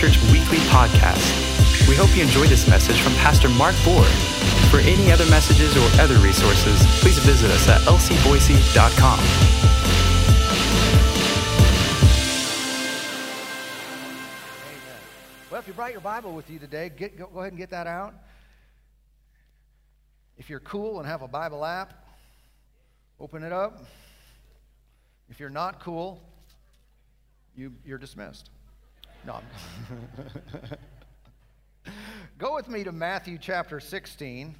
Church 0.00 0.18
Weekly 0.32 0.56
Podcast. 0.72 1.28
We 1.86 1.94
hope 1.94 2.16
you 2.16 2.22
enjoyed 2.22 2.48
this 2.48 2.66
message 2.66 2.98
from 3.02 3.12
Pastor 3.16 3.50
Mark 3.50 3.74
Boer. 3.84 4.02
For 4.70 4.78
any 4.78 5.12
other 5.12 5.26
messages 5.26 5.76
or 5.76 6.00
other 6.00 6.14
resources, 6.20 6.80
please 7.02 7.18
visit 7.18 7.50
us 7.50 7.68
at 7.68 7.82
lcboise.com. 7.82 9.18
Well, 15.50 15.60
if 15.60 15.68
you 15.68 15.74
brought 15.74 15.92
your 15.92 16.00
Bible 16.00 16.32
with 16.32 16.48
you 16.48 16.58
today, 16.58 16.88
get, 16.88 17.18
go, 17.18 17.26
go 17.26 17.40
ahead 17.40 17.52
and 17.52 17.58
get 17.58 17.68
that 17.68 17.86
out. 17.86 18.14
If 20.38 20.48
you're 20.48 20.60
cool 20.60 21.00
and 21.00 21.06
have 21.06 21.20
a 21.20 21.28
Bible 21.28 21.62
app, 21.62 21.92
open 23.20 23.42
it 23.42 23.52
up. 23.52 23.84
If 25.28 25.38
you're 25.38 25.50
not 25.50 25.78
cool, 25.80 26.22
you, 27.54 27.74
you're 27.84 27.98
dismissed. 27.98 28.48
No. 29.26 29.40
Go 32.38 32.54
with 32.54 32.68
me 32.68 32.84
to 32.84 32.92
Matthew 32.92 33.36
chapter 33.38 33.78
16. 33.78 34.54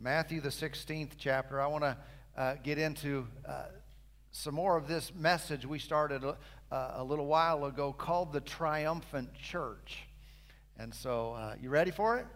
Matthew, 0.00 0.40
the 0.40 0.48
16th 0.48 1.10
chapter. 1.18 1.60
I 1.60 1.66
want 1.66 1.84
to 1.84 1.96
uh, 2.36 2.54
get 2.62 2.78
into 2.78 3.26
uh, 3.46 3.64
some 4.30 4.54
more 4.54 4.78
of 4.78 4.88
this 4.88 5.12
message 5.14 5.66
we 5.66 5.78
started 5.78 6.24
uh, 6.24 6.34
a 6.70 7.04
little 7.04 7.26
while 7.26 7.66
ago 7.66 7.92
called 7.92 8.32
the 8.32 8.40
Triumphant 8.40 9.34
Church. 9.34 10.06
And 10.78 10.94
so, 10.94 11.34
uh, 11.34 11.54
you 11.60 11.68
ready 11.68 11.90
for 11.90 12.16
it? 12.16 12.26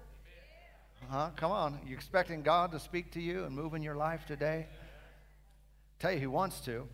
Huh? 1.09 1.31
Come 1.37 1.51
on. 1.51 1.79
You 1.87 1.95
expecting 1.95 2.43
God 2.43 2.73
to 2.73 2.79
speak 2.79 3.13
to 3.13 3.23
you 3.23 3.45
and 3.45 3.57
move 3.57 3.73
in 3.73 3.83
your 3.83 3.97
life 3.97 4.27
today? 4.27 4.67
Tell 5.99 6.13
you, 6.13 6.19
He 6.19 6.27
wants 6.27 6.61
to. 6.67 6.87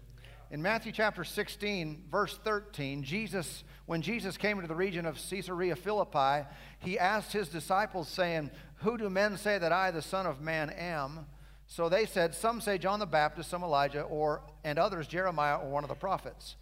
In 0.53 0.61
Matthew 0.61 0.92
chapter 0.92 1.25
16, 1.25 2.05
verse 2.11 2.39
13, 2.45 3.05
Jesus, 3.05 3.64
when 3.86 4.03
Jesus 4.03 4.36
came 4.36 4.59
into 4.59 4.69
the 4.69 4.75
region 4.75 5.06
of 5.06 5.19
Caesarea 5.31 5.75
Philippi, 5.75 6.47
he 6.78 6.98
asked 6.98 7.33
his 7.33 7.48
disciples, 7.48 8.06
saying, 8.06 8.50
Who 8.81 8.98
do 8.98 9.09
men 9.09 9.39
say 9.39 9.56
that 9.56 9.72
I, 9.72 9.91
the 9.91 10.03
Son 10.03 10.27
of 10.27 10.42
Man, 10.42 10.69
am? 10.69 11.25
So 11.67 11.89
they 11.89 12.05
said, 12.05 12.34
Some 12.34 12.61
say 12.61 12.77
John 12.77 13.00
the 13.00 13.06
Baptist, 13.06 13.48
some 13.48 13.64
Elijah, 13.64 14.03
or 14.03 14.42
and 14.62 14.78
others 14.78 15.06
Jeremiah 15.06 15.56
or 15.56 15.70
one 15.70 15.84
of 15.84 15.89
the 15.89 15.94
prophets. 15.94 16.56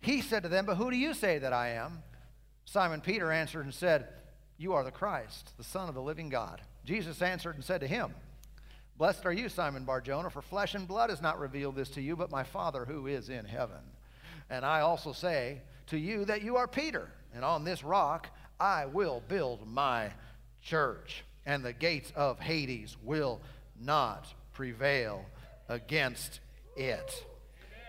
He 0.00 0.22
said 0.22 0.42
to 0.42 0.48
them, 0.48 0.66
But 0.66 0.74
who 0.74 0.90
do 0.90 0.96
you 0.96 1.14
say 1.14 1.38
that 1.38 1.52
I 1.52 1.68
am? 1.68 2.02
Simon 2.64 3.00
Peter 3.00 3.30
answered 3.30 3.64
and 3.64 3.72
said, 3.72 4.08
You 4.58 4.72
are 4.72 4.82
the 4.82 4.90
Christ, 4.90 5.52
the 5.56 5.62
Son 5.62 5.88
of 5.88 5.94
the 5.94 6.02
living 6.02 6.30
God. 6.30 6.62
Jesus 6.84 7.22
answered 7.22 7.54
and 7.54 7.64
said 7.64 7.80
to 7.82 7.86
him, 7.86 8.12
Blessed 8.98 9.26
are 9.26 9.32
you, 9.32 9.50
Simon 9.50 9.84
Barjona, 9.84 10.30
for 10.30 10.40
flesh 10.40 10.74
and 10.74 10.88
blood 10.88 11.10
has 11.10 11.20
not 11.20 11.38
revealed 11.38 11.76
this 11.76 11.90
to 11.90 12.00
you, 12.00 12.16
but 12.16 12.30
my 12.30 12.42
Father 12.42 12.86
who 12.86 13.06
is 13.06 13.28
in 13.28 13.44
heaven. 13.44 13.82
And 14.48 14.64
I 14.64 14.80
also 14.80 15.12
say 15.12 15.60
to 15.88 15.98
you 15.98 16.24
that 16.24 16.42
you 16.42 16.56
are 16.56 16.66
Peter, 16.66 17.10
and 17.34 17.44
on 17.44 17.64
this 17.64 17.84
rock 17.84 18.28
I 18.58 18.86
will 18.86 19.22
build 19.28 19.68
my 19.68 20.12
church, 20.62 21.24
and 21.44 21.62
the 21.62 21.74
gates 21.74 22.10
of 22.16 22.40
Hades 22.40 22.96
will 23.02 23.42
not 23.78 24.32
prevail 24.54 25.26
against 25.68 26.40
it. 26.74 27.26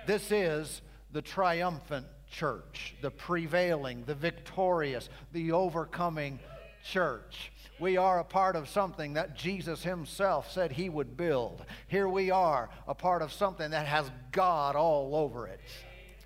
This 0.07 0.29
is 0.29 0.81
the 1.13 1.21
triumphant 1.21 2.07
church, 2.29 2.95
the 3.01 3.11
prevailing, 3.11 4.03
the 4.05 4.15
victorious, 4.15 5.07
the 5.31 5.53
overcoming 5.53 6.39
church. 6.83 7.51
We 7.79 7.97
are 7.97 8.19
a 8.19 8.23
part 8.23 8.55
of 8.55 8.67
something 8.67 9.13
that 9.13 9.35
Jesus 9.35 9.83
himself 9.83 10.51
said 10.51 10.71
he 10.71 10.89
would 10.89 11.15
build. 11.15 11.63
Here 11.87 12.09
we 12.09 12.31
are, 12.31 12.69
a 12.87 12.95
part 12.95 13.21
of 13.21 13.31
something 13.31 13.71
that 13.71 13.85
has 13.85 14.09
God 14.31 14.75
all 14.75 15.15
over 15.15 15.47
it. 15.47 15.59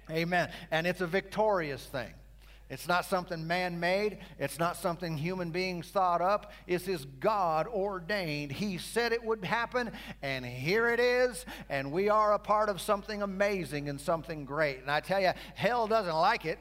Amen. 0.09 0.49
And 0.71 0.87
it's 0.87 1.01
a 1.01 1.07
victorious 1.07 1.85
thing. 1.85 2.13
It's 2.69 2.87
not 2.87 3.03
something 3.03 3.45
man 3.45 3.81
made. 3.81 4.19
It's 4.39 4.57
not 4.57 4.77
something 4.77 5.17
human 5.17 5.51
beings 5.51 5.89
thought 5.89 6.21
up. 6.21 6.53
It's 6.67 6.85
His 6.85 7.03
God 7.03 7.67
ordained. 7.67 8.53
He 8.53 8.77
said 8.77 9.11
it 9.11 9.21
would 9.21 9.43
happen, 9.43 9.91
and 10.21 10.45
here 10.45 10.87
it 10.87 11.01
is. 11.01 11.45
And 11.69 11.91
we 11.91 12.07
are 12.07 12.31
a 12.31 12.39
part 12.39 12.69
of 12.69 12.79
something 12.79 13.21
amazing 13.21 13.89
and 13.89 13.99
something 13.99 14.45
great. 14.45 14.79
And 14.79 14.89
I 14.89 15.01
tell 15.01 15.19
you, 15.19 15.33
hell 15.53 15.85
doesn't 15.85 16.15
like 16.15 16.45
it, 16.45 16.59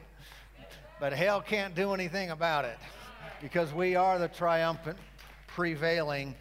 but 0.99 1.13
hell 1.13 1.39
can't 1.39 1.75
do 1.75 1.93
anything 1.93 2.29
about 2.29 2.65
it 2.65 2.77
because 3.41 3.73
we 3.73 3.95
are 3.95 4.19
the 4.19 4.27
triumphant, 4.27 4.97
prevailing 5.47 6.35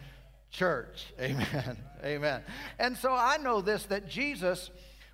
church. 0.50 1.12
Amen. 1.20 1.76
Amen. 2.04 2.42
And 2.78 2.96
so 2.96 3.12
I 3.12 3.38
know 3.38 3.60
this 3.60 3.84
that 3.86 4.08
Jesus, 4.08 4.70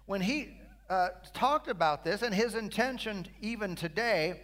when 0.06 0.20
he 0.20 0.58
uh, 0.90 1.10
talked 1.32 1.68
about 1.68 2.04
this, 2.04 2.22
and 2.22 2.34
his 2.34 2.54
intention 2.54 3.26
even 3.40 3.74
today, 3.74 4.40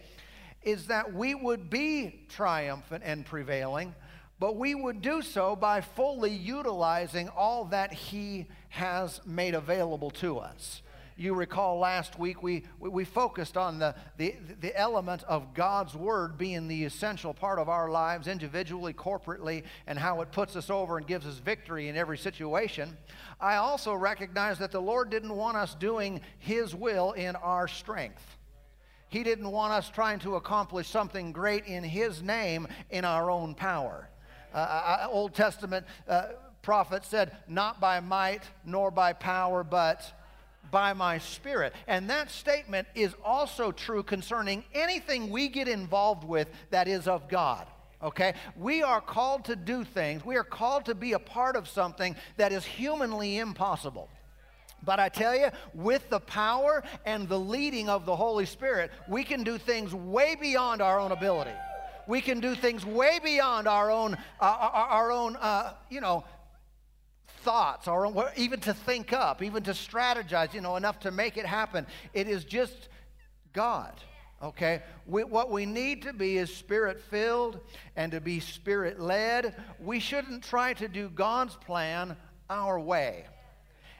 is 0.61 0.87
that 0.87 1.13
we 1.13 1.35
would 1.35 1.69
be 1.69 2.25
triumphant 2.29 3.03
and 3.05 3.25
prevailing, 3.25 3.93
but 4.39 4.55
we 4.55 4.75
would 4.75 5.01
do 5.01 5.21
so 5.21 5.55
by 5.55 5.81
fully 5.81 6.31
utilizing 6.31 7.27
all 7.29 7.65
that 7.65 7.93
he 7.93 8.45
has 8.69 9.19
made 9.25 9.55
available 9.55 10.09
to 10.09 10.37
us 10.37 10.82
you 11.15 11.33
recall 11.33 11.79
last 11.79 12.17
week 12.17 12.41
we, 12.41 12.63
we 12.79 13.05
focused 13.05 13.57
on 13.57 13.79
the, 13.79 13.95
the, 14.17 14.35
the 14.61 14.77
element 14.77 15.23
of 15.23 15.53
God's 15.53 15.95
Word 15.95 16.37
being 16.37 16.67
the 16.67 16.85
essential 16.85 17.33
part 17.33 17.59
of 17.59 17.69
our 17.69 17.89
lives, 17.89 18.27
individually, 18.27 18.93
corporately, 18.93 19.63
and 19.87 19.97
how 19.99 20.21
it 20.21 20.31
puts 20.31 20.55
us 20.55 20.69
over 20.69 20.97
and 20.97 21.05
gives 21.05 21.25
us 21.25 21.37
victory 21.37 21.87
in 21.87 21.95
every 21.95 22.17
situation. 22.17 22.97
I 23.39 23.55
also 23.55 23.93
recognize 23.93 24.59
that 24.59 24.71
the 24.71 24.81
Lord 24.81 25.09
didn't 25.09 25.35
want 25.35 25.57
us 25.57 25.75
doing 25.75 26.21
His 26.39 26.73
will 26.73 27.11
in 27.11 27.35
our 27.35 27.67
strength. 27.67 28.37
He 29.09 29.23
didn't 29.23 29.51
want 29.51 29.73
us 29.73 29.89
trying 29.89 30.19
to 30.19 30.35
accomplish 30.37 30.87
something 30.87 31.31
great 31.31 31.65
in 31.65 31.83
His 31.83 32.23
name 32.23 32.67
in 32.89 33.05
our 33.05 33.29
own 33.29 33.53
power. 33.53 34.09
Uh, 34.53 34.57
uh, 34.57 34.97
uh 35.01 35.07
Old 35.11 35.35
Testament 35.35 35.85
uh, 36.07 36.29
prophet 36.63 37.05
said, 37.05 37.35
Not 37.47 37.79
by 37.79 37.99
might 37.99 38.43
nor 38.65 38.89
by 38.89 39.13
power, 39.13 39.63
but 39.63 40.11
by 40.73 40.91
my 40.91 41.19
spirit. 41.19 41.71
And 41.87 42.09
that 42.09 42.31
statement 42.31 42.87
is 42.95 43.13
also 43.23 43.71
true 43.71 44.01
concerning 44.01 44.63
anything 44.73 45.29
we 45.29 45.47
get 45.47 45.67
involved 45.67 46.23
with 46.23 46.49
that 46.71 46.87
is 46.87 47.07
of 47.07 47.29
God. 47.29 47.67
Okay? 48.01 48.33
We 48.57 48.81
are 48.81 48.99
called 48.99 49.45
to 49.45 49.55
do 49.55 49.83
things, 49.83 50.25
we 50.25 50.35
are 50.35 50.43
called 50.43 50.85
to 50.85 50.95
be 50.95 51.13
a 51.13 51.19
part 51.19 51.55
of 51.55 51.69
something 51.69 52.15
that 52.37 52.51
is 52.51 52.65
humanly 52.65 53.37
impossible. 53.37 54.09
But 54.83 54.99
I 54.99 55.09
tell 55.09 55.35
you, 55.35 55.49
with 55.75 56.09
the 56.09 56.19
power 56.19 56.83
and 57.05 57.29
the 57.29 57.39
leading 57.39 57.87
of 57.87 58.05
the 58.05 58.15
Holy 58.15 58.47
Spirit, 58.47 58.91
we 59.07 59.23
can 59.23 59.43
do 59.43 59.57
things 59.59 59.93
way 59.93 60.35
beyond 60.35 60.81
our 60.81 60.99
own 60.99 61.11
ability. 61.11 61.55
We 62.07 62.19
can 62.19 62.39
do 62.39 62.55
things 62.55 62.83
way 62.85 63.19
beyond 63.23 63.67
our 63.67 63.89
own, 63.91 64.15
uh, 64.15 64.17
our, 64.41 64.87
our, 64.87 65.11
own, 65.11 65.37
uh, 65.37 65.73
you 65.89 66.01
know, 66.01 66.25
thoughts 67.43 67.87
or 67.87 68.31
even 68.35 68.59
to 68.61 68.73
think 68.73 69.13
up, 69.13 69.41
even 69.41 69.63
to 69.63 69.71
strategize, 69.71 70.53
you 70.53 70.61
know, 70.61 70.75
enough 70.75 70.99
to 71.01 71.11
make 71.11 71.37
it 71.37 71.45
happen. 71.45 71.85
It 72.13 72.27
is 72.27 72.43
just 72.45 72.89
God. 73.53 73.93
Okay? 74.41 74.81
We, 75.05 75.23
what 75.23 75.51
we 75.51 75.65
need 75.65 76.01
to 76.03 76.13
be 76.13 76.37
is 76.37 76.53
spirit 76.53 76.99
filled 76.99 77.59
and 77.95 78.11
to 78.11 78.19
be 78.19 78.39
spirit 78.39 78.99
led. 78.99 79.55
We 79.79 79.99
shouldn't 79.99 80.43
try 80.43 80.73
to 80.73 80.87
do 80.87 81.09
God's 81.09 81.55
plan 81.55 82.17
our 82.49 82.79
way. 82.79 83.25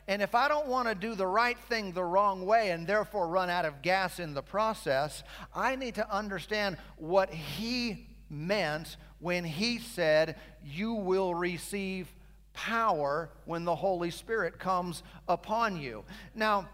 And 0.07 0.21
if 0.21 0.35
I 0.35 0.49
don't 0.49 0.67
want 0.67 0.89
to 0.89 0.95
do 0.95 1.15
the 1.15 1.27
right 1.27 1.57
thing 1.57 1.93
the 1.93 2.03
wrong 2.03 2.45
way 2.45 2.71
and 2.71 2.85
therefore 2.85 3.27
run 3.27 3.49
out 3.49 3.63
of 3.63 3.81
gas 3.81 4.19
in 4.19 4.33
the 4.33 4.41
process, 4.41 5.23
I 5.55 5.77
need 5.77 5.95
to 5.95 6.13
understand 6.13 6.77
what 6.97 7.29
He 7.29 8.09
meant 8.29 8.97
when 9.19 9.45
He 9.45 9.79
said, 9.79 10.35
You 10.61 10.93
will 10.93 11.33
receive 11.33 12.13
power 12.53 13.29
when 13.45 13.65
the 13.65 13.75
Holy 13.75 14.11
Spirit 14.11 14.59
comes 14.59 15.03
upon 15.27 15.77
you. 15.77 16.03
Now, 16.35 16.69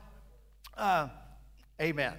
uh, 0.78 1.10
amen. 1.82 2.14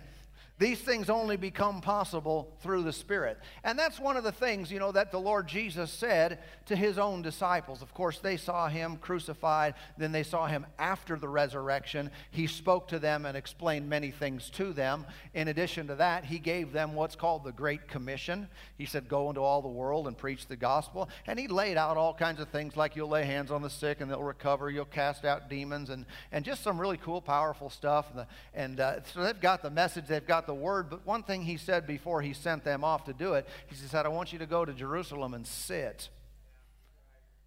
These 0.61 0.81
things 0.81 1.09
only 1.09 1.39
become 1.39 1.81
possible 1.81 2.53
through 2.61 2.83
the 2.83 2.93
Spirit. 2.93 3.39
And 3.65 3.79
that's 3.79 3.99
one 3.99 4.19
of 4.19 4.25
the 4.25 4.31
things, 4.31 4.71
you 4.71 4.79
know, 4.79 4.93
that 4.93 5.11
the 5.11 5.19
Lord 5.19 5.49
Jesus 5.49 5.91
said 5.91 6.39
to 6.67 6.77
his 6.77 6.99
own 6.99 7.23
disciples. 7.23 7.81
Of 7.81 7.95
course, 7.95 8.19
they 8.19 8.37
saw 8.37 8.69
him 8.69 8.99
crucified, 8.99 9.73
then 9.97 10.13
they 10.13 10.23
saw 10.23 10.47
him 10.47 10.67
after 10.79 11.17
the 11.17 11.31
resurrection. 11.31 12.11
He 12.31 12.47
spoke 12.47 12.89
to 12.89 12.99
them 12.99 13.25
and 13.25 13.39
explained 13.39 13.89
many 13.89 14.11
things 14.11 14.51
to 14.51 14.75
them. 14.75 15.07
In 15.33 15.49
addition 15.49 15.87
to 15.87 15.95
that, 15.95 16.27
he 16.27 16.39
gave 16.39 16.73
them 16.75 16.95
what's 16.95 17.17
called 17.17 17.43
the 17.43 17.53
Great 17.53 17.89
Commission. 17.89 18.47
He 18.77 18.85
said, 18.85 19.09
Go 19.09 19.31
into 19.31 19.41
all 19.41 19.63
the 19.63 19.69
world 19.69 20.09
and 20.09 20.19
preach 20.19 20.47
the 20.47 20.57
gospel. 20.57 21.09
And 21.27 21.39
he 21.39 21.49
laid 21.49 21.79
out 21.79 21.97
all 21.97 22.13
kinds 22.13 22.39
of 22.39 22.51
things 22.51 22.77
like 22.77 22.97
you'll 22.97 23.09
lay 23.09 23.25
hands 23.25 23.51
on 23.51 23.63
the 23.63 23.71
sick 23.71 24.03
and 24.03 24.11
they'll 24.11 24.23
recover, 24.23 24.69
you'll 24.69 24.85
cast 24.85 25.25
out 25.25 25.49
demons, 25.49 25.89
and, 25.89 26.05
and 26.33 26.45
just 26.45 26.63
some 26.63 26.79
really 26.79 26.99
cool, 26.99 27.23
powerful 27.23 27.71
stuff. 27.71 28.11
And, 28.15 28.27
and 28.53 28.81
uh, 28.81 29.03
so 29.05 29.23
they've 29.23 29.41
got 29.41 29.63
the 29.63 29.71
message, 29.71 30.07
they've 30.07 30.27
got 30.27 30.47
the 30.47 30.50
word, 30.55 30.91
but 30.91 31.07
one 31.07 31.23
thing 31.23 31.43
he 31.43 31.57
said 31.57 31.87
before 31.87 32.23
he 32.23 32.33
sent 32.33 32.65
them 32.65 32.85
off 32.85 33.05
to 33.05 33.13
do 33.13 33.35
it, 33.35 33.47
he 33.69 33.75
said, 33.75 34.07
I 34.07 34.09
want 34.09 34.33
you 34.33 34.39
to 34.41 34.47
go 34.47 34.65
to 34.65 34.73
Jerusalem 34.73 35.35
and 35.35 35.47
sit. 35.47 36.09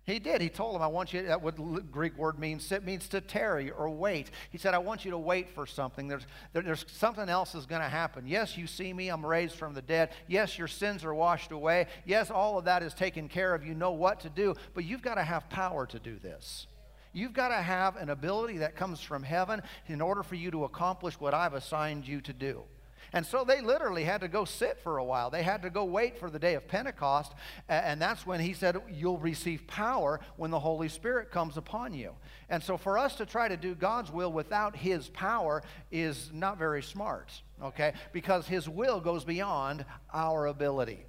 He 0.06 0.20
did. 0.20 0.42
He 0.42 0.50
told 0.50 0.76
them, 0.76 0.82
I 0.82 0.88
want 0.88 1.14
you, 1.14 1.24
that 1.28 1.42
what 1.42 1.56
the 1.56 1.82
Greek 1.90 2.18
word 2.18 2.38
means, 2.38 2.66
sit 2.66 2.84
means 2.84 3.08
to 3.10 3.22
tarry 3.22 3.72
or 3.72 3.90
wait. 3.90 4.32
He 4.52 4.58
said, 4.58 4.74
I 4.74 4.80
want 4.80 5.06
you 5.06 5.12
to 5.12 5.18
wait 5.18 5.50
for 5.50 5.66
something. 5.66 6.10
There's, 6.10 6.28
there, 6.52 6.62
there's 6.62 6.86
something 6.90 7.30
else 7.30 7.56
is 7.56 7.66
going 7.66 7.82
to 7.82 7.88
happen. 7.88 8.28
Yes, 8.28 8.58
you 8.58 8.68
see 8.68 8.92
me, 8.92 9.08
I'm 9.08 9.26
raised 9.26 9.56
from 9.56 9.74
the 9.74 9.82
dead. 9.82 10.10
Yes, 10.28 10.58
your 10.58 10.68
sins 10.68 11.06
are 11.06 11.14
washed 11.14 11.54
away. 11.54 11.88
Yes, 12.06 12.30
all 12.30 12.58
of 12.58 12.66
that 12.66 12.84
is 12.84 12.94
taken 12.94 13.30
care 13.30 13.56
of. 13.56 13.66
You 13.66 13.76
know 13.76 13.92
what 13.92 14.20
to 14.22 14.30
do, 14.30 14.56
but 14.74 14.84
you've 14.84 15.02
got 15.02 15.16
to 15.16 15.24
have 15.24 15.50
power 15.50 15.86
to 15.86 16.00
do 16.00 16.20
this. 16.20 16.68
You've 17.14 17.34
got 17.34 17.50
to 17.50 17.62
have 17.62 17.96
an 17.96 18.10
ability 18.10 18.58
that 18.58 18.76
comes 18.76 19.00
from 19.00 19.24
heaven 19.24 19.62
in 19.88 20.02
order 20.02 20.24
for 20.24 20.36
you 20.36 20.52
to 20.52 20.66
accomplish 20.66 21.18
what 21.18 21.34
I've 21.34 21.54
assigned 21.54 22.06
you 22.08 22.20
to 22.22 22.34
do. 22.34 22.64
And 23.12 23.26
so 23.26 23.44
they 23.44 23.62
literally 23.62 24.04
had 24.04 24.22
to 24.22 24.28
go 24.28 24.46
sit 24.46 24.80
for 24.80 24.98
a 24.98 25.04
while. 25.04 25.30
They 25.30 25.44
had 25.44 25.62
to 25.64 25.70
go 25.70 25.84
wait 25.84 26.18
for 26.18 26.30
the 26.30 26.40
day 26.40 26.56
of 26.56 26.68
Pentecost. 26.68 27.34
And 27.68 28.02
that's 28.02 28.26
when 28.26 28.40
he 28.40 28.54
said, 28.54 28.82
You'll 28.90 29.18
receive 29.18 29.68
power 29.68 30.20
when 30.38 30.52
the 30.52 30.60
Holy 30.60 30.90
Spirit 30.90 31.32
comes 31.32 31.58
upon 31.58 31.94
you. 31.94 32.14
And 32.50 32.64
so 32.64 32.78
for 32.78 32.98
us 32.98 33.16
to 33.16 33.26
try 33.26 33.48
to 33.48 33.58
do 33.58 33.76
God's 33.76 34.12
will 34.12 34.32
without 34.32 34.76
his 34.76 35.10
power 35.10 35.64
is 35.92 36.32
not 36.34 36.58
very 36.58 36.84
smart, 36.84 37.32
okay? 37.62 37.94
Because 38.12 38.48
his 38.48 38.70
will 38.70 39.00
goes 39.00 39.24
beyond 39.24 39.86
our 40.14 40.48
ability. 40.48 41.06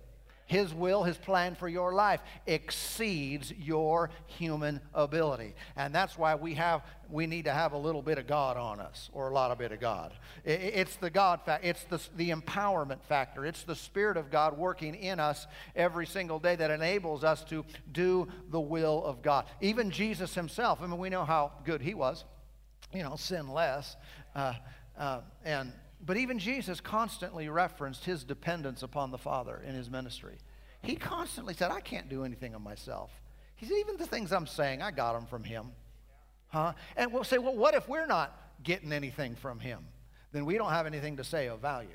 His 0.54 0.72
will, 0.72 1.02
His 1.02 1.16
plan 1.16 1.56
for 1.56 1.68
your 1.68 1.92
life 1.92 2.20
exceeds 2.46 3.52
your 3.58 4.10
human 4.28 4.80
ability. 4.94 5.56
And 5.74 5.92
that's 5.92 6.16
why 6.16 6.36
we 6.36 6.54
have 6.54 6.84
we 7.10 7.26
need 7.26 7.46
to 7.46 7.52
have 7.52 7.72
a 7.72 7.76
little 7.76 8.02
bit 8.02 8.18
of 8.18 8.28
God 8.28 8.56
on 8.56 8.78
us, 8.78 9.10
or 9.12 9.28
a 9.28 9.34
lot 9.34 9.50
of 9.50 9.58
bit 9.58 9.72
of 9.72 9.80
God. 9.80 10.12
It's 10.44 10.94
the 10.94 11.10
God 11.10 11.40
factor, 11.44 11.66
it's 11.66 11.82
the, 11.84 12.00
the 12.16 12.30
empowerment 12.30 13.02
factor. 13.02 13.44
It's 13.44 13.64
the 13.64 13.74
Spirit 13.74 14.16
of 14.16 14.30
God 14.30 14.56
working 14.56 14.94
in 14.94 15.18
us 15.18 15.48
every 15.74 16.06
single 16.06 16.38
day 16.38 16.54
that 16.54 16.70
enables 16.70 17.24
us 17.24 17.42
to 17.46 17.64
do 17.90 18.28
the 18.50 18.60
will 18.60 19.04
of 19.04 19.22
God. 19.22 19.46
Even 19.60 19.90
Jesus 19.90 20.36
himself, 20.36 20.78
I 20.80 20.86
mean, 20.86 20.98
we 20.98 21.10
know 21.10 21.24
how 21.24 21.50
good 21.64 21.82
he 21.82 21.94
was, 21.94 22.24
you 22.92 23.02
know, 23.02 23.16
sin 23.16 23.48
less. 23.48 23.96
Uh, 24.36 24.54
uh, 24.96 25.20
and 25.44 25.72
but 26.04 26.16
even 26.16 26.38
Jesus 26.38 26.80
constantly 26.80 27.48
referenced 27.48 28.04
his 28.04 28.24
dependence 28.24 28.82
upon 28.82 29.10
the 29.10 29.18
Father 29.18 29.62
in 29.66 29.74
his 29.74 29.90
ministry. 29.90 30.36
He 30.82 30.96
constantly 30.96 31.54
said, 31.54 31.70
I 31.70 31.80
can't 31.80 32.08
do 32.08 32.24
anything 32.24 32.54
of 32.54 32.60
myself. 32.60 33.10
He 33.56 33.66
said, 33.66 33.76
even 33.78 33.96
the 33.96 34.06
things 34.06 34.32
I'm 34.32 34.46
saying, 34.46 34.82
I 34.82 34.90
got 34.90 35.14
them 35.14 35.26
from 35.26 35.44
him. 35.44 35.68
Huh? 36.48 36.74
And 36.96 37.12
we'll 37.12 37.24
say, 37.24 37.38
well, 37.38 37.56
what 37.56 37.74
if 37.74 37.88
we're 37.88 38.06
not 38.06 38.38
getting 38.62 38.92
anything 38.92 39.34
from 39.34 39.60
him? 39.60 39.86
Then 40.32 40.44
we 40.44 40.58
don't 40.58 40.70
have 40.70 40.86
anything 40.86 41.16
to 41.16 41.24
say 41.24 41.46
of 41.46 41.60
value. 41.60 41.88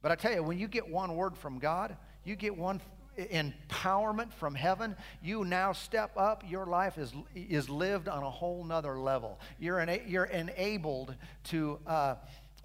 But 0.00 0.10
I 0.10 0.16
tell 0.16 0.32
you, 0.32 0.42
when 0.42 0.58
you 0.58 0.66
get 0.66 0.88
one 0.88 1.14
word 1.14 1.36
from 1.36 1.58
God, 1.58 1.96
you 2.24 2.34
get 2.34 2.56
one 2.56 2.80
empowerment 3.16 4.32
from 4.32 4.54
heaven, 4.54 4.96
you 5.22 5.44
now 5.44 5.72
step 5.72 6.12
up. 6.16 6.42
Your 6.48 6.66
life 6.66 6.98
is, 6.98 7.12
is 7.34 7.68
lived 7.68 8.08
on 8.08 8.22
a 8.22 8.30
whole 8.30 8.64
nother 8.64 8.98
level. 8.98 9.38
You're, 9.58 9.80
ena- 9.80 10.00
you're 10.06 10.24
enabled 10.24 11.14
to, 11.44 11.78
uh, 11.86 12.14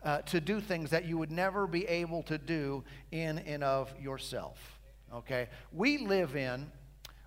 uh, 0.04 0.20
to 0.20 0.40
do 0.40 0.62
things 0.62 0.90
that 0.92 1.06
you 1.06 1.18
would 1.18 1.32
never 1.32 1.68
be 1.68 1.86
able 1.88 2.24
to 2.24 2.38
do 2.38 2.84
in 3.12 3.40
and 3.40 3.64
of 3.64 3.94
yourself. 4.00 4.80
Okay? 5.14 5.48
We 5.72 5.98
live 5.98 6.36
in 6.36 6.72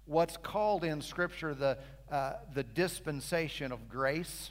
what's 0.07 0.37
called 0.37 0.85
in 0.85 1.01
Scripture 1.01 1.55
the, 1.55 1.79
uh, 2.11 2.35
the 2.55 2.63
dispensation 2.63 3.73
of 3.73 3.89
grace, 3.89 4.51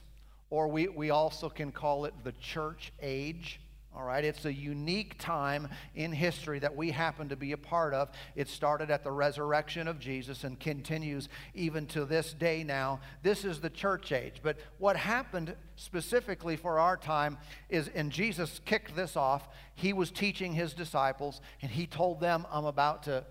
or 0.50 0.68
we, 0.68 0.88
we 0.88 1.10
also 1.10 1.50
can 1.50 1.72
call 1.72 2.06
it 2.06 2.14
the 2.24 2.34
church 2.34 2.92
age. 3.02 3.60
All 4.00 4.06
right, 4.06 4.24
it's 4.24 4.46
a 4.46 4.54
unique 4.54 5.18
time 5.20 5.68
in 5.94 6.14
history 6.14 6.60
that 6.60 6.74
we 6.74 6.90
happen 6.90 7.28
to 7.28 7.36
be 7.36 7.52
a 7.52 7.58
part 7.58 7.94
of. 7.94 8.08
It 8.34 8.48
started 8.48 8.90
at 8.90 9.04
the 9.04 9.12
resurrection 9.12 9.90
of 9.90 10.00
Jesus 10.00 10.46
and 10.46 10.58
continues 10.58 11.28
even 11.54 11.86
to 11.88 12.06
this 12.06 12.32
day 12.32 12.64
now. 12.64 13.02
This 13.24 13.44
is 13.44 13.60
the 13.60 13.70
church 13.70 14.14
age. 14.14 14.36
But 14.42 14.56
what 14.78 14.96
happened 14.96 15.54
specifically 15.76 16.56
for 16.56 16.80
our 16.80 16.96
time 16.96 17.40
is, 17.68 17.90
and 17.90 18.10
Jesus 18.10 18.62
kicked 18.64 18.96
this 18.96 19.18
off, 19.18 19.50
he 19.76 19.92
was 19.92 20.12
teaching 20.12 20.54
his 20.54 20.74
disciples, 20.74 21.42
and 21.62 21.70
he 21.70 21.86
told 21.86 22.22
them, 22.22 22.48
I'm 22.50 22.66
about 22.66 23.04
to 23.04 23.26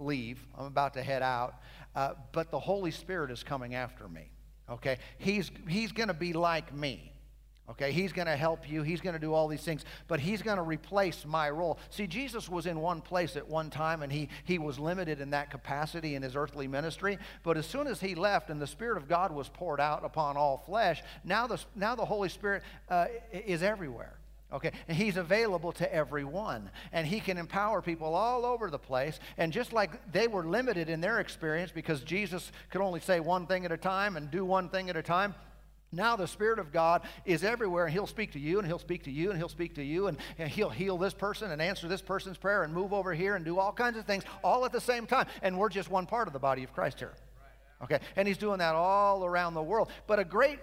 leave, 0.00 0.44
I'm 0.58 0.66
about 0.66 0.94
to 0.94 1.02
head 1.04 1.22
out, 1.22 1.62
uh, 1.94 2.14
but 2.32 2.50
the 2.50 2.58
Holy 2.58 2.90
Spirit 2.90 3.30
is 3.30 3.44
coming 3.44 3.76
after 3.76 4.08
me. 4.08 4.32
Okay? 4.68 4.98
He's, 5.18 5.52
he's 5.68 5.92
going 5.92 6.08
to 6.08 6.14
be 6.14 6.32
like 6.32 6.74
me. 6.74 7.12
Okay, 7.70 7.92
he's 7.92 8.14
going 8.14 8.26
to 8.26 8.36
help 8.36 8.68
you. 8.68 8.82
He's 8.82 9.02
going 9.02 9.12
to 9.12 9.20
do 9.20 9.34
all 9.34 9.46
these 9.46 9.62
things, 9.62 9.84
but 10.06 10.20
he's 10.20 10.40
going 10.40 10.56
to 10.56 10.62
replace 10.62 11.26
my 11.26 11.50
role. 11.50 11.78
See, 11.90 12.06
Jesus 12.06 12.48
was 12.48 12.64
in 12.64 12.80
one 12.80 13.02
place 13.02 13.36
at 13.36 13.46
one 13.46 13.68
time, 13.68 14.02
and 14.02 14.10
he, 14.10 14.30
he 14.44 14.58
was 14.58 14.78
limited 14.78 15.20
in 15.20 15.30
that 15.30 15.50
capacity 15.50 16.14
in 16.14 16.22
his 16.22 16.34
earthly 16.34 16.66
ministry. 16.66 17.18
But 17.42 17.58
as 17.58 17.66
soon 17.66 17.86
as 17.86 18.00
he 18.00 18.14
left 18.14 18.48
and 18.48 18.60
the 18.60 18.66
Spirit 18.66 18.96
of 18.96 19.06
God 19.06 19.32
was 19.32 19.50
poured 19.50 19.80
out 19.80 20.02
upon 20.02 20.38
all 20.38 20.62
flesh, 20.64 21.02
now 21.24 21.46
the, 21.46 21.62
now 21.76 21.94
the 21.94 22.06
Holy 22.06 22.30
Spirit 22.30 22.62
uh, 22.88 23.06
is 23.32 23.62
everywhere. 23.62 24.14
Okay, 24.50 24.72
and 24.88 24.96
he's 24.96 25.18
available 25.18 25.72
to 25.72 25.94
everyone, 25.94 26.70
and 26.92 27.06
he 27.06 27.20
can 27.20 27.36
empower 27.36 27.82
people 27.82 28.14
all 28.14 28.46
over 28.46 28.70
the 28.70 28.78
place. 28.78 29.20
And 29.36 29.52
just 29.52 29.74
like 29.74 30.10
they 30.10 30.26
were 30.26 30.42
limited 30.42 30.88
in 30.88 31.02
their 31.02 31.20
experience 31.20 31.70
because 31.70 32.00
Jesus 32.00 32.50
could 32.70 32.80
only 32.80 33.00
say 33.00 33.20
one 33.20 33.46
thing 33.46 33.66
at 33.66 33.72
a 33.72 33.76
time 33.76 34.16
and 34.16 34.30
do 34.30 34.46
one 34.46 34.70
thing 34.70 34.88
at 34.88 34.96
a 34.96 35.02
time, 35.02 35.34
now 35.90 36.16
the 36.16 36.28
Spirit 36.28 36.58
of 36.58 36.72
God 36.72 37.02
is 37.24 37.42
everywhere, 37.42 37.86
and 37.86 37.92
He'll 37.92 38.06
speak 38.06 38.32
to 38.32 38.38
you, 38.38 38.58
and 38.58 38.66
He'll 38.66 38.78
speak 38.78 39.04
to 39.04 39.10
you, 39.10 39.30
and 39.30 39.38
He'll 39.38 39.48
speak 39.48 39.74
to 39.76 39.82
you, 39.82 40.08
and, 40.08 40.18
He'll 40.38 40.68
heal 40.68 40.98
this 40.98 41.14
person 41.14 41.50
and 41.50 41.62
answer 41.62 41.88
this 41.88 42.02
person's 42.02 42.36
prayer 42.36 42.62
and 42.62 42.74
move 42.74 42.92
over 42.92 43.14
here 43.14 43.36
and 43.36 43.44
do 43.44 43.58
all 43.58 43.72
kinds 43.72 43.96
of 43.96 44.04
things 44.04 44.24
all 44.44 44.64
at 44.64 44.72
the 44.72 44.80
same 44.80 45.06
time. 45.06 45.26
And 45.42 45.58
we're 45.58 45.70
just 45.70 45.90
one 45.90 46.06
part 46.06 46.26
of 46.26 46.32
the 46.32 46.38
body 46.38 46.62
of 46.62 46.72
Christ 46.74 46.98
here. 46.98 47.14
Okay? 47.82 48.00
And 48.16 48.28
He's 48.28 48.38
doing 48.38 48.58
that 48.58 48.74
all 48.74 49.24
around 49.24 49.54
the 49.54 49.62
world. 49.62 49.90
But 50.06 50.18
a 50.18 50.24
great 50.24 50.58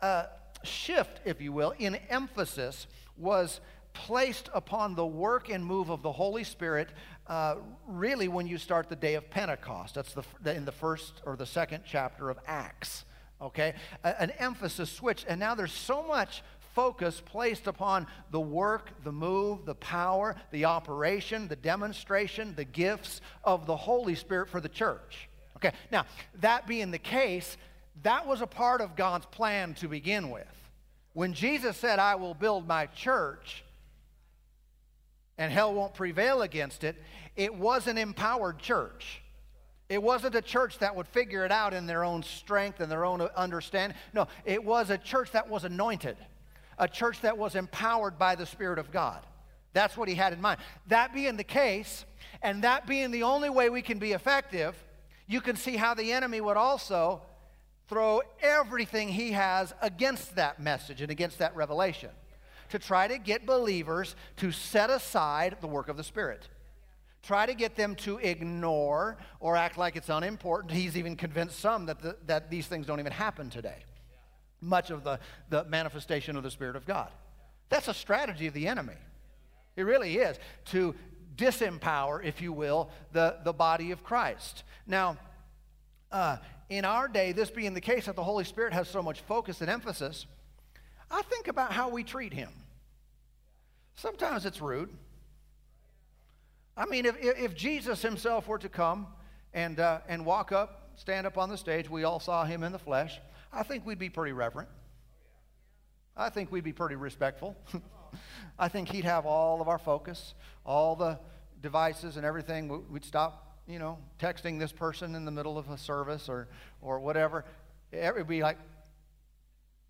uh, 0.00 0.26
shift, 0.62 1.20
if 1.24 1.40
you 1.40 1.52
will, 1.52 1.74
in 1.78 1.96
emphasis 2.08 2.86
was 3.16 3.60
placed 3.94 4.48
upon 4.54 4.94
the 4.94 5.06
work 5.06 5.48
and 5.48 5.64
move 5.64 5.90
of 5.90 6.02
the 6.02 6.12
Holy 6.12 6.44
Spirit 6.44 6.90
uh, 7.26 7.56
really 7.88 8.28
when 8.28 8.46
you 8.46 8.58
start 8.58 8.88
the 8.88 8.96
day 8.96 9.14
of 9.14 9.28
Pentecost. 9.28 9.96
That's 9.96 10.14
the, 10.14 10.54
in 10.54 10.64
the 10.64 10.72
first 10.72 11.14
or 11.26 11.34
the 11.36 11.46
second 11.46 11.82
chapter 11.84 12.30
of 12.30 12.38
Acts 12.46 13.04
okay? 13.40 13.74
A, 14.04 14.20
an 14.22 14.30
emphasis 14.38 14.90
switch. 14.90 15.24
And 15.28 15.40
now 15.40 15.54
there's 15.54 15.72
so 15.72 16.02
much 16.02 16.42
focus 16.74 17.20
placed 17.24 17.66
upon 17.66 18.06
the 18.30 18.40
work, 18.40 18.90
the 19.02 19.12
move, 19.12 19.64
the 19.64 19.74
power, 19.74 20.36
the 20.52 20.64
operation, 20.64 21.48
the 21.48 21.56
demonstration, 21.56 22.54
the 22.54 22.64
gifts 22.64 23.20
of 23.42 23.66
the 23.66 23.76
Holy 23.76 24.14
Spirit 24.14 24.48
for 24.48 24.60
the 24.60 24.68
church. 24.68 25.28
Okay, 25.56 25.72
now, 25.90 26.06
that 26.40 26.68
being 26.68 26.92
the 26.92 26.98
case, 26.98 27.56
that 28.04 28.26
was 28.26 28.42
a 28.42 28.46
part 28.46 28.80
of 28.80 28.94
God's 28.94 29.26
plan 29.26 29.74
to 29.74 29.88
begin 29.88 30.30
with. 30.30 30.46
When 31.14 31.32
Jesus 31.32 31.76
said, 31.76 31.98
I 31.98 32.14
will 32.14 32.34
build 32.34 32.68
my 32.68 32.86
church, 32.86 33.64
and 35.36 35.52
hell 35.52 35.74
won't 35.74 35.94
prevail 35.94 36.42
against 36.42 36.84
it, 36.84 36.94
it 37.34 37.52
was 37.52 37.88
an 37.88 37.98
empowered 37.98 38.58
church. 38.58 39.20
It 39.88 40.02
wasn't 40.02 40.34
a 40.34 40.42
church 40.42 40.78
that 40.78 40.94
would 40.94 41.08
figure 41.08 41.44
it 41.44 41.52
out 41.52 41.72
in 41.72 41.86
their 41.86 42.04
own 42.04 42.22
strength 42.22 42.80
and 42.80 42.92
their 42.92 43.04
own 43.04 43.22
understanding. 43.22 43.96
No, 44.12 44.28
it 44.44 44.62
was 44.62 44.90
a 44.90 44.98
church 44.98 45.32
that 45.32 45.48
was 45.48 45.64
anointed, 45.64 46.16
a 46.78 46.86
church 46.86 47.22
that 47.22 47.38
was 47.38 47.54
empowered 47.54 48.18
by 48.18 48.34
the 48.34 48.44
Spirit 48.44 48.78
of 48.78 48.92
God. 48.92 49.24
That's 49.72 49.96
what 49.96 50.08
he 50.08 50.14
had 50.14 50.32
in 50.32 50.40
mind. 50.40 50.60
That 50.88 51.14
being 51.14 51.36
the 51.36 51.44
case, 51.44 52.04
and 52.42 52.64
that 52.64 52.86
being 52.86 53.10
the 53.10 53.22
only 53.22 53.48
way 53.48 53.70
we 53.70 53.80
can 53.80 53.98
be 53.98 54.12
effective, 54.12 54.74
you 55.26 55.40
can 55.40 55.56
see 55.56 55.76
how 55.76 55.94
the 55.94 56.12
enemy 56.12 56.40
would 56.40 56.56
also 56.56 57.22
throw 57.88 58.20
everything 58.42 59.08
he 59.08 59.32
has 59.32 59.72
against 59.80 60.36
that 60.36 60.60
message 60.60 61.00
and 61.00 61.10
against 61.10 61.38
that 61.38 61.56
revelation 61.56 62.10
to 62.68 62.78
try 62.78 63.08
to 63.08 63.16
get 63.16 63.46
believers 63.46 64.14
to 64.36 64.52
set 64.52 64.90
aside 64.90 65.56
the 65.62 65.66
work 65.66 65.88
of 65.88 65.96
the 65.96 66.04
Spirit 66.04 66.48
try 67.22 67.46
to 67.46 67.54
get 67.54 67.76
them 67.76 67.94
to 67.96 68.18
ignore 68.18 69.16
or 69.40 69.56
act 69.56 69.76
like 69.76 69.96
it's 69.96 70.08
unimportant. 70.08 70.72
He's 70.72 70.96
even 70.96 71.16
convinced 71.16 71.58
some 71.58 71.86
that, 71.86 72.00
the, 72.00 72.16
that 72.26 72.50
these 72.50 72.66
things 72.66 72.86
don't 72.86 73.00
even 73.00 73.12
happen 73.12 73.50
today. 73.50 73.84
Much 74.60 74.90
of 74.90 75.04
the, 75.04 75.20
the 75.50 75.64
manifestation 75.64 76.36
of 76.36 76.42
the 76.42 76.50
Spirit 76.50 76.76
of 76.76 76.86
God. 76.86 77.10
That's 77.68 77.88
a 77.88 77.94
strategy 77.94 78.46
of 78.46 78.54
the 78.54 78.66
enemy. 78.66 78.94
It 79.76 79.82
really 79.82 80.16
is 80.16 80.38
to 80.66 80.94
disempower, 81.36 82.24
if 82.24 82.42
you 82.42 82.52
will, 82.52 82.90
the, 83.12 83.36
the 83.44 83.52
body 83.52 83.92
of 83.92 84.02
Christ. 84.02 84.64
Now, 84.86 85.16
uh, 86.10 86.38
in 86.68 86.84
our 86.84 87.08
day, 87.08 87.32
this 87.32 87.50
being 87.50 87.74
the 87.74 87.80
case 87.80 88.06
that 88.06 88.16
the 88.16 88.24
Holy 88.24 88.44
Spirit 88.44 88.72
has 88.72 88.88
so 88.88 89.02
much 89.02 89.20
focus 89.20 89.60
and 89.60 89.70
emphasis, 89.70 90.26
I 91.10 91.22
think 91.22 91.48
about 91.48 91.72
how 91.72 91.88
we 91.88 92.02
treat 92.04 92.32
Him. 92.32 92.50
Sometimes 93.94 94.44
it's 94.46 94.60
rude. 94.60 94.90
I 96.78 96.86
mean, 96.86 97.04
if, 97.04 97.16
if 97.20 97.54
Jesus 97.54 98.00
himself 98.00 98.46
were 98.46 98.58
to 98.58 98.68
come 98.68 99.08
and, 99.52 99.80
uh, 99.80 99.98
and 100.08 100.24
walk 100.24 100.52
up, 100.52 100.92
stand 100.94 101.26
up 101.26 101.36
on 101.36 101.50
the 101.50 101.58
stage, 101.58 101.90
we 101.90 102.04
all 102.04 102.20
saw 102.20 102.44
him 102.44 102.62
in 102.62 102.72
the 102.72 102.78
flesh, 102.78 103.20
I 103.52 103.64
think 103.64 103.84
we'd 103.84 103.98
be 103.98 104.08
pretty 104.08 104.32
reverent. 104.32 104.68
I 106.16 106.30
think 106.30 106.52
we'd 106.52 106.64
be 106.64 106.72
pretty 106.72 106.94
respectful. 106.94 107.56
I 108.58 108.68
think 108.68 108.88
he'd 108.88 109.04
have 109.04 109.26
all 109.26 109.60
of 109.60 109.68
our 109.68 109.78
focus, 109.78 110.34
all 110.64 110.94
the 110.94 111.18
devices 111.60 112.16
and 112.16 112.24
everything. 112.24 112.84
We'd 112.90 113.04
stop 113.04 113.48
you 113.68 113.78
know, 113.78 113.98
texting 114.18 114.58
this 114.58 114.72
person 114.72 115.14
in 115.14 115.24
the 115.24 115.30
middle 115.30 115.58
of 115.58 115.68
a 115.68 115.76
service 115.76 116.28
or, 116.28 116.48
or 116.80 116.98
whatever, 116.98 117.44
it 117.92 118.14
would 118.14 118.26
be 118.26 118.42
like, 118.42 118.56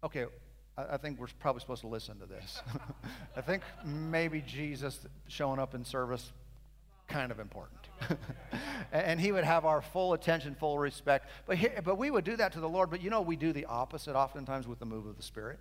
okay, 0.03 0.27
I, 0.77 0.95
I 0.95 0.97
think 0.97 1.21
we're 1.21 1.29
probably 1.39 1.61
supposed 1.61 1.83
to 1.83 1.87
listen 1.87 2.19
to 2.19 2.27
this. 2.27 2.61
I 3.37 3.41
think 3.41 3.63
maybe 3.85 4.43
Jesus 4.45 5.07
showing 5.29 5.61
up 5.61 5.75
in 5.75 5.85
service 5.85 6.33
kind 7.09 7.33
of 7.33 7.41
important. 7.41 7.81
and 8.93 9.21
he 9.21 9.33
would 9.33 9.45
have 9.45 9.65
our 9.65 9.83
full 9.83 10.13
attention, 10.13 10.55
full 10.55 10.79
respect. 10.79 11.29
But, 11.47 11.59
he, 11.59 11.69
but 11.85 11.99
we 11.99 12.11
would 12.11 12.25
do 12.25 12.37
that 12.37 12.53
to 12.53 12.61
the 12.61 12.69
Lord. 12.69 12.91
But 12.91 13.03
you 13.03 13.11
know, 13.11 13.23
we 13.23 13.37
do 13.37 13.53
the 13.53 13.65
opposite 13.67 14.15
oftentimes 14.15 14.69
with 14.69 14.79
the 14.79 14.87
move 14.87 15.07
of 15.07 15.17
the 15.17 15.23
Spirit. 15.23 15.59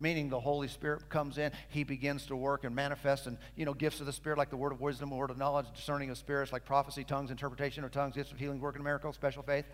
Meaning 0.00 0.30
the 0.30 0.40
Holy 0.40 0.66
Spirit 0.66 1.08
comes 1.08 1.38
in, 1.38 1.52
He 1.68 1.84
begins 1.84 2.26
to 2.26 2.34
work 2.34 2.64
and 2.64 2.74
manifest, 2.74 3.28
and 3.28 3.38
you 3.54 3.64
know 3.64 3.72
gifts 3.72 4.00
of 4.00 4.06
the 4.06 4.12
Spirit 4.12 4.36
like 4.36 4.50
the 4.50 4.56
word 4.56 4.72
of 4.72 4.80
wisdom, 4.80 5.10
word 5.10 5.30
of 5.30 5.38
knowledge, 5.38 5.66
discerning 5.76 6.10
of 6.10 6.18
spirits 6.18 6.52
like 6.52 6.64
prophecy, 6.64 7.04
tongues, 7.04 7.30
interpretation 7.30 7.84
of 7.84 7.92
tongues, 7.92 8.16
gifts 8.16 8.32
of 8.32 8.38
healing, 8.38 8.60
working 8.60 8.82
miracles, 8.82 9.14
special 9.14 9.44
faith 9.44 9.64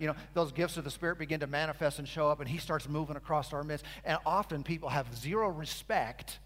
you 0.00 0.06
know, 0.06 0.14
those 0.32 0.50
gifts 0.50 0.78
of 0.78 0.84
the 0.84 0.90
Spirit 0.90 1.18
begin 1.18 1.40
to 1.40 1.46
manifest 1.46 1.98
and 1.98 2.08
show 2.08 2.28
up, 2.28 2.40
and 2.40 2.48
He 2.48 2.56
starts 2.56 2.88
moving 2.88 3.16
across 3.16 3.52
our 3.52 3.62
midst. 3.62 3.84
And 4.02 4.18
often 4.24 4.64
people 4.64 4.88
have 4.88 5.14
zero 5.14 5.48
respect 5.48 6.38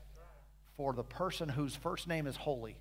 for 0.76 0.92
the 0.92 1.04
person 1.04 1.49
whose 1.49 1.76
first 1.76 2.09
name 2.09 2.26
is 2.26 2.35
holy, 2.37 2.76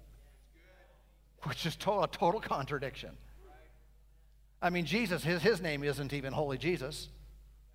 which 1.44 1.66
is 1.66 1.76
total, 1.76 2.04
a 2.04 2.08
total 2.08 2.40
contradiction. 2.40 3.12
I 4.62 4.70
mean, 4.70 4.86
Jesus, 4.86 5.24
his, 5.24 5.42
his 5.42 5.62
name 5.62 5.84
isn't 5.84 6.14
even 6.14 6.32
Holy 6.32 6.58
Jesus, 6.58 7.10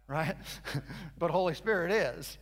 right? 0.07 0.35
but 1.19 1.31
Holy 1.31 1.55
Spirit 1.55 1.93
is. 1.93 2.39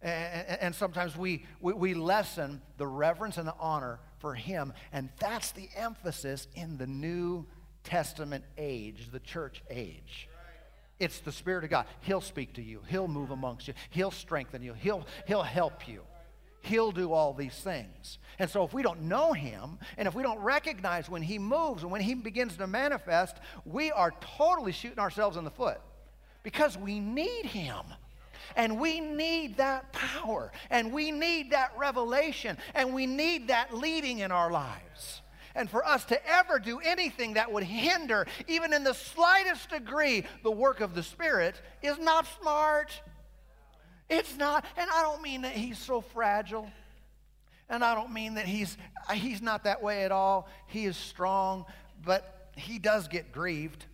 And, 0.00 0.60
and, 0.60 0.74
sometimes 0.74 1.16
we, 1.16 1.44
we, 1.60 1.72
we 1.72 1.94
lessen 1.94 2.62
the 2.76 2.86
reverence 2.86 3.36
and 3.36 3.48
the 3.48 3.54
honor 3.58 3.98
for 4.20 4.32
him. 4.32 4.72
And 4.92 5.08
that's 5.18 5.50
the 5.50 5.68
emphasis 5.76 6.46
in 6.54 6.78
the 6.78 6.86
New 6.86 7.46
Testament 7.82 8.44
age, 8.56 9.08
the 9.10 9.20
church 9.20 9.62
age. 9.68 10.28
It's 11.00 11.20
the 11.20 11.32
Spirit 11.32 11.64
of 11.64 11.70
God. 11.70 11.86
He'll 12.00 12.20
speak 12.20 12.54
to 12.54 12.62
you. 12.62 12.80
He'll 12.88 13.08
move 13.08 13.30
amongst 13.30 13.68
you. 13.68 13.74
He'll 13.90 14.10
strengthen 14.10 14.62
you. 14.62 14.72
He'll, 14.72 15.06
he'll 15.26 15.42
help 15.42 15.86
you. 15.88 16.02
He'll 16.68 16.92
do 16.92 17.12
all 17.12 17.32
these 17.34 17.54
things. 17.54 18.18
And 18.38 18.48
so, 18.48 18.62
if 18.62 18.72
we 18.72 18.82
don't 18.82 19.02
know 19.02 19.32
Him, 19.32 19.78
and 19.96 20.06
if 20.06 20.14
we 20.14 20.22
don't 20.22 20.38
recognize 20.38 21.08
when 21.08 21.22
He 21.22 21.38
moves 21.38 21.82
and 21.82 21.90
when 21.90 22.00
He 22.00 22.14
begins 22.14 22.56
to 22.58 22.66
manifest, 22.66 23.36
we 23.64 23.90
are 23.90 24.12
totally 24.36 24.72
shooting 24.72 25.00
ourselves 25.00 25.36
in 25.36 25.44
the 25.44 25.50
foot 25.50 25.80
because 26.42 26.78
we 26.78 27.00
need 27.00 27.46
Him. 27.46 27.84
And 28.56 28.80
we 28.80 29.00
need 29.00 29.58
that 29.58 29.92
power, 29.92 30.52
and 30.70 30.92
we 30.92 31.10
need 31.10 31.50
that 31.50 31.72
revelation, 31.76 32.56
and 32.74 32.94
we 32.94 33.04
need 33.04 33.48
that 33.48 33.74
leading 33.74 34.20
in 34.20 34.32
our 34.32 34.50
lives 34.50 35.20
and 35.58 35.68
for 35.68 35.84
us 35.84 36.04
to 36.06 36.26
ever 36.26 36.60
do 36.60 36.78
anything 36.78 37.34
that 37.34 37.52
would 37.52 37.64
hinder, 37.64 38.26
even 38.46 38.72
in 38.72 38.84
the 38.84 38.94
slightest 38.94 39.70
degree, 39.70 40.24
the 40.44 40.50
work 40.50 40.80
of 40.80 40.94
the 40.94 41.02
Spirit 41.02 41.60
is 41.82 41.98
not 41.98 42.26
smart. 42.40 43.02
It's 44.08 44.36
not, 44.36 44.64
and 44.76 44.88
I 44.90 45.02
don't 45.02 45.22
mean 45.22 45.42
that 45.42 45.52
he's 45.52 45.78
so 45.78 46.00
fragile. 46.00 46.70
And 47.68 47.84
I 47.84 47.94
don't 47.94 48.12
mean 48.12 48.34
that 48.34 48.46
he's, 48.46 48.78
he's 49.12 49.42
not 49.42 49.64
that 49.64 49.82
way 49.82 50.04
at 50.04 50.12
all. 50.12 50.48
He 50.66 50.86
is 50.86 50.96
strong, 50.96 51.66
but 52.04 52.50
he 52.56 52.78
does 52.78 53.08
get 53.08 53.30
grieved. 53.30 53.84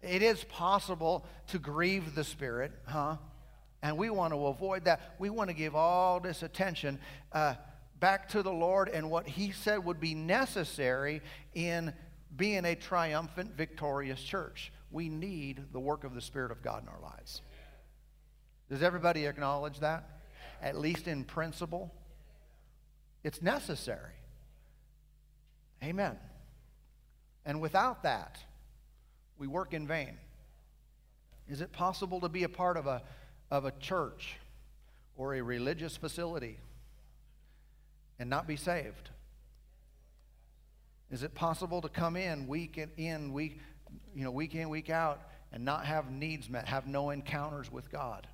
It 0.00 0.22
is 0.22 0.44
possible 0.44 1.26
to 1.48 1.58
grieve 1.58 2.14
the 2.14 2.24
Spirit, 2.24 2.72
huh? 2.86 3.16
And 3.82 3.96
we 3.96 4.10
want 4.10 4.32
to 4.32 4.46
avoid 4.46 4.84
that. 4.84 5.14
We 5.18 5.30
want 5.30 5.50
to 5.50 5.54
give 5.54 5.74
all 5.74 6.20
this 6.20 6.42
attention. 6.42 7.00
Uh, 7.32 7.54
back 7.98 8.28
to 8.30 8.42
the 8.42 8.52
Lord 8.52 8.88
and 8.88 9.10
what 9.10 9.26
He 9.26 9.52
said 9.52 9.84
would 9.84 10.00
be 10.00 10.14
necessary 10.14 11.20
in 11.54 11.92
being 12.36 12.64
a 12.64 12.74
triumphant, 12.74 13.56
victorious 13.56 14.22
church. 14.22 14.72
We 14.90 15.08
need 15.08 15.72
the 15.72 15.80
work 15.80 16.04
of 16.04 16.14
the 16.14 16.20
Spirit 16.20 16.50
of 16.50 16.62
God 16.62 16.82
in 16.82 16.88
our 16.88 17.00
lives. 17.00 17.42
Does 18.72 18.82
everybody 18.82 19.26
acknowledge 19.26 19.80
that? 19.80 20.08
At 20.62 20.78
least 20.78 21.06
in 21.06 21.24
principle? 21.24 21.92
It's 23.22 23.42
necessary. 23.42 24.14
Amen. 25.84 26.16
And 27.44 27.60
without 27.60 28.04
that, 28.04 28.38
we 29.36 29.46
work 29.46 29.74
in 29.74 29.86
vain. 29.86 30.16
Is 31.50 31.60
it 31.60 31.70
possible 31.72 32.20
to 32.20 32.30
be 32.30 32.44
a 32.44 32.48
part 32.48 32.78
of 32.78 32.86
a, 32.86 33.02
of 33.50 33.66
a 33.66 33.72
church 33.72 34.38
or 35.18 35.34
a 35.34 35.42
religious 35.42 35.98
facility 35.98 36.58
and 38.18 38.30
not 38.30 38.46
be 38.46 38.56
saved? 38.56 39.10
Is 41.10 41.22
it 41.22 41.34
possible 41.34 41.82
to 41.82 41.90
come 41.90 42.16
in 42.16 42.46
week 42.46 42.82
in, 42.96 43.34
week, 43.34 43.60
you 44.14 44.24
know, 44.24 44.30
week 44.30 44.54
in, 44.54 44.70
week 44.70 44.88
out, 44.88 45.20
and 45.52 45.62
not 45.62 45.84
have 45.84 46.10
needs 46.10 46.48
met, 46.48 46.68
have 46.68 46.86
no 46.86 47.10
encounters 47.10 47.70
with 47.70 47.92
God? 47.92 48.26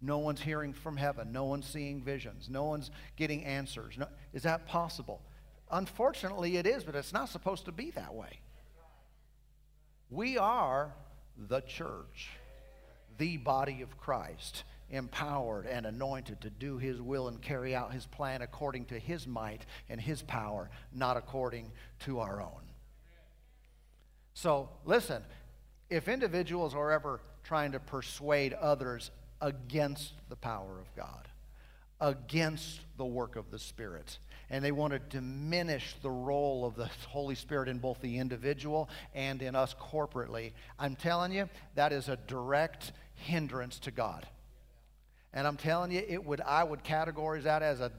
No 0.00 0.18
one's 0.18 0.40
hearing 0.40 0.72
from 0.72 0.96
heaven. 0.96 1.32
No 1.32 1.44
one's 1.44 1.66
seeing 1.66 2.02
visions. 2.02 2.48
No 2.48 2.64
one's 2.64 2.90
getting 3.16 3.44
answers. 3.44 3.98
No, 3.98 4.06
is 4.32 4.44
that 4.44 4.66
possible? 4.66 5.22
Unfortunately, 5.70 6.56
it 6.56 6.66
is, 6.66 6.84
but 6.84 6.94
it's 6.94 7.12
not 7.12 7.28
supposed 7.28 7.64
to 7.64 7.72
be 7.72 7.90
that 7.92 8.14
way. 8.14 8.40
We 10.10 10.38
are 10.38 10.94
the 11.36 11.60
church, 11.60 12.30
the 13.18 13.36
body 13.36 13.82
of 13.82 13.98
Christ 13.98 14.64
empowered 14.90 15.66
and 15.66 15.84
anointed 15.84 16.40
to 16.40 16.50
do 16.50 16.78
his 16.78 17.00
will 17.00 17.28
and 17.28 17.42
carry 17.42 17.74
out 17.74 17.92
his 17.92 18.06
plan 18.06 18.40
according 18.40 18.86
to 18.86 18.98
his 18.98 19.26
might 19.26 19.66
and 19.88 20.00
his 20.00 20.22
power, 20.22 20.70
not 20.94 21.16
according 21.16 21.70
to 22.00 22.20
our 22.20 22.40
own. 22.40 22.62
So, 24.32 24.70
listen, 24.86 25.22
if 25.90 26.08
individuals 26.08 26.74
are 26.74 26.90
ever 26.90 27.20
trying 27.44 27.72
to 27.72 27.80
persuade 27.80 28.54
others 28.54 29.10
against 29.40 30.14
the 30.28 30.36
power 30.36 30.78
of 30.80 30.94
God, 30.96 31.28
against 32.00 32.80
the 32.96 33.04
work 33.04 33.36
of 33.36 33.50
the 33.50 33.58
Spirit, 33.58 34.18
and 34.50 34.64
they 34.64 34.72
want 34.72 34.92
to 34.92 34.98
diminish 34.98 35.94
the 36.02 36.10
role 36.10 36.64
of 36.64 36.74
the 36.74 36.88
Holy 37.08 37.34
Spirit 37.34 37.68
in 37.68 37.78
both 37.78 38.00
the 38.00 38.18
individual 38.18 38.88
and 39.14 39.42
in 39.42 39.54
us 39.54 39.74
corporately, 39.80 40.52
I'm 40.78 40.96
telling 40.96 41.32
you, 41.32 41.48
that 41.74 41.92
is 41.92 42.08
a 42.08 42.16
direct 42.16 42.92
hindrance 43.14 43.78
to 43.80 43.90
God. 43.90 44.26
And 45.32 45.46
I'm 45.46 45.56
telling 45.56 45.90
you, 45.90 46.02
it 46.06 46.24
would, 46.24 46.40
I 46.40 46.64
would 46.64 46.82
categorize 46.82 47.42
that 47.42 47.62
as 47.62 47.80
a, 47.80 47.92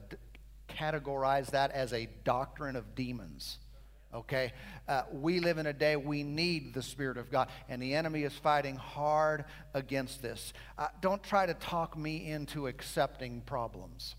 categorize 0.68 1.50
that 1.52 1.70
as 1.70 1.92
a 1.92 2.08
doctrine 2.24 2.76
of 2.76 2.94
demons. 2.94 3.58
Okay? 4.14 4.52
Uh, 4.88 5.02
we 5.12 5.40
live 5.40 5.58
in 5.58 5.66
a 5.66 5.72
day 5.72 5.96
we 5.96 6.22
need 6.22 6.74
the 6.74 6.82
Spirit 6.82 7.16
of 7.16 7.30
God, 7.30 7.48
and 7.68 7.82
the 7.82 7.94
enemy 7.94 8.22
is 8.22 8.32
fighting 8.32 8.76
hard 8.76 9.44
against 9.74 10.22
this. 10.22 10.52
Uh, 10.78 10.88
don't 11.00 11.22
try 11.22 11.46
to 11.46 11.54
talk 11.54 11.96
me 11.96 12.30
into 12.30 12.66
accepting 12.66 13.42
problems. 13.42 14.14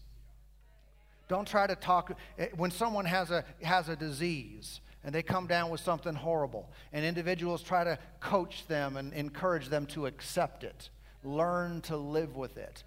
Don't 1.27 1.47
try 1.47 1.67
to 1.67 1.75
talk, 1.75 2.17
eh, 2.37 2.47
when 2.55 2.71
someone 2.71 3.05
has 3.05 3.31
a, 3.31 3.45
has 3.61 3.89
a 3.89 3.95
disease, 3.95 4.81
and 5.03 5.15
they 5.15 5.23
come 5.23 5.47
down 5.47 5.69
with 5.69 5.81
something 5.81 6.13
horrible, 6.13 6.69
and 6.93 7.05
individuals 7.05 7.63
try 7.63 7.83
to 7.83 7.97
coach 8.19 8.67
them 8.67 8.97
and 8.97 9.13
encourage 9.13 9.67
them 9.69 9.85
to 9.87 10.05
accept 10.05 10.63
it, 10.63 10.89
learn 11.23 11.81
to 11.81 11.97
live 11.97 12.35
with 12.35 12.57
it 12.57 12.83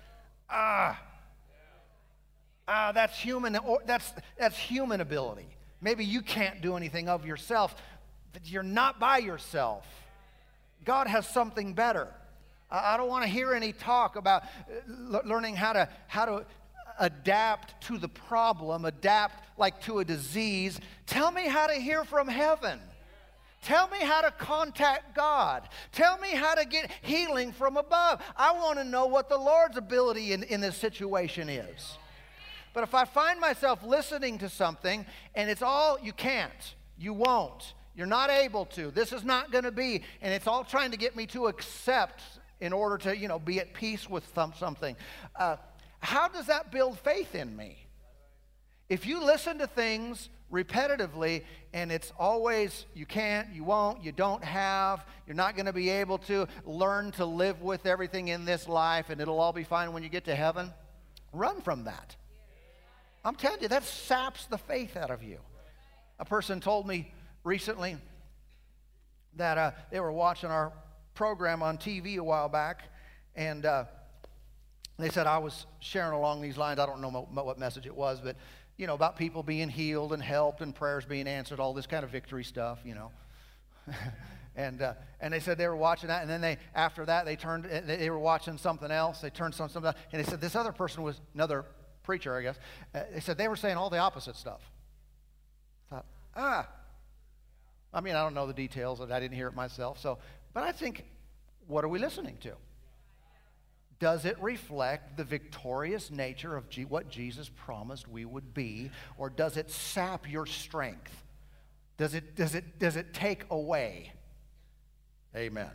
ah, 0.55 1.01
ah, 2.69 2.93
that's 2.93 3.19
human, 3.19 3.59
that's, 3.87 4.13
that's 4.39 4.57
human 4.57 5.01
ability. 5.01 5.49
Maybe 5.81 6.05
you 6.05 6.23
can't 6.23 6.61
do 6.61 6.77
anything 6.77 7.09
of 7.09 7.27
yourself, 7.27 7.75
but 8.33 8.51
you're 8.51 8.63
not 8.63 8.99
by 8.99 9.19
yourself. 9.19 9.87
God 10.85 11.07
has 11.07 11.27
something 11.29 11.75
better. 11.75 12.09
I 12.71 12.97
don't 12.97 13.09
want 13.09 13.25
to 13.25 13.31
hear 13.31 13.55
any 13.55 13.73
talk 13.73 14.17
about 14.17 14.43
uh, 14.43 15.21
learning 15.25 15.57
how 15.57 15.75
to, 15.75 15.89
how 16.09 16.25
to 16.25 16.47
adapt 16.99 17.81
to 17.87 17.99
the 17.99 18.09
problem, 18.09 18.85
adapt 18.85 19.59
like 19.59 19.81
to 19.83 20.01
a 20.01 20.05
disease. 20.05 20.81
Tell 21.07 21.31
me 21.31 21.47
how 21.47 21.67
to 21.67 21.75
hear 21.75 22.05
from 22.05 22.27
heaven. 22.29 22.81
Tell 23.63 23.89
me 23.89 23.99
how 24.01 24.21
to 24.21 24.31
contact 24.31 25.15
God. 25.15 25.69
Tell 25.93 26.19
me 26.19 26.31
how 26.31 26.55
to 26.55 26.67
get 26.67 26.91
healing 27.03 27.53
from 27.53 27.77
above. 27.77 28.23
I 28.37 28.53
want 28.53 28.79
to 28.79 28.85
know 28.85 29.07
what 29.07 29.29
the 29.29 29.39
Lord's 29.39 29.79
ability 29.79 30.33
in, 30.33 30.43
in 30.43 30.61
this 30.61 30.77
situation 30.77 31.49
is. 31.49 31.97
But 32.75 32.83
if 32.83 32.95
I 32.95 33.05
find 33.05 33.41
myself 33.41 33.83
listening 33.83 34.39
to 34.39 34.49
something 34.49 35.07
and 35.35 35.49
it's 35.49 35.63
all, 35.63 35.97
you 36.03 36.13
can't, 36.13 36.75
you 36.99 37.15
won't, 37.15 37.73
you're 37.97 38.07
not 38.07 38.31
able 38.31 38.67
to, 38.67 38.91
this 38.91 39.13
is 39.13 39.25
not 39.25 39.53
going 39.53 39.65
to 39.65 39.73
be, 39.73 40.03
and 40.21 40.35
it's 40.35 40.49
all 40.49 40.65
trying 40.65 40.91
to 40.91 40.97
get 40.97 41.15
me 41.15 41.25
to 41.29 41.47
accept 41.47 42.21
in 42.61 42.73
order 42.73 42.99
to, 42.99 43.17
you 43.17 43.29
know, 43.29 43.39
be 43.39 43.61
at 43.61 43.73
peace 43.75 44.11
with 44.11 44.29
some, 44.35 44.53
something, 44.59 44.97
uh, 45.39 45.57
how 46.01 46.29
does 46.29 46.47
that 46.47 46.73
build 46.73 46.99
faith 46.99 47.35
in 47.35 47.57
me? 47.57 47.79
If 48.89 49.07
you 49.07 49.25
listen 49.25 49.59
to 49.59 49.67
things 49.69 50.29
repetitively, 50.53 51.45
and 51.73 51.91
it's 51.93 52.13
always 52.19 52.87
you 52.95 53.07
can't, 53.07 53.49
you 53.55 53.65
won't, 53.65 54.03
you 54.03 54.13
don't 54.13 54.45
have, 54.45 55.07
you're 55.27 55.37
not 55.37 55.57
going 55.57 55.67
to 55.67 55.73
be 55.73 55.91
able 55.91 56.19
to 56.19 56.47
learn 56.65 57.13
to 57.13 57.25
live 57.25 57.63
with 57.63 57.87
everything 57.87 58.29
in 58.29 58.45
this 58.45 58.69
life, 58.69 59.11
and 59.11 59.21
it'll 59.21 59.41
all 59.41 59.53
be 59.53 59.65
fine 59.65 59.93
when 59.93 60.03
you 60.03 60.09
get 60.09 60.25
to 60.25 60.35
heaven. 60.35 60.73
Run 61.33 61.61
from 61.61 61.85
that. 61.85 62.17
I'm 63.25 63.35
telling 63.35 63.63
you, 63.63 63.69
that 63.69 63.85
saps 63.85 64.47
the 64.47 64.59
faith 64.59 64.97
out 64.97 65.11
of 65.11 65.23
you. 65.23 65.39
A 66.19 66.25
person 66.25 66.61
told 66.61 66.87
me 66.87 67.13
recently 67.43 67.97
that 69.37 69.57
uh, 69.57 69.71
they 69.91 69.99
were 69.99 70.13
watching 70.13 70.51
our 70.51 70.73
program 71.15 71.63
on 71.63 71.79
TV 71.79 72.19
a 72.19 72.23
while 72.23 72.49
back, 72.49 72.83
and 73.35 73.65
uh, 73.65 73.85
they 74.99 75.09
said 75.09 75.27
I 75.27 75.39
was 75.39 75.67
sharing 75.81 76.13
along 76.13 76.43
these 76.43 76.59
lines. 76.59 76.79
I 76.79 76.87
don't 76.87 77.01
know 77.01 77.11
what 77.11 77.59
message 77.59 77.87
it 77.87 77.97
was, 77.97 78.21
but 78.21 78.37
you 78.77 78.87
know 78.87 78.95
about 78.95 79.17
people 79.17 79.43
being 79.43 79.69
healed 79.69 80.13
and 80.13 80.23
helped 80.23 80.61
and 80.61 80.75
prayers 80.75 81.05
being 81.05 81.27
answered, 81.27 81.61
all 81.61 81.73
this 81.73 81.87
kind 81.87 82.05
of 82.05 82.11
victory 82.11 82.45
stuff, 82.45 82.81
you 82.85 82.95
know. 82.95 83.11
and 84.57 84.83
uh, 84.83 84.95
and 85.21 85.33
they 85.33 85.41
said 85.41 85.57
they 85.57 85.69
were 85.69 85.77
watching 85.77 86.09
that, 86.09 86.23
and 86.23 86.31
then 86.31 86.41
they 86.41 86.59
after 86.75 87.05
that 87.07 87.25
they 87.25 87.37
turned 87.37 87.65
they 87.65 88.11
were 88.11 88.19
watching 88.19 88.59
something 88.59 88.91
else. 88.91 89.21
They 89.21 89.31
turned 89.31 89.55
something 89.55 89.85
else, 89.85 89.97
and 90.13 90.23
they 90.23 90.29
said 90.29 90.41
this 90.41 90.55
other 90.55 90.73
person 90.73 91.03
was 91.03 91.21
another 91.35 91.65
preacher, 92.05 92.37
I 92.37 92.43
guess. 92.43 92.59
Uh, 92.95 93.01
they 93.13 93.21
said 93.21 93.37
they 93.37 93.49
were 93.49 93.57
saying 93.57 93.77
all 93.77 93.91
the 93.91 93.99
opposite 93.99 94.37
stuff. 94.37 94.61
I 95.91 95.95
thought 95.97 96.07
ah. 96.37 96.69
I 97.93 98.01
mean, 98.01 98.15
I 98.17 98.23
don't 98.23 98.35
know 98.35 98.47
the 98.47 98.53
details, 98.53 99.01
and 99.01 99.13
I 99.13 99.21
didn't 99.21 99.37
hear 99.37 99.47
it 99.49 99.55
myself. 99.55 100.01
So, 100.01 100.19
but 100.53 100.65
I 100.65 100.73
think, 100.73 101.05
what 101.69 101.85
are 101.85 101.89
we 101.89 101.99
listening 101.99 102.37
to? 102.43 102.53
Does 104.01 104.25
it 104.25 104.37
reflect 104.43 105.17
the 105.17 105.25
victorious 105.25 106.11
nature 106.11 106.57
of 106.57 106.69
G- 106.69 106.85
what 106.85 107.09
Jesus 107.09 107.49
promised 107.49 108.09
we 108.09 108.25
would 108.25 108.53
be, 108.53 108.91
or 109.17 109.31
does 109.31 109.57
it 109.57 109.71
sap 109.71 110.29
your 110.29 110.45
strength? 110.45 111.23
Does 111.97 112.15
it, 112.15 112.35
does 112.35 112.57
it, 112.57 112.81
does 112.81 112.97
it 112.97 113.15
take 113.15 113.45
away? 113.51 114.13
Amen. 115.37 115.71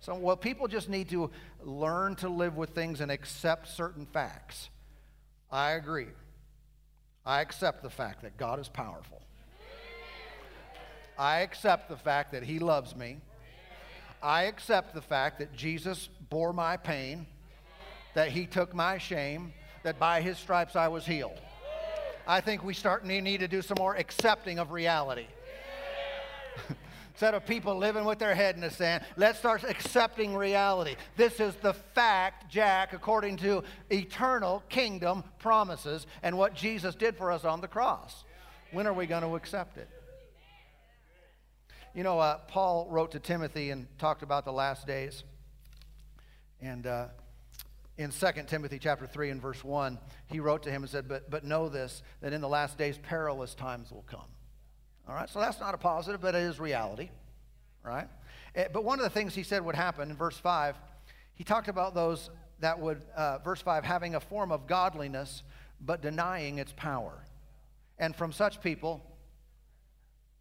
So, 0.00 0.14
well, 0.14 0.36
people 0.36 0.68
just 0.68 0.88
need 0.88 1.08
to 1.10 1.30
learn 1.62 2.16
to 2.16 2.28
live 2.28 2.56
with 2.56 2.70
things 2.70 3.00
and 3.00 3.10
accept 3.10 3.68
certain 3.68 4.04
facts. 4.04 4.68
I 5.52 5.72
agree. 5.72 6.08
I 7.26 7.42
accept 7.42 7.82
the 7.82 7.90
fact 7.90 8.22
that 8.22 8.36
God 8.38 8.58
is 8.58 8.68
powerful. 8.68 9.20
I 11.18 11.40
accept 11.40 11.88
the 11.90 11.96
fact 11.96 12.32
that 12.32 12.42
He 12.42 12.58
loves 12.58 12.96
me. 12.96 13.18
I 14.22 14.44
accept 14.44 14.94
the 14.94 15.02
fact 15.02 15.38
that 15.40 15.52
Jesus 15.52 16.08
bore 16.30 16.52
my 16.52 16.76
pain, 16.76 17.26
that 18.14 18.30
He 18.30 18.46
took 18.46 18.74
my 18.74 18.96
shame, 18.96 19.52
that 19.82 19.98
by 19.98 20.22
His 20.22 20.38
stripes 20.38 20.74
I 20.74 20.88
was 20.88 21.04
healed. 21.04 21.38
I 22.26 22.40
think 22.40 22.64
we 22.64 22.72
start 22.72 23.04
need 23.04 23.40
to 23.40 23.48
do 23.48 23.62
some 23.62 23.76
more 23.78 23.94
accepting 23.96 24.58
of 24.58 24.70
reality. 24.70 25.26
Instead 27.12 27.34
of 27.34 27.44
people 27.44 27.76
living 27.76 28.06
with 28.06 28.18
their 28.18 28.34
head 28.34 28.54
in 28.54 28.62
the 28.62 28.70
sand, 28.70 29.04
let's 29.16 29.38
start 29.38 29.64
accepting 29.64 30.34
reality. 30.34 30.96
This 31.16 31.40
is 31.40 31.54
the 31.56 31.74
fact, 31.74 32.50
Jack, 32.50 32.94
according 32.94 33.36
to 33.38 33.62
eternal 33.90 34.62
kingdom 34.70 35.22
promises 35.38 36.06
and 36.22 36.38
what 36.38 36.54
Jesus 36.54 36.94
did 36.94 37.18
for 37.18 37.30
us 37.30 37.44
on 37.44 37.60
the 37.60 37.68
cross. 37.68 38.24
When 38.72 38.86
are 38.86 38.94
we 38.94 39.06
going 39.06 39.22
to 39.22 39.36
accept 39.36 39.76
it? 39.76 39.90
You 41.94 42.02
know, 42.02 42.18
uh, 42.18 42.38
Paul 42.48 42.88
wrote 42.90 43.12
to 43.12 43.20
Timothy 43.20 43.68
and 43.70 43.86
talked 43.98 44.22
about 44.22 44.46
the 44.46 44.52
last 44.52 44.86
days. 44.86 45.22
And 46.62 46.86
uh, 46.86 47.08
in 47.98 48.10
2 48.10 48.26
Timothy 48.46 48.78
chapter 48.78 49.06
3 49.06 49.28
and 49.28 49.42
verse 49.42 49.62
1, 49.62 49.98
he 50.28 50.40
wrote 50.40 50.62
to 50.62 50.70
him 50.70 50.82
and 50.82 50.90
said, 50.90 51.08
but, 51.08 51.28
but 51.28 51.44
know 51.44 51.68
this, 51.68 52.02
that 52.22 52.32
in 52.32 52.40
the 52.40 52.48
last 52.48 52.78
days 52.78 52.96
perilous 52.96 53.54
times 53.54 53.92
will 53.92 54.06
come. 54.06 54.31
All 55.08 55.14
right, 55.14 55.28
so 55.28 55.40
that's 55.40 55.58
not 55.58 55.74
a 55.74 55.78
positive, 55.78 56.20
but 56.20 56.34
it 56.34 56.42
is 56.42 56.60
reality. 56.60 57.10
Right? 57.82 58.08
Eh, 58.54 58.68
but 58.72 58.84
one 58.84 58.98
of 58.98 59.04
the 59.04 59.10
things 59.10 59.34
he 59.34 59.42
said 59.42 59.64
would 59.64 59.74
happen 59.74 60.10
in 60.10 60.16
verse 60.16 60.36
5, 60.38 60.76
he 61.34 61.44
talked 61.44 61.68
about 61.68 61.94
those 61.94 62.30
that 62.60 62.78
would, 62.78 63.02
uh, 63.16 63.38
verse 63.38 63.60
5, 63.60 63.84
having 63.84 64.14
a 64.14 64.20
form 64.20 64.52
of 64.52 64.66
godliness, 64.66 65.42
but 65.80 66.00
denying 66.00 66.58
its 66.58 66.72
power. 66.76 67.24
And 67.98 68.14
from 68.14 68.32
such 68.32 68.60
people, 68.60 69.02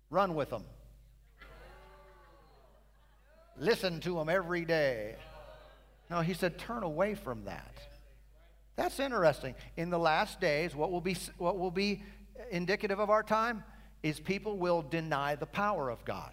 run 0.10 0.36
with 0.36 0.50
them. 0.52 0.66
Listen 3.58 4.00
to 4.02 4.16
them 4.16 4.30
every 4.30 4.66
day. 4.66 5.16
No, 6.10 6.22
he 6.22 6.34
said, 6.34 6.58
turn 6.58 6.84
away 6.84 7.16
from 7.16 7.46
that. 7.46 7.76
That's 8.76 9.00
interesting. 9.00 9.56
In 9.78 9.90
the 9.90 10.00
last 10.00 10.40
days, 10.40 10.76
what 10.76 10.92
will 10.92 11.02
be, 11.02 11.16
what 11.38 11.58
will 11.58 11.72
be 11.72 12.04
indicative 12.52 13.00
of 13.00 13.10
our 13.10 13.24
time 13.24 13.64
is 14.04 14.20
people 14.20 14.58
will 14.58 14.82
deny 14.82 15.36
the 15.36 15.46
power 15.46 15.90
of 15.90 16.04
God. 16.06 16.32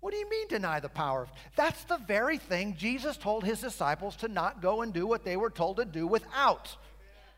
What 0.00 0.12
do 0.12 0.18
you 0.18 0.28
mean 0.28 0.48
deny 0.48 0.80
the 0.80 0.88
power 0.88 1.22
of 1.22 1.30
That's 1.56 1.82
the 1.84 1.96
very 1.96 2.36
thing 2.36 2.76
Jesus 2.76 3.16
told 3.16 3.42
his 3.42 3.60
disciples 3.60 4.16
to 4.16 4.28
not 4.28 4.60
go 4.60 4.82
and 4.82 4.92
do 4.92 5.06
what 5.06 5.24
they 5.24 5.36
were 5.36 5.50
told 5.50 5.78
to 5.78 5.86
do 5.86 6.06
without. 6.06 6.76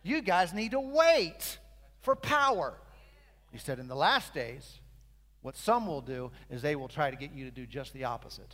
You 0.02 0.20
guys 0.20 0.52
need 0.52 0.72
to 0.72 0.80
wait 0.80 1.58
for 2.02 2.16
power. 2.16 2.74
He 3.52 3.58
said 3.58 3.78
in 3.78 3.88
the 3.88 3.94
last 3.94 4.34
days, 4.34 4.80
what 5.42 5.56
some 5.56 5.86
will 5.86 6.00
do 6.00 6.32
is 6.50 6.60
they 6.60 6.74
will 6.74 6.88
try 6.88 7.08
to 7.08 7.16
get 7.16 7.32
you 7.32 7.44
to 7.44 7.52
do 7.52 7.66
just 7.66 7.92
the 7.92 8.02
opposite. 8.02 8.52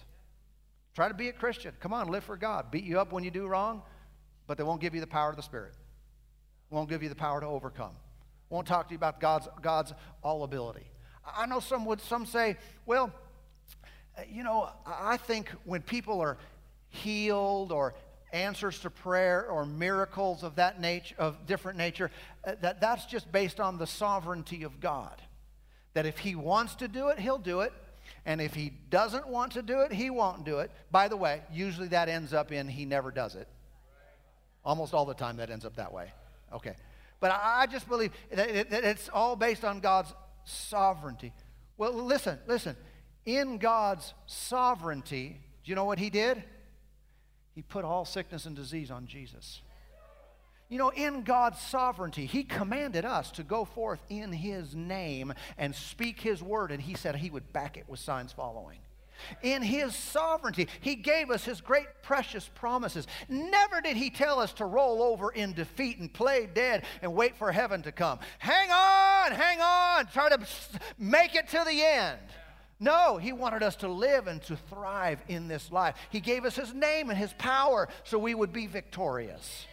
Try 0.95 1.09
to 1.09 1.15
be 1.15 1.31
a 1.31 1.33
Christian. 1.33 1.73
Come 1.81 1.95
on, 1.95 2.09
live 2.09 2.25
for 2.25 2.37
God. 2.37 2.71
Beat 2.71 2.85
you 2.85 3.01
up 3.01 3.12
when 3.12 3.25
you 3.25 3.31
do 3.31 3.47
wrong, 3.47 3.81
but 4.47 4.59
they 4.59 4.62
won't 4.62 4.83
give 4.83 4.95
you 4.95 5.01
the 5.01 5.07
power 5.07 5.31
of 5.31 5.37
the 5.37 5.43
Spirit. 5.43 5.73
Won't 6.69 6.91
give 6.91 7.03
you 7.03 7.09
the 7.09 7.15
power 7.15 7.41
to 7.41 7.47
overcome. 7.47 7.97
Won't 8.51 8.67
talk 8.67 8.88
to 8.88 8.93
you 8.93 8.99
about 8.99 9.21
God's, 9.21 9.49
God's 9.62 9.95
all 10.23 10.45
ability. 10.45 10.85
I 11.25 11.47
know 11.47 11.61
some 11.61 11.85
would 11.87 12.01
some 12.01 12.27
say, 12.27 12.57
well, 12.87 13.13
you 14.29 14.43
know, 14.43 14.69
I 14.87 15.17
think 15.17 15.51
when 15.65 15.83
people 15.83 16.21
are 16.21 16.39
healed 16.89 17.73
or 17.73 17.95
answers 18.33 18.79
to 18.81 18.91
prayer 18.91 19.47
or 19.47 19.65
miracles 19.65 20.43
of 20.43 20.57
that 20.57 20.81
nature 20.81 21.15
of 21.19 21.47
different 21.47 21.77
nature 21.77 22.11
uh, 22.45 22.55
that 22.63 22.81
that's 22.81 23.05
just 23.05 23.31
based 23.31 23.61
on 23.61 23.77
the 23.77 23.87
sovereignty 23.87 24.63
of 24.63 24.81
God 24.81 25.21
that 25.93 26.07
if 26.07 26.19
he 26.19 26.35
wants 26.35 26.75
to 26.77 26.89
do 26.89 27.09
it 27.09 27.19
he'll 27.19 27.37
do 27.37 27.61
it 27.61 27.75
and 28.25 28.41
if 28.41 28.55
he 28.55 28.73
doesn't 28.91 29.27
want 29.27 29.53
to 29.53 29.63
do 29.63 29.81
it, 29.81 29.93
he 29.93 30.11
won't 30.11 30.45
do 30.45 30.59
it. 30.61 30.71
By 30.91 31.09
the 31.09 31.17
way, 31.17 31.43
usually 31.53 31.89
that 31.89 32.09
ends 32.09 32.33
up 32.33 32.53
in 32.53 32.69
he 32.69 32.85
never 32.85 33.11
does 33.11 33.35
it. 33.35 33.49
Almost 34.65 34.95
all 34.95 35.05
the 35.05 35.15
time 35.15 35.39
that 35.39 35.51
ends 35.51 35.65
up 35.65 35.77
that 35.77 35.93
way. 35.93 36.13
Okay. 36.53 36.75
But 37.19 37.33
I 37.33 37.67
just 37.67 37.89
believe 37.89 38.13
that 38.33 38.73
it's 38.73 39.09
all 39.09 39.35
based 39.35 39.65
on 39.65 39.81
God's 39.81 40.13
sovereignty. 40.45 41.33
Well, 41.77 41.93
listen, 41.93 42.39
listen. 42.47 42.77
In 43.25 43.59
God's 43.59 44.15
sovereignty, 44.27 45.41
do 45.65 45.71
you 45.71 45.75
know 45.75 45.85
what 45.85 45.99
he 45.99 46.11
did? 46.11 46.43
He 47.55 47.63
put 47.63 47.85
all 47.85 48.05
sickness 48.05 48.47
and 48.47 48.57
disease 48.57 48.91
on 48.91 49.07
Jesus. 49.07 49.63
You 50.69 50.79
know, 50.79 50.89
in 50.89 51.23
God's 51.23 51.61
sovereignty, 51.61 52.25
He 52.25 52.45
commanded 52.45 53.05
us 53.05 53.31
to 53.33 53.43
go 53.43 53.67
forth 53.67 54.01
in 54.09 54.33
His 54.33 54.75
name 54.75 55.35
and 55.59 55.75
speak 55.75 56.19
His 56.19 56.43
word, 56.43 56.73
and 56.73 56.81
He 56.81 56.95
said 56.95 57.15
He 57.15 57.29
would 57.29 57.53
back 57.53 57.77
it 57.77 57.85
with 57.89 58.01
signs 58.01 58.33
following. 58.33 58.79
In 59.43 59.63
His 59.63 59.95
sovereignty, 59.95 60.69
He 60.81 60.95
gave 60.95 61.31
us 61.31 61.45
His 61.45 61.61
great 61.61 61.87
precious 62.03 62.49
promises. 62.55 63.07
Never 63.29 63.81
did 63.81 63.97
He 63.97 64.11
tell 64.11 64.41
us 64.41 64.53
to 64.55 64.65
roll 64.65 65.03
over 65.03 65.31
in 65.31 65.53
defeat 65.53 65.99
and 65.99 66.13
play 66.13 66.49
dead 66.53 66.85
and 67.03 67.15
wait 67.15 67.37
for 67.37 67.53
heaven 67.53 67.83
to 67.83 67.93
come. 67.93 68.19
Hang 68.39 68.71
on, 68.71 69.33
hang 69.33 69.61
on, 69.61 70.07
try 70.07 70.29
to 70.29 70.39
make 70.99 71.35
it 71.35 71.49
to 71.49 71.63
the 71.67 71.83
end. 71.83 72.19
No, 72.83 73.17
he 73.17 73.33
wanted 73.33 73.63
us 73.63 73.77
to 73.77 73.89
live 73.89 74.27
and 74.27 74.43
to 74.43 74.57
thrive 74.57 75.23
in 75.29 75.47
this 75.47 75.71
life. 75.71 75.95
He 76.11 76.19
gave 76.19 76.45
us 76.45 76.57
his 76.57 76.75
name 76.75 77.11
and 77.11 77.19
his 77.19 77.33
power 77.35 77.89
so 78.03 78.19
we 78.19 78.35
would 78.35 78.53
be 78.53 78.67
victorious. 78.67 79.67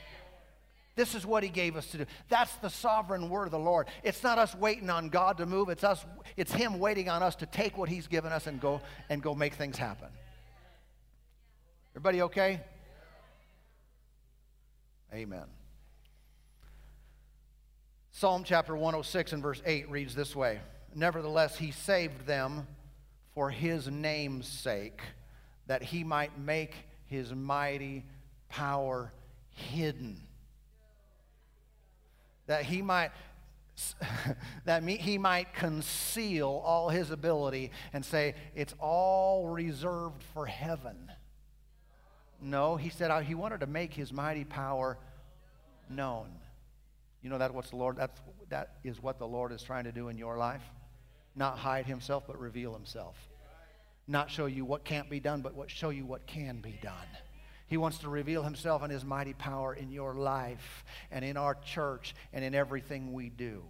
This 1.00 1.16
is 1.16 1.26
what 1.26 1.44
he 1.44 1.50
gave 1.50 1.78
us 1.78 1.88
to 1.92 2.00
do. 2.00 2.06
That's 2.28 2.54
the 2.56 2.70
sovereign 2.70 3.30
word 3.30 3.46
of 3.46 3.52
the 3.52 3.58
Lord. 3.58 3.88
It's 4.04 4.22
not 4.22 4.38
us 4.38 4.54
waiting 4.54 4.90
on 4.90 5.08
God 5.08 5.38
to 5.38 5.46
move. 5.46 5.70
It's 5.70 5.86
us 5.86 6.06
it's 6.36 6.52
him 6.52 6.78
waiting 6.78 7.08
on 7.08 7.24
us 7.24 7.38
to 7.38 7.46
take 7.46 7.78
what 7.78 7.88
he's 7.88 8.08
given 8.08 8.34
us 8.34 8.48
and 8.48 8.60
go 8.60 8.82
and 9.08 9.24
go 9.24 9.34
make 9.34 9.54
things 9.54 9.78
happen. 9.78 10.10
Everybody 11.94 12.24
okay? 12.24 12.60
Amen. 15.14 15.46
Psalm 18.12 18.44
chapter 18.44 18.76
106 18.76 19.32
and 19.32 19.42
verse 19.42 19.62
8 19.66 19.90
reads 19.90 20.16
this 20.16 20.36
way 20.36 20.60
Nevertheless, 20.94 21.58
he 21.58 21.72
saved 21.72 22.26
them 22.26 22.68
for 23.34 23.50
his 23.50 23.88
name's 23.88 24.50
sake, 24.50 25.00
that 25.68 25.82
he 25.82 26.04
might 26.04 26.38
make 26.38 26.76
his 27.06 27.34
mighty 27.34 28.04
power 28.50 29.14
hidden 29.48 30.24
that 32.50 32.64
he 32.64 32.82
might 32.82 33.12
that 34.66 34.84
he 34.84 35.18
might 35.18 35.54
conceal 35.54 36.62
all 36.66 36.90
his 36.90 37.12
ability 37.12 37.72
and 37.94 38.04
say 38.04 38.34
it's 38.56 38.74
all 38.80 39.48
reserved 39.48 40.22
for 40.34 40.48
heaven. 40.48 41.12
No, 42.42 42.76
he 42.76 42.90
said 42.90 43.24
he 43.24 43.36
wanted 43.36 43.60
to 43.62 43.68
make 43.68 43.94
his 43.94 44.12
mighty 44.12 44.44
power 44.44 44.98
known. 45.90 46.28
You 47.22 47.30
know 47.30 47.38
that 47.38 47.54
what's 47.54 47.70
the 47.70 47.76
Lord 47.76 47.98
that's 47.98 48.20
that 48.50 48.78
is 48.84 49.02
what 49.02 49.20
the 49.20 49.28
Lord 49.28 49.52
is 49.52 49.62
trying 49.62 49.84
to 49.84 49.92
do 49.92 50.10
in 50.10 50.18
your 50.18 50.36
life. 50.36 50.64
Not 51.36 51.60
hide 51.60 51.86
himself 51.86 52.24
but 52.26 52.40
reveal 52.40 52.74
himself. 52.74 53.16
Not 54.08 54.32
show 54.32 54.48
you 54.48 54.66
what 54.66 54.84
can't 54.84 55.10
be 55.10 55.20
done 55.20 55.42
but 55.42 55.54
what 55.54 55.70
show 55.70 55.92
you 55.92 56.04
what 56.04 56.26
can 56.26 56.62
be 56.62 56.80
done. 56.82 57.08
He 57.70 57.78
wants 57.78 58.00
to 58.00 58.10
reveal 58.10 58.42
himself 58.42 58.82
and 58.82 58.92
his 58.92 59.06
mighty 59.06 59.34
power 59.34 59.74
in 59.76 59.92
your 59.92 60.16
life 60.16 60.84
and 61.12 61.24
in 61.24 61.38
our 61.38 61.54
church 61.54 62.16
and 62.34 62.44
in 62.44 62.56
everything 62.56 63.14
we 63.14 63.30
do. 63.30 63.64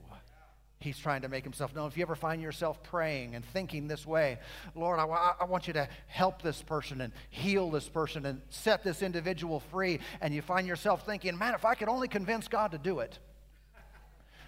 He's 0.80 0.98
trying 0.98 1.24
to 1.24 1.28
make 1.28 1.44
himself 1.44 1.76
known. 1.76 1.90
If 1.90 1.98
you 1.98 2.04
ever 2.04 2.16
find 2.16 2.42
yourself 2.42 2.82
praying 2.82 3.36
and 3.36 3.44
thinking 3.44 3.90
this 3.90 4.08
way, 4.08 4.40
Lord, 4.74 4.98
I, 4.98 5.34
I, 5.42 5.44
want 5.44 5.68
you 5.68 5.74
to 5.74 5.90
help 6.08 6.42
this 6.42 6.62
person 6.62 7.02
and 7.02 7.12
heal 7.30 7.70
this 7.70 7.90
person 7.90 8.26
and 8.26 8.42
set 8.50 8.82
this 8.82 9.02
individual 9.02 9.60
free, 9.60 10.00
and 10.22 10.34
you 10.34 10.42
find 10.42 10.66
yourself 10.66 11.06
thinking, 11.06 11.38
man, 11.38 11.54
if 11.54 11.66
I 11.66 11.76
could 11.76 11.90
only 11.90 12.08
convince 12.08 12.48
God 12.48 12.72
to 12.72 12.78
do 12.78 13.00
it, 13.00 13.20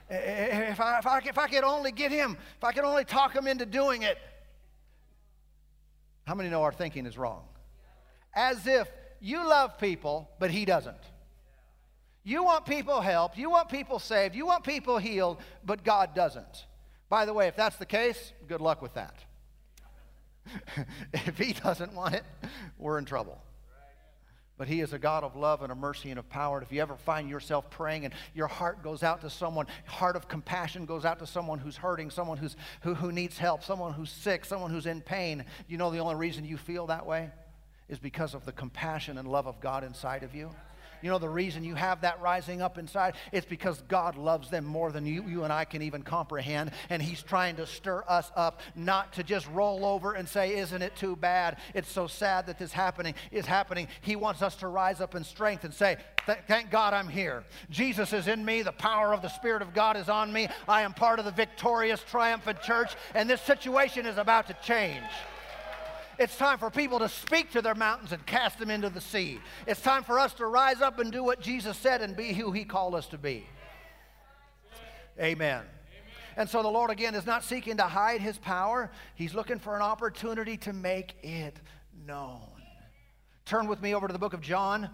if 0.09 0.79
I, 0.79 0.99
if 0.99 1.07
I, 1.07 1.17
if 1.19 1.37
I 1.37 1.47
could 1.49 1.65
only 1.65 1.91
get 1.91 2.13
him, 2.13 2.37
if 2.57 2.63
I 2.63 2.71
could 2.71 2.85
only 2.85 3.03
talk 3.03 3.35
him 3.35 3.45
into 3.45 3.65
doing 3.65 4.03
it. 4.03 4.17
How 6.23 6.35
many 6.35 6.49
know 6.49 6.63
our 6.63 6.71
thinking 6.71 7.05
is 7.05 7.17
wrong? 7.17 7.43
As 8.33 8.65
if 8.67 8.87
you 9.21 9.47
love 9.47 9.77
people, 9.77 10.29
but 10.39 10.49
he 10.51 10.65
doesn't. 10.65 10.97
You 12.23 12.43
want 12.43 12.65
people 12.65 13.01
helped, 13.01 13.37
you 13.37 13.49
want 13.49 13.69
people 13.69 13.99
saved, 13.99 14.35
you 14.35 14.45
want 14.45 14.63
people 14.63 14.97
healed, 14.97 15.37
but 15.63 15.83
God 15.83 16.13
doesn't. 16.13 16.65
By 17.07 17.25
the 17.25 17.33
way, 17.33 17.47
if 17.47 17.55
that's 17.55 17.77
the 17.77 17.85
case, 17.85 18.33
good 18.47 18.61
luck 18.61 18.81
with 18.81 18.95
that. 18.95 19.15
if 21.13 21.37
He 21.37 21.53
doesn't 21.53 21.93
want 21.93 22.15
it, 22.15 22.23
we're 22.77 22.97
in 22.97 23.05
trouble. 23.05 23.41
But 24.57 24.67
He 24.67 24.81
is 24.81 24.93
a 24.93 24.99
God 24.99 25.23
of 25.23 25.35
love 25.35 25.61
and 25.61 25.71
of 25.71 25.77
mercy 25.77 26.09
and 26.09 26.19
of 26.19 26.29
power. 26.29 26.57
And 26.57 26.65
if 26.65 26.71
you 26.71 26.81
ever 26.81 26.95
find 26.95 27.29
yourself 27.29 27.69
praying 27.69 28.05
and 28.05 28.13
your 28.35 28.47
heart 28.47 28.83
goes 28.83 29.01
out 29.03 29.21
to 29.21 29.29
someone, 29.29 29.65
heart 29.85 30.15
of 30.15 30.27
compassion 30.27 30.85
goes 30.85 31.05
out 31.05 31.19
to 31.19 31.27
someone 31.27 31.59
who's 31.59 31.77
hurting, 31.77 32.11
someone 32.11 32.37
who's, 32.37 32.55
who, 32.81 32.93
who 32.93 33.11
needs 33.11 33.37
help, 33.37 33.63
someone 33.63 33.93
who's 33.93 34.11
sick, 34.11 34.45
someone 34.45 34.71
who's 34.71 34.85
in 34.85 35.01
pain, 35.01 35.45
you 35.67 35.77
know 35.77 35.89
the 35.89 35.99
only 35.99 36.15
reason 36.15 36.45
you 36.45 36.57
feel 36.57 36.87
that 36.87 37.05
way 37.05 37.31
is 37.91 37.99
because 37.99 38.33
of 38.33 38.45
the 38.45 38.51
compassion 38.51 39.19
and 39.19 39.27
love 39.27 39.45
of 39.45 39.59
God 39.59 39.83
inside 39.83 40.23
of 40.23 40.33
you. 40.33 40.49
You 41.01 41.09
know, 41.09 41.17
the 41.17 41.29
reason 41.29 41.63
you 41.63 41.75
have 41.75 42.01
that 42.01 42.21
rising 42.21 42.61
up 42.61 42.77
inside, 42.77 43.15
it's 43.31 43.45
because 43.45 43.81
God 43.87 44.17
loves 44.17 44.49
them 44.49 44.65
more 44.65 44.91
than 44.91 45.05
you, 45.05 45.23
you 45.27 45.43
and 45.43 45.51
I 45.51 45.65
can 45.65 45.81
even 45.81 46.03
comprehend. 46.03 46.71
And 46.89 47.01
He's 47.01 47.23
trying 47.23 47.55
to 47.55 47.65
stir 47.65 48.03
us 48.07 48.31
up, 48.35 48.61
not 48.75 49.13
to 49.13 49.23
just 49.23 49.47
roll 49.49 49.83
over 49.83 50.13
and 50.13 50.29
say, 50.29 50.57
Isn't 50.57 50.81
it 50.81 50.95
too 50.95 51.15
bad? 51.15 51.57
It's 51.73 51.91
so 51.91 52.07
sad 52.07 52.45
that 52.47 52.59
this 52.59 52.71
happening 52.71 53.15
is 53.31 53.45
happening. 53.45 53.87
He 54.01 54.15
wants 54.15 54.41
us 54.41 54.55
to 54.57 54.67
rise 54.67 55.01
up 55.01 55.15
in 55.15 55.23
strength 55.23 55.63
and 55.63 55.73
say, 55.73 55.97
Thank 56.47 56.69
God 56.69 56.93
I'm 56.93 57.09
here. 57.09 57.43
Jesus 57.71 58.13
is 58.13 58.27
in 58.27 58.45
me. 58.45 58.61
The 58.61 58.71
power 58.71 59.11
of 59.11 59.23
the 59.23 59.29
Spirit 59.29 59.63
of 59.63 59.73
God 59.73 59.97
is 59.97 60.07
on 60.07 60.31
me. 60.31 60.49
I 60.67 60.83
am 60.83 60.93
part 60.93 61.17
of 61.17 61.25
the 61.25 61.31
victorious, 61.31 62.03
triumphant 62.03 62.61
church, 62.61 62.93
and 63.15 63.27
this 63.27 63.41
situation 63.41 64.05
is 64.05 64.17
about 64.17 64.47
to 64.47 64.53
change. 64.63 65.03
It's 66.21 66.37
time 66.37 66.59
for 66.59 66.69
people 66.69 66.99
to 66.99 67.09
speak 67.09 67.49
to 67.53 67.63
their 67.63 67.73
mountains 67.73 68.11
and 68.11 68.23
cast 68.27 68.59
them 68.59 68.69
into 68.69 68.91
the 68.91 69.01
sea. 69.01 69.39
It's 69.65 69.81
time 69.81 70.03
for 70.03 70.19
us 70.19 70.35
to 70.35 70.45
rise 70.45 70.79
up 70.79 70.99
and 70.99 71.11
do 71.11 71.23
what 71.23 71.41
Jesus 71.41 71.75
said 71.75 72.03
and 72.03 72.15
be 72.15 72.31
who 72.31 72.51
he 72.51 72.63
called 72.63 72.93
us 72.93 73.07
to 73.07 73.17
be. 73.17 73.47
Amen. 75.19 75.63
And 76.37 76.47
so 76.47 76.61
the 76.61 76.69
Lord, 76.69 76.91
again, 76.91 77.15
is 77.15 77.25
not 77.25 77.43
seeking 77.43 77.77
to 77.77 77.85
hide 77.85 78.21
his 78.21 78.37
power, 78.37 78.91
he's 79.15 79.33
looking 79.33 79.57
for 79.57 79.75
an 79.75 79.81
opportunity 79.81 80.57
to 80.57 80.73
make 80.73 81.15
it 81.23 81.57
known. 82.05 82.51
Turn 83.45 83.65
with 83.65 83.81
me 83.81 83.95
over 83.95 84.05
to 84.05 84.13
the 84.13 84.19
book 84.19 84.33
of 84.33 84.41
John, 84.41 84.91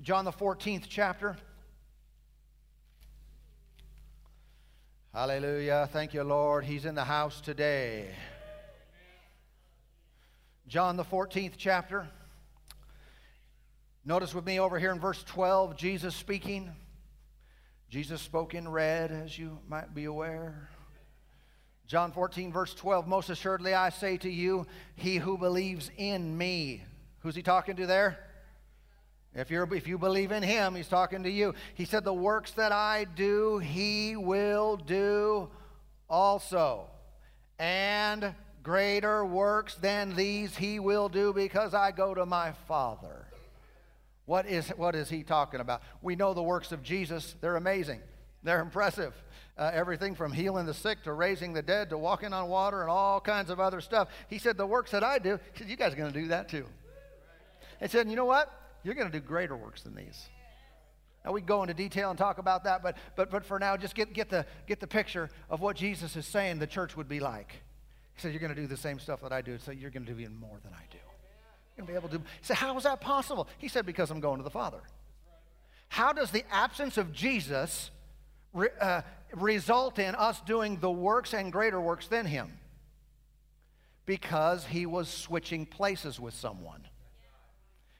John, 0.00 0.24
the 0.24 0.32
14th 0.32 0.86
chapter. 0.88 1.36
Hallelujah. 5.12 5.90
Thank 5.92 6.14
you, 6.14 6.22
Lord. 6.22 6.64
He's 6.64 6.86
in 6.86 6.94
the 6.94 7.04
house 7.04 7.42
today. 7.42 8.14
John, 10.68 10.96
the 10.96 11.04
14th 11.04 11.52
chapter. 11.56 12.08
Notice 14.04 14.34
with 14.34 14.44
me 14.44 14.58
over 14.58 14.80
here 14.80 14.90
in 14.90 14.98
verse 14.98 15.22
12, 15.22 15.76
Jesus 15.76 16.16
speaking. 16.16 16.72
Jesus 17.88 18.20
spoke 18.20 18.52
in 18.52 18.66
red, 18.66 19.12
as 19.12 19.38
you 19.38 19.60
might 19.68 19.94
be 19.94 20.06
aware. 20.06 20.68
John 21.86 22.10
14, 22.10 22.52
verse 22.52 22.74
12 22.74 23.06
Most 23.06 23.30
assuredly 23.30 23.74
I 23.74 23.90
say 23.90 24.16
to 24.16 24.28
you, 24.28 24.66
he 24.96 25.18
who 25.18 25.38
believes 25.38 25.88
in 25.96 26.36
me. 26.36 26.82
Who's 27.20 27.36
he 27.36 27.42
talking 27.42 27.76
to 27.76 27.86
there? 27.86 28.18
If, 29.36 29.52
you're, 29.52 29.72
if 29.72 29.86
you 29.86 29.98
believe 29.98 30.32
in 30.32 30.42
him, 30.42 30.74
he's 30.74 30.88
talking 30.88 31.22
to 31.22 31.30
you. 31.30 31.54
He 31.74 31.84
said, 31.84 32.02
The 32.02 32.12
works 32.12 32.50
that 32.52 32.72
I 32.72 33.04
do, 33.04 33.58
he 33.58 34.16
will 34.16 34.76
do 34.76 35.48
also. 36.10 36.88
And 37.56 38.34
Greater 38.66 39.24
works 39.24 39.76
than 39.76 40.16
these 40.16 40.56
he 40.56 40.80
will 40.80 41.08
do 41.08 41.32
because 41.32 41.72
I 41.72 41.92
go 41.92 42.14
to 42.14 42.26
my 42.26 42.50
Father. 42.66 43.28
What 44.24 44.44
is, 44.46 44.70
what 44.70 44.96
is 44.96 45.08
he 45.08 45.22
talking 45.22 45.60
about? 45.60 45.82
We 46.02 46.16
know 46.16 46.34
the 46.34 46.42
works 46.42 46.72
of 46.72 46.82
Jesus, 46.82 47.36
they're 47.40 47.54
amazing, 47.54 48.00
they're 48.42 48.60
impressive. 48.60 49.14
Uh, 49.56 49.70
everything 49.72 50.16
from 50.16 50.32
healing 50.32 50.66
the 50.66 50.74
sick 50.74 51.04
to 51.04 51.12
raising 51.12 51.52
the 51.52 51.62
dead 51.62 51.90
to 51.90 51.96
walking 51.96 52.32
on 52.32 52.48
water 52.48 52.80
and 52.80 52.90
all 52.90 53.20
kinds 53.20 53.50
of 53.50 53.60
other 53.60 53.80
stuff. 53.80 54.08
He 54.26 54.38
said, 54.38 54.56
The 54.56 54.66
works 54.66 54.90
that 54.90 55.04
I 55.04 55.20
do, 55.20 55.38
he 55.52 55.58
said, 55.60 55.70
You 55.70 55.76
guys 55.76 55.92
are 55.92 55.96
going 55.96 56.12
to 56.12 56.20
do 56.20 56.26
that 56.28 56.48
too. 56.48 56.66
He 57.80 57.86
said, 57.86 58.10
You 58.10 58.16
know 58.16 58.24
what? 58.24 58.52
You're 58.82 58.96
going 58.96 59.12
to 59.12 59.16
do 59.16 59.24
greater 59.24 59.56
works 59.56 59.82
than 59.82 59.94
these. 59.94 60.28
Now 61.24 61.30
we 61.30 61.40
go 61.40 61.62
into 61.62 61.72
detail 61.72 62.10
and 62.10 62.18
talk 62.18 62.38
about 62.38 62.64
that, 62.64 62.82
but, 62.82 62.96
but, 63.14 63.30
but 63.30 63.46
for 63.46 63.60
now, 63.60 63.76
just 63.76 63.94
get, 63.94 64.12
get, 64.12 64.28
the, 64.28 64.44
get 64.66 64.80
the 64.80 64.88
picture 64.88 65.30
of 65.48 65.60
what 65.60 65.76
Jesus 65.76 66.16
is 66.16 66.26
saying 66.26 66.58
the 66.58 66.66
church 66.66 66.96
would 66.96 67.08
be 67.08 67.20
like. 67.20 67.62
He 68.16 68.22
said, 68.22 68.32
You're 68.32 68.40
going 68.40 68.54
to 68.54 68.60
do 68.60 68.66
the 68.66 68.76
same 68.76 68.98
stuff 68.98 69.20
that 69.22 69.32
I 69.32 69.42
do, 69.42 69.58
so 69.58 69.70
you're 69.70 69.90
going 69.90 70.04
to 70.04 70.12
do 70.12 70.18
even 70.18 70.36
more 70.36 70.58
than 70.64 70.72
I 70.72 70.82
do. 70.90 70.98
You're 71.76 71.84
going 71.84 71.86
to 71.86 71.92
be 71.92 72.06
able 72.06 72.18
to. 72.18 72.18
He 72.18 72.44
said, 72.44 72.56
How 72.56 72.76
is 72.76 72.84
that 72.84 73.00
possible? 73.00 73.46
He 73.58 73.68
said, 73.68 73.86
Because 73.86 74.10
I'm 74.10 74.20
going 74.20 74.38
to 74.38 74.44
the 74.44 74.50
Father. 74.50 74.80
How 75.88 76.12
does 76.12 76.30
the 76.30 76.44
absence 76.50 76.96
of 76.96 77.12
Jesus 77.12 77.90
re, 78.52 78.68
uh, 78.80 79.02
result 79.34 79.98
in 79.98 80.14
us 80.14 80.40
doing 80.40 80.80
the 80.80 80.90
works 80.90 81.34
and 81.34 81.52
greater 81.52 81.80
works 81.80 82.08
than 82.08 82.26
him? 82.26 82.58
Because 84.06 84.64
he 84.66 84.86
was 84.86 85.08
switching 85.08 85.66
places 85.66 86.18
with 86.18 86.34
someone. 86.34 86.82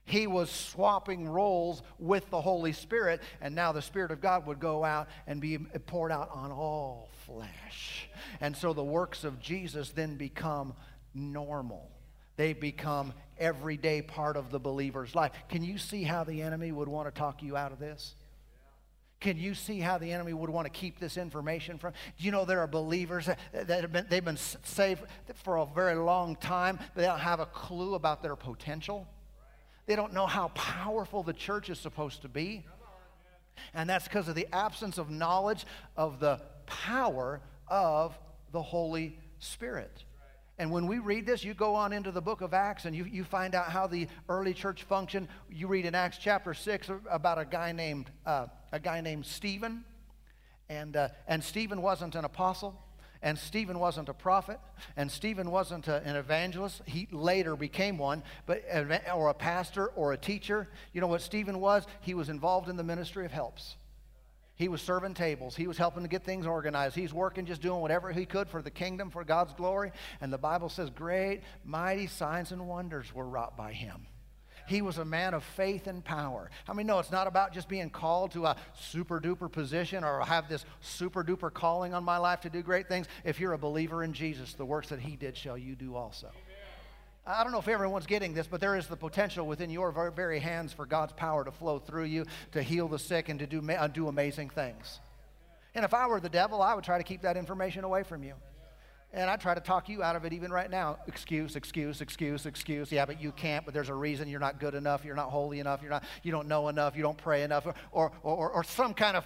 He 0.07 0.29
was 0.29 0.51
swapping 0.51 1.29
roles 1.29 1.83
with 1.99 2.31
the 2.31 2.41
Holy 2.41 2.73
Spirit, 2.73 3.21
and 3.41 3.57
now 3.57 3.73
the 3.73 3.83
Spirit 3.83 4.13
of 4.13 4.21
God 4.21 4.47
would 4.47 4.61
go 4.61 4.85
out 4.85 5.09
and 5.27 5.41
be 5.41 5.59
poured 5.59 6.13
out 6.13 6.31
on 6.33 6.53
all 6.53 7.11
flesh. 7.27 8.09
And 8.41 8.57
so 8.57 8.73
the 8.73 8.85
works 8.85 9.25
of 9.25 9.41
Jesus 9.41 9.91
then 9.91 10.17
become 10.17 10.75
normal. 11.13 11.91
They 12.37 12.53
become 12.53 13.15
everyday 13.37 14.01
part 14.01 14.37
of 14.37 14.51
the 14.51 14.61
believer's 14.61 15.15
life. 15.17 15.33
Can 15.49 15.65
you 15.65 15.77
see 15.77 16.05
how 16.05 16.23
the 16.23 16.41
enemy 16.41 16.71
would 16.71 16.89
want 16.89 17.13
to 17.13 17.19
talk 17.19 17.43
you 17.43 17.57
out 17.57 17.73
of 17.73 17.81
this? 17.81 18.15
Can 19.19 19.39
you 19.39 19.55
see 19.55 19.81
how 19.81 19.99
the 19.99 20.13
enemy 20.13 20.35
would 20.35 20.51
want 20.51 20.67
to 20.67 20.71
keep 20.71 21.01
this 21.01 21.17
information 21.17 21.79
from? 21.79 21.95
Do 22.17 22.25
you 22.25 22.31
know 22.31 22.45
there 22.45 22.61
are 22.61 22.69
believers 22.69 23.27
that, 23.27 23.69
have 23.69 23.93
been, 23.93 24.07
they've 24.09 24.25
been 24.25 24.37
saved 24.37 25.03
for 25.43 25.57
a 25.57 25.67
very 25.67 25.97
long 25.97 26.37
time, 26.37 26.79
but 26.95 27.01
they 27.01 27.07
don't 27.09 27.19
have 27.19 27.41
a 27.41 27.47
clue 27.47 27.95
about 27.95 28.23
their 28.23 28.37
potential? 28.37 29.09
They 29.87 29.97
don't 29.97 30.13
know 30.13 30.27
how 30.27 30.49
powerful 30.49 31.23
the 31.23 31.33
church 31.33 31.71
is 31.71 31.79
supposed 31.79 32.23
to 32.23 32.29
be. 32.29 32.67
And 33.73 33.89
that's 33.89 34.05
because 34.05 34.29
of 34.29 34.35
the 34.35 34.47
absence 34.53 34.99
of 34.99 35.11
knowledge 35.11 35.65
of 35.97 36.21
the 36.21 36.41
power 36.67 37.41
of 37.69 38.19
the 38.53 38.63
Holy 38.63 39.19
Spirit. 39.39 40.05
And 40.59 40.71
when 40.71 40.87
we 40.87 40.99
read 40.99 41.27
this, 41.27 41.45
you 41.45 41.53
go 41.53 41.75
on 41.75 41.93
into 41.93 42.11
the 42.11 42.23
book 42.23 42.41
of 42.41 42.55
Acts 42.55 42.87
and 42.87 42.97
you, 42.97 43.05
you 43.05 43.25
find 43.25 43.55
out 43.55 43.67
how 43.67 43.87
the 43.87 44.09
early 44.29 44.55
church 44.55 44.85
functioned. 44.85 45.29
You 45.51 45.69
read 45.69 45.85
in 45.85 45.95
Acts 45.95 46.19
chapter 46.19 46.55
6 46.55 46.91
about 47.11 47.39
a 47.39 47.45
guy 47.45 47.73
named, 47.73 48.11
uh, 48.25 48.47
a 48.73 48.81
guy 48.81 49.03
named 49.03 49.27
Stephen. 49.27 49.85
And, 50.69 50.97
uh, 50.97 51.09
and 51.29 51.45
Stephen 51.45 51.83
wasn't 51.83 52.15
an 52.15 52.25
apostle, 52.25 52.83
and 53.27 53.37
Stephen 53.37 53.81
wasn't 53.81 54.09
a 54.09 54.15
prophet, 54.15 54.61
and 54.97 55.11
Stephen 55.11 55.51
wasn't 55.51 55.89
a, 55.89 56.01
an 56.05 56.15
evangelist. 56.15 56.81
He 56.87 57.09
later 57.11 57.57
became 57.57 57.99
one, 57.99 58.23
but 58.47 58.63
or 59.13 59.31
a 59.31 59.35
pastor 59.35 59.89
or 59.89 60.13
a 60.13 60.17
teacher. 60.17 60.69
You 60.93 61.01
know 61.01 61.09
what 61.09 61.23
Stephen 61.23 61.59
was? 61.59 61.85
He 62.03 62.15
was 62.15 62.29
involved 62.29 62.69
in 62.69 62.77
the 62.77 62.85
ministry 62.85 63.25
of 63.25 63.33
helps. 63.33 63.75
He 64.55 64.69
was 64.69 64.81
serving 64.81 65.15
tables. 65.15 65.57
He 65.57 65.67
was 65.67 65.77
helping 65.77 66.05
to 66.05 66.09
get 66.09 66.23
things 66.23 66.47
organized. 66.47 66.95
He's 66.95 67.13
working, 67.13 67.47
just 67.47 67.63
doing 67.63 67.81
whatever 67.81 68.13
he 68.13 68.27
could 68.27 68.49
for 68.49 68.63
the 68.63 68.71
kingdom, 68.71 69.11
for 69.11 69.25
God's 69.25 69.55
glory. 69.55 69.91
And 70.21 70.33
the 70.33 70.39
Bible 70.39 70.69
says, 70.69 70.89
great, 70.91 71.41
mighty 71.65 72.07
signs 72.07 72.53
and 72.53 72.69
wonders 72.69 73.13
were 73.13 73.27
wrought 73.27 73.57
by 73.57 73.73
him. 73.73 74.07
He 74.67 74.83
was 74.83 74.99
a 74.99 75.05
man 75.05 75.35
of 75.35 75.45
faith 75.45 75.87
and 75.87 76.05
power. 76.05 76.51
I 76.69 76.73
mean, 76.73 76.87
no, 76.87 76.99
it's 76.99 77.13
not 77.13 77.27
about 77.27 77.53
just 77.53 77.69
being 77.69 77.91
called 77.91 78.33
to 78.33 78.47
a 78.47 78.57
super 78.75 79.21
duper 79.21 79.51
position 79.51 80.05
or 80.05 80.21
have 80.25 80.49
this 80.49 80.65
super 80.81 81.23
duper 81.23 81.53
calling 81.53 81.95
on 81.95 82.05
my 82.05 82.19
life 82.19 82.41
to 82.43 82.51
do 82.51 82.63
great 82.63 82.89
things. 82.89 83.07
If 83.25 83.41
you're 83.41 83.53
a 83.53 83.59
believer 83.59 84.03
in 84.03 84.13
Jesus, 84.13 84.55
the 84.55 84.65
works 84.65 84.89
that 84.89 85.01
he 85.01 85.17
did 85.17 85.37
shall 85.37 85.57
you 85.57 85.75
do 85.75 85.95
also. 85.95 86.31
I 87.27 87.43
don't 87.43 87.51
know 87.51 87.59
if 87.59 87.67
everyone's 87.67 88.07
getting 88.07 88.35
this, 88.35 88.47
but 88.47 88.61
there 88.61 88.77
is 88.77 88.87
the 88.87 88.97
potential 88.97 89.47
within 89.47 89.69
your 89.69 89.91
very 90.11 90.39
hands 90.39 90.73
for 90.73 90.87
God's 90.87 91.13
power 91.13 91.45
to 91.45 91.51
flow 91.51 91.81
through 91.81 92.05
you, 92.05 92.25
to 92.53 92.63
heal 92.63 92.87
the 92.87 93.01
sick, 93.01 93.29
and 93.29 93.41
to 93.41 93.47
do, 93.49 93.61
uh, 93.69 93.89
do 93.89 94.07
amazing 94.07 94.51
things. 94.51 95.01
And 95.75 95.85
if 95.85 95.93
I 95.93 96.07
were 96.07 96.21
the 96.21 96.29
devil, 96.29 96.63
I 96.63 96.75
would 96.75 96.85
try 96.85 96.99
to 96.99 97.05
keep 97.05 97.23
that 97.23 97.37
information 97.37 97.83
away 97.83 98.05
from 98.05 98.23
you. 98.23 98.35
And 99.13 99.31
I 99.31 99.37
try 99.37 99.55
to 99.55 99.61
talk 99.61 99.89
you 99.89 100.03
out 100.03 100.17
of 100.17 100.25
it 100.25 100.33
even 100.33 100.51
right 100.51 100.71
now. 100.71 100.99
Excuse, 101.07 101.57
excuse, 101.57 102.01
excuse, 102.01 102.45
excuse. 102.45 102.93
Yeah, 102.93 103.07
but 103.07 103.21
you 103.21 103.33
can't, 103.33 103.65
but 103.65 103.73
there's 103.73 103.89
a 103.89 103.95
reason 103.95 104.29
you're 104.29 104.41
not 104.41 104.61
good 104.61 104.75
enough, 104.75 105.05
you're 105.05 105.15
not 105.15 105.31
holy 105.31 105.59
enough, 105.59 105.81
you're 105.81 105.91
not, 105.91 106.05
you 106.23 106.33
don't 106.33 106.49
know 106.49 106.69
enough, 106.69 106.97
you 106.97 107.03
don't 107.03 107.17
pray 107.17 107.43
enough, 107.43 107.67
or, 107.67 107.75
or, 107.93 108.13
or, 108.23 108.51
or 108.51 108.65
some 108.65 108.93
kind 108.93 109.17
of 109.17 109.25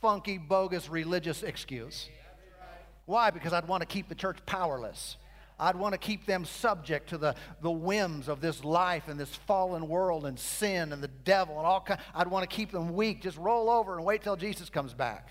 funky, 0.00 0.36
bogus 0.36 0.88
religious 0.88 1.42
excuse. 1.42 2.08
Why? 3.06 3.30
Because 3.30 3.52
I'd 3.52 3.68
want 3.68 3.80
to 3.80 3.86
keep 3.86 4.08
the 4.08 4.14
church 4.14 4.38
powerless. 4.44 5.16
I'd 5.58 5.76
want 5.76 5.92
to 5.92 5.98
keep 5.98 6.26
them 6.26 6.44
subject 6.44 7.10
to 7.10 7.18
the, 7.18 7.34
the 7.60 7.70
whims 7.70 8.28
of 8.28 8.40
this 8.40 8.64
life 8.64 9.06
and 9.06 9.18
this 9.18 9.34
fallen 9.34 9.88
world 9.88 10.26
and 10.26 10.38
sin 10.38 10.92
and 10.92 11.02
the 11.02 11.08
devil 11.08 11.58
and 11.58 11.66
all 11.66 11.80
kind. 11.80 12.00
I'd 12.14 12.26
want 12.26 12.48
to 12.48 12.54
keep 12.54 12.72
them 12.72 12.94
weak. 12.94 13.22
Just 13.22 13.38
roll 13.38 13.70
over 13.70 13.96
and 13.96 14.04
wait 14.04 14.22
till 14.22 14.36
Jesus 14.36 14.68
comes 14.70 14.92
back. 14.92 15.28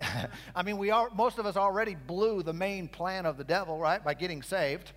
I 0.54 0.62
mean, 0.62 0.78
we 0.78 0.90
are, 0.90 1.10
most 1.14 1.38
of 1.38 1.46
us 1.46 1.56
already 1.56 1.94
blew 1.94 2.42
the 2.42 2.52
main 2.52 2.88
plan 2.88 3.26
of 3.26 3.36
the 3.36 3.44
devil, 3.44 3.78
right, 3.78 4.02
by 4.02 4.14
getting 4.14 4.42
saved. 4.42 4.92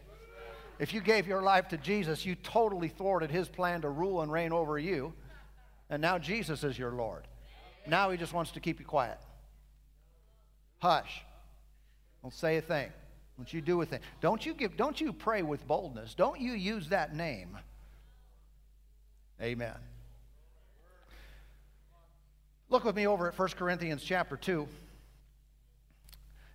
If 0.79 0.93
you 0.93 1.01
gave 1.01 1.27
your 1.27 1.41
life 1.41 1.67
to 1.69 1.77
Jesus, 1.77 2.25
you 2.25 2.35
totally 2.35 2.87
thwarted 2.87 3.29
his 3.29 3.47
plan 3.47 3.81
to 3.81 3.89
rule 3.89 4.21
and 4.21 4.31
reign 4.31 4.51
over 4.51 4.79
you. 4.79 5.13
And 5.89 6.01
now 6.01 6.17
Jesus 6.17 6.63
is 6.63 6.77
your 6.77 6.91
Lord. 6.91 7.27
Now 7.85 8.09
he 8.09 8.17
just 8.17 8.33
wants 8.33 8.51
to 8.51 8.59
keep 8.59 8.79
you 8.79 8.85
quiet. 8.85 9.19
Hush. 10.79 11.23
Don't 12.21 12.33
say 12.33 12.57
a 12.57 12.61
thing. 12.61 12.89
Don't 13.37 13.51
you 13.51 13.61
do 13.61 13.81
a 13.81 13.85
thing. 13.85 13.99
Don't 14.21 14.45
you 14.45 14.53
give, 14.53 14.77
don't 14.77 14.99
you 15.01 15.13
pray 15.13 15.41
with 15.41 15.67
boldness. 15.67 16.13
Don't 16.13 16.39
you 16.39 16.53
use 16.53 16.89
that 16.89 17.15
name. 17.15 17.57
Amen. 19.41 19.75
Look 22.69 22.85
with 22.85 22.95
me 22.95 23.07
over 23.07 23.27
at 23.27 23.37
1 23.37 23.49
Corinthians 23.49 24.03
chapter 24.03 24.37
2. 24.37 24.67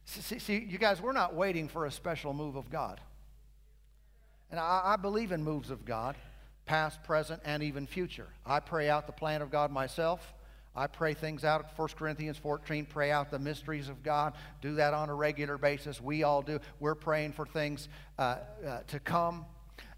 See, 0.07 0.39
see, 0.39 0.67
you 0.69 0.79
guys, 0.79 1.03
we're 1.03 1.13
not 1.13 1.35
waiting 1.35 1.69
for 1.69 1.85
a 1.85 1.91
special 1.91 2.33
move 2.33 2.57
of 2.57 2.71
God. 2.71 3.01
And 4.51 4.61
I, 4.61 4.83
I 4.85 4.97
believe 4.97 5.33
in 5.33 5.43
moves 5.43 5.71
of 5.71 5.85
God, 5.85 6.17
past, 6.65 7.03
present, 7.03 7.43
and 7.45 7.63
even 7.63 7.87
future. 7.87 8.29
I 8.47 8.61
pray 8.61 8.89
out 8.89 9.07
the 9.07 9.13
plan 9.13 9.43
of 9.43 9.51
God 9.51 9.73
myself. 9.73 10.33
I 10.77 10.87
pray 10.87 11.15
things 11.15 11.43
out. 11.45 11.77
1 11.77 11.89
Corinthians 11.97 12.37
14, 12.37 12.87
pray 12.87 13.11
out 13.11 13.31
the 13.31 13.39
mysteries 13.39 13.89
of 13.89 14.03
God. 14.05 14.35
Do 14.63 14.77
that 14.77 14.95
on 14.95 15.09
a 15.09 15.15
regular 15.15 15.59
basis. 15.59 16.01
We 16.01 16.23
all 16.23 16.43
do. 16.43 16.61
We're 16.79 16.95
praying 16.95 17.33
for 17.33 17.45
things 17.45 17.89
uh, 18.19 18.37
uh, 18.65 18.81
to 18.89 19.01
come. 19.01 19.45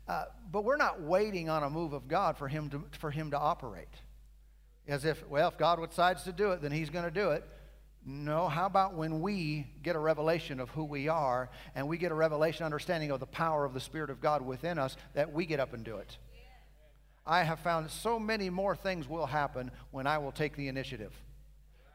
Uh, 0.08 0.24
but 0.50 0.64
we're 0.64 0.76
not 0.76 1.02
waiting 1.02 1.50
on 1.50 1.64
a 1.64 1.70
move 1.70 1.92
of 1.92 2.08
God 2.08 2.38
for 2.38 2.48
him, 2.48 2.70
to, 2.70 2.82
for 2.98 3.10
him 3.10 3.30
to 3.32 3.38
operate. 3.38 3.88
As 4.86 5.04
if, 5.04 5.28
well, 5.28 5.48
if 5.48 5.58
God 5.58 5.86
decides 5.86 6.22
to 6.22 6.32
do 6.32 6.52
it, 6.52 6.62
then 6.62 6.72
he's 6.72 6.88
going 6.88 7.04
to 7.04 7.10
do 7.10 7.32
it. 7.32 7.44
No, 8.10 8.48
how 8.48 8.64
about 8.64 8.94
when 8.94 9.20
we 9.20 9.66
get 9.82 9.94
a 9.94 9.98
revelation 9.98 10.60
of 10.60 10.70
who 10.70 10.84
we 10.84 11.08
are 11.08 11.50
and 11.74 11.86
we 11.86 11.98
get 11.98 12.10
a 12.10 12.14
revelation 12.14 12.64
understanding 12.64 13.10
of 13.10 13.20
the 13.20 13.26
power 13.26 13.66
of 13.66 13.74
the 13.74 13.80
Spirit 13.80 14.08
of 14.08 14.18
God 14.18 14.40
within 14.40 14.78
us 14.78 14.96
that 15.12 15.30
we 15.30 15.44
get 15.44 15.60
up 15.60 15.74
and 15.74 15.84
do 15.84 15.98
it? 15.98 16.16
I 17.26 17.42
have 17.42 17.60
found 17.60 17.90
so 17.90 18.18
many 18.18 18.48
more 18.48 18.74
things 18.74 19.06
will 19.06 19.26
happen 19.26 19.70
when 19.90 20.06
I 20.06 20.16
will 20.16 20.32
take 20.32 20.56
the 20.56 20.68
initiative. 20.68 21.12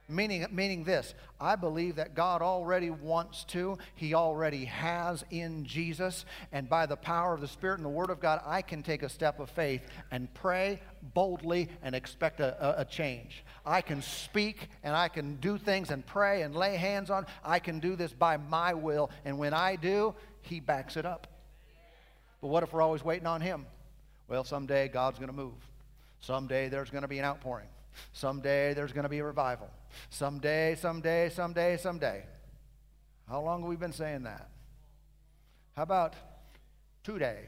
Meaning, 0.09 0.45
meaning 0.51 0.83
this, 0.83 1.13
I 1.39 1.55
believe 1.55 1.95
that 1.95 2.13
God 2.13 2.41
already 2.41 2.89
wants 2.89 3.45
to, 3.45 3.77
He 3.95 4.13
already 4.13 4.65
has 4.65 5.23
in 5.31 5.63
Jesus, 5.63 6.25
and 6.51 6.67
by 6.67 6.85
the 6.85 6.97
power 6.97 7.33
of 7.33 7.39
the 7.39 7.47
Spirit 7.47 7.75
and 7.75 7.85
the 7.85 7.89
Word 7.89 8.09
of 8.09 8.19
God, 8.19 8.41
I 8.45 8.61
can 8.61 8.83
take 8.83 9.01
a 9.01 9.07
step 9.07 9.39
of 9.39 9.49
faith 9.49 9.81
and 10.11 10.33
pray 10.33 10.81
boldly 11.13 11.69
and 11.81 11.95
expect 11.95 12.41
a, 12.41 12.79
a, 12.79 12.81
a 12.81 12.85
change. 12.85 13.45
I 13.65 13.79
can 13.79 14.01
speak 14.01 14.67
and 14.83 14.93
I 14.93 15.07
can 15.07 15.37
do 15.37 15.57
things 15.57 15.89
and 15.89 16.05
pray 16.05 16.41
and 16.41 16.53
lay 16.53 16.75
hands 16.75 17.09
on. 17.09 17.25
I 17.41 17.59
can 17.59 17.79
do 17.79 17.95
this 17.95 18.11
by 18.11 18.35
my 18.35 18.73
will, 18.73 19.09
and 19.23 19.39
when 19.39 19.53
I 19.53 19.77
do, 19.77 20.15
He 20.41 20.59
backs 20.59 20.97
it 20.97 21.05
up. 21.05 21.27
But 22.41 22.49
what 22.49 22.61
if 22.61 22.73
we're 22.73 22.81
always 22.81 23.05
waiting 23.05 23.27
on 23.27 23.39
Him? 23.39 23.65
Well, 24.27 24.43
someday 24.43 24.89
God's 24.89 25.17
going 25.17 25.31
to 25.31 25.35
move. 25.35 25.53
Someday 26.19 26.67
there's 26.67 26.89
going 26.89 27.03
to 27.03 27.07
be 27.07 27.19
an 27.19 27.25
outpouring. 27.25 27.69
Someday 28.11 28.73
there's 28.73 28.91
going 28.91 29.03
to 29.03 29.09
be 29.09 29.19
a 29.19 29.23
revival. 29.23 29.69
Someday, 30.09 30.75
someday, 30.75 31.29
someday, 31.29 31.77
someday. 31.77 32.23
How 33.27 33.41
long 33.41 33.61
have 33.61 33.69
we 33.69 33.75
been 33.75 33.93
saying 33.93 34.23
that? 34.23 34.49
How 35.75 35.83
about 35.83 36.15
today? 37.03 37.45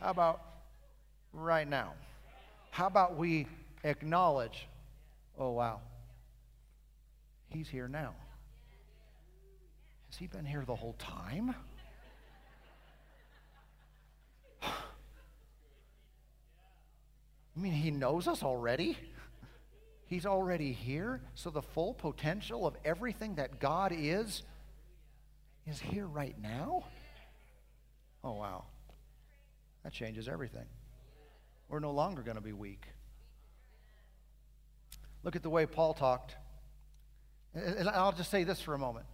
How 0.00 0.10
about 0.10 0.40
right 1.32 1.68
now? 1.68 1.92
How 2.70 2.86
about 2.86 3.16
we 3.16 3.46
acknowledge, 3.84 4.68
oh, 5.38 5.50
wow, 5.52 5.80
he's 7.48 7.68
here 7.68 7.88
now? 7.88 8.14
Has 10.10 10.16
he 10.16 10.26
been 10.26 10.44
here 10.46 10.64
the 10.66 10.74
whole 10.74 10.94
time? 10.98 11.54
I 14.62 14.70
mean, 17.56 17.72
he 17.72 17.90
knows 17.90 18.26
us 18.28 18.42
already. 18.42 18.96
He's 20.08 20.26
already 20.26 20.72
here. 20.72 21.20
So 21.34 21.50
the 21.50 21.62
full 21.62 21.94
potential 21.94 22.66
of 22.66 22.76
everything 22.84 23.36
that 23.36 23.60
God 23.60 23.92
is 23.94 24.42
is 25.66 25.78
here 25.78 26.06
right 26.06 26.34
now. 26.40 26.84
Oh, 28.24 28.32
wow. 28.32 28.64
That 29.84 29.92
changes 29.92 30.28
everything. 30.28 30.64
We're 31.68 31.80
no 31.80 31.92
longer 31.92 32.22
going 32.22 32.36
to 32.38 32.42
be 32.42 32.54
weak. 32.54 32.86
Look 35.22 35.36
at 35.36 35.42
the 35.42 35.50
way 35.50 35.66
Paul 35.66 35.92
talked. 35.92 36.34
And 37.54 37.88
I'll 37.88 38.12
just 38.12 38.30
say 38.30 38.44
this 38.44 38.60
for 38.60 38.74
a 38.74 38.78
moment. 38.78 39.04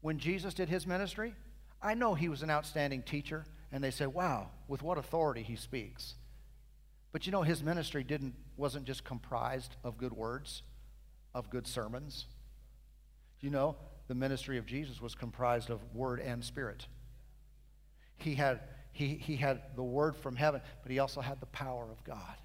When 0.00 0.18
Jesus 0.18 0.54
did 0.54 0.68
his 0.68 0.86
ministry, 0.86 1.34
I 1.82 1.94
know 1.94 2.14
he 2.14 2.28
was 2.28 2.42
an 2.42 2.50
outstanding 2.50 3.02
teacher, 3.02 3.44
and 3.70 3.84
they 3.84 3.90
said, 3.90 4.08
wow, 4.08 4.48
with 4.66 4.82
what 4.82 4.98
authority 4.98 5.42
he 5.42 5.56
speaks. 5.56 6.14
But 7.12 7.26
you 7.26 7.32
know, 7.32 7.42
his 7.42 7.62
ministry 7.62 8.02
didn't, 8.02 8.34
wasn't 8.56 8.86
just 8.86 9.04
comprised 9.04 9.76
of 9.84 9.98
good 9.98 10.12
words, 10.12 10.62
of 11.34 11.50
good 11.50 11.66
sermons. 11.66 12.26
You 13.40 13.50
know, 13.50 13.76
the 14.08 14.14
ministry 14.14 14.58
of 14.58 14.66
Jesus 14.66 15.00
was 15.00 15.14
comprised 15.14 15.70
of 15.70 15.80
word 15.94 16.20
and 16.20 16.42
spirit. 16.42 16.86
He 18.16 18.34
had, 18.34 18.60
he, 18.92 19.14
he 19.14 19.36
had 19.36 19.60
the 19.76 19.82
word 19.82 20.16
from 20.16 20.36
heaven, 20.36 20.62
but 20.82 20.90
he 20.90 20.98
also 20.98 21.20
had 21.20 21.40
the 21.40 21.46
power 21.46 21.86
of 21.90 22.02
God. 22.04 22.36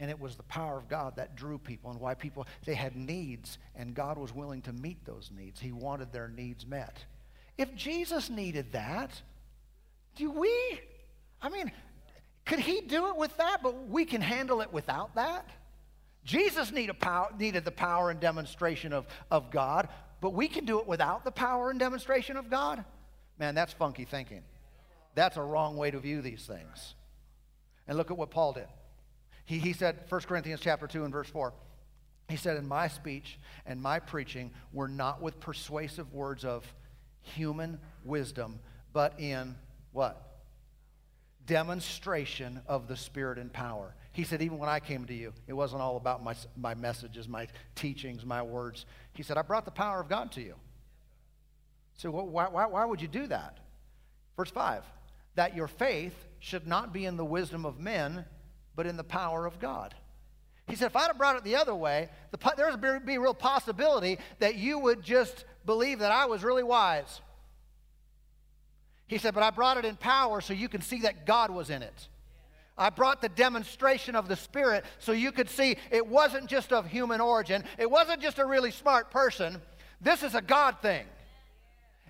And 0.00 0.10
it 0.10 0.20
was 0.20 0.36
the 0.36 0.44
power 0.44 0.76
of 0.76 0.88
God 0.88 1.16
that 1.16 1.34
drew 1.34 1.58
people 1.58 1.90
and 1.90 2.00
why 2.00 2.14
people, 2.14 2.46
they 2.64 2.74
had 2.74 2.94
needs, 2.94 3.58
and 3.74 3.94
God 3.94 4.16
was 4.16 4.32
willing 4.32 4.62
to 4.62 4.72
meet 4.72 5.04
those 5.04 5.30
needs. 5.36 5.58
He 5.58 5.72
wanted 5.72 6.12
their 6.12 6.28
needs 6.28 6.64
met. 6.64 7.04
If 7.56 7.74
Jesus 7.74 8.30
needed 8.30 8.72
that, 8.72 9.10
do 10.14 10.30
we? 10.30 10.80
I 11.42 11.48
mean, 11.48 11.72
could 12.48 12.60
he 12.60 12.80
do 12.80 13.08
it 13.08 13.16
with 13.16 13.36
that, 13.36 13.62
but 13.62 13.88
we 13.88 14.06
can 14.06 14.22
handle 14.22 14.62
it 14.62 14.72
without 14.72 15.14
that? 15.16 15.46
Jesus 16.24 16.72
need 16.72 16.90
power, 16.98 17.28
needed 17.38 17.66
the 17.66 17.70
power 17.70 18.10
and 18.10 18.18
demonstration 18.18 18.94
of, 18.94 19.06
of 19.30 19.50
God, 19.50 19.88
but 20.22 20.30
we 20.30 20.48
can 20.48 20.64
do 20.64 20.80
it 20.80 20.86
without 20.86 21.24
the 21.24 21.30
power 21.30 21.68
and 21.70 21.78
demonstration 21.78 22.38
of 22.38 22.48
God? 22.48 22.84
Man, 23.38 23.54
that's 23.54 23.74
funky 23.74 24.06
thinking. 24.06 24.42
That's 25.14 25.36
a 25.36 25.42
wrong 25.42 25.76
way 25.76 25.90
to 25.90 25.98
view 25.98 26.22
these 26.22 26.46
things. 26.46 26.94
And 27.86 27.98
look 27.98 28.10
at 28.10 28.16
what 28.16 28.30
Paul 28.30 28.54
did. 28.54 28.66
He, 29.44 29.58
he 29.58 29.74
said, 29.74 30.04
1 30.08 30.20
Corinthians 30.22 30.60
chapter 30.62 30.86
2 30.86 31.04
and 31.04 31.12
verse 31.12 31.28
4, 31.28 31.52
he 32.30 32.36
said, 32.36 32.56
In 32.56 32.66
my 32.66 32.88
speech 32.88 33.38
and 33.66 33.80
my 33.80 33.98
preaching 33.98 34.52
were 34.72 34.88
not 34.88 35.20
with 35.20 35.38
persuasive 35.38 36.14
words 36.14 36.46
of 36.46 36.64
human 37.20 37.78
wisdom, 38.04 38.58
but 38.94 39.20
in 39.20 39.54
what? 39.92 40.27
Demonstration 41.48 42.60
of 42.68 42.86
the 42.86 42.96
Spirit 42.96 43.38
and 43.38 43.52
power. 43.52 43.94
He 44.12 44.22
said, 44.22 44.42
even 44.42 44.58
when 44.58 44.68
I 44.68 44.78
came 44.78 45.06
to 45.06 45.14
you, 45.14 45.32
it 45.48 45.54
wasn't 45.54 45.82
all 45.82 45.96
about 45.96 46.22
my, 46.22 46.34
my 46.56 46.74
messages, 46.74 47.26
my 47.26 47.48
teachings, 47.74 48.24
my 48.24 48.42
words. 48.42 48.86
He 49.14 49.22
said, 49.22 49.36
I 49.36 49.42
brought 49.42 49.64
the 49.64 49.72
power 49.72 50.00
of 50.00 50.08
God 50.08 50.30
to 50.32 50.42
you. 50.42 50.54
So 51.94 52.10
why, 52.10 52.48
why, 52.48 52.66
why 52.66 52.84
would 52.84 53.00
you 53.02 53.08
do 53.08 53.26
that? 53.26 53.58
Verse 54.36 54.50
5 54.50 54.84
that 55.34 55.54
your 55.54 55.68
faith 55.68 56.26
should 56.40 56.66
not 56.66 56.92
be 56.92 57.06
in 57.06 57.16
the 57.16 57.24
wisdom 57.24 57.64
of 57.64 57.78
men, 57.78 58.24
but 58.74 58.88
in 58.88 58.96
the 58.96 59.04
power 59.04 59.46
of 59.46 59.60
God. 59.60 59.94
He 60.66 60.74
said, 60.74 60.86
if 60.86 60.96
I'd 60.96 61.06
have 61.06 61.16
brought 61.16 61.36
it 61.36 61.44
the 61.44 61.54
other 61.54 61.76
way, 61.76 62.08
the, 62.32 62.52
there's 62.56 62.76
be 63.02 63.14
a 63.14 63.20
real 63.20 63.34
possibility 63.34 64.18
that 64.40 64.56
you 64.56 64.80
would 64.80 65.00
just 65.00 65.44
believe 65.64 66.00
that 66.00 66.10
I 66.10 66.26
was 66.26 66.42
really 66.42 66.64
wise. 66.64 67.20
He 69.08 69.18
said, 69.18 69.34
But 69.34 69.42
I 69.42 69.50
brought 69.50 69.78
it 69.78 69.84
in 69.84 69.96
power 69.96 70.40
so 70.40 70.52
you 70.52 70.68
can 70.68 70.82
see 70.82 71.00
that 71.00 71.26
God 71.26 71.50
was 71.50 71.70
in 71.70 71.82
it. 71.82 72.08
I 72.76 72.90
brought 72.90 73.20
the 73.20 73.28
demonstration 73.28 74.14
of 74.14 74.28
the 74.28 74.36
Spirit 74.36 74.84
so 75.00 75.10
you 75.10 75.32
could 75.32 75.50
see 75.50 75.76
it 75.90 76.06
wasn't 76.06 76.48
just 76.48 76.72
of 76.72 76.86
human 76.86 77.20
origin, 77.20 77.64
it 77.76 77.90
wasn't 77.90 78.20
just 78.20 78.38
a 78.38 78.46
really 78.46 78.70
smart 78.70 79.10
person. 79.10 79.60
This 80.00 80.22
is 80.22 80.36
a 80.36 80.40
God 80.40 80.76
thing. 80.80 81.04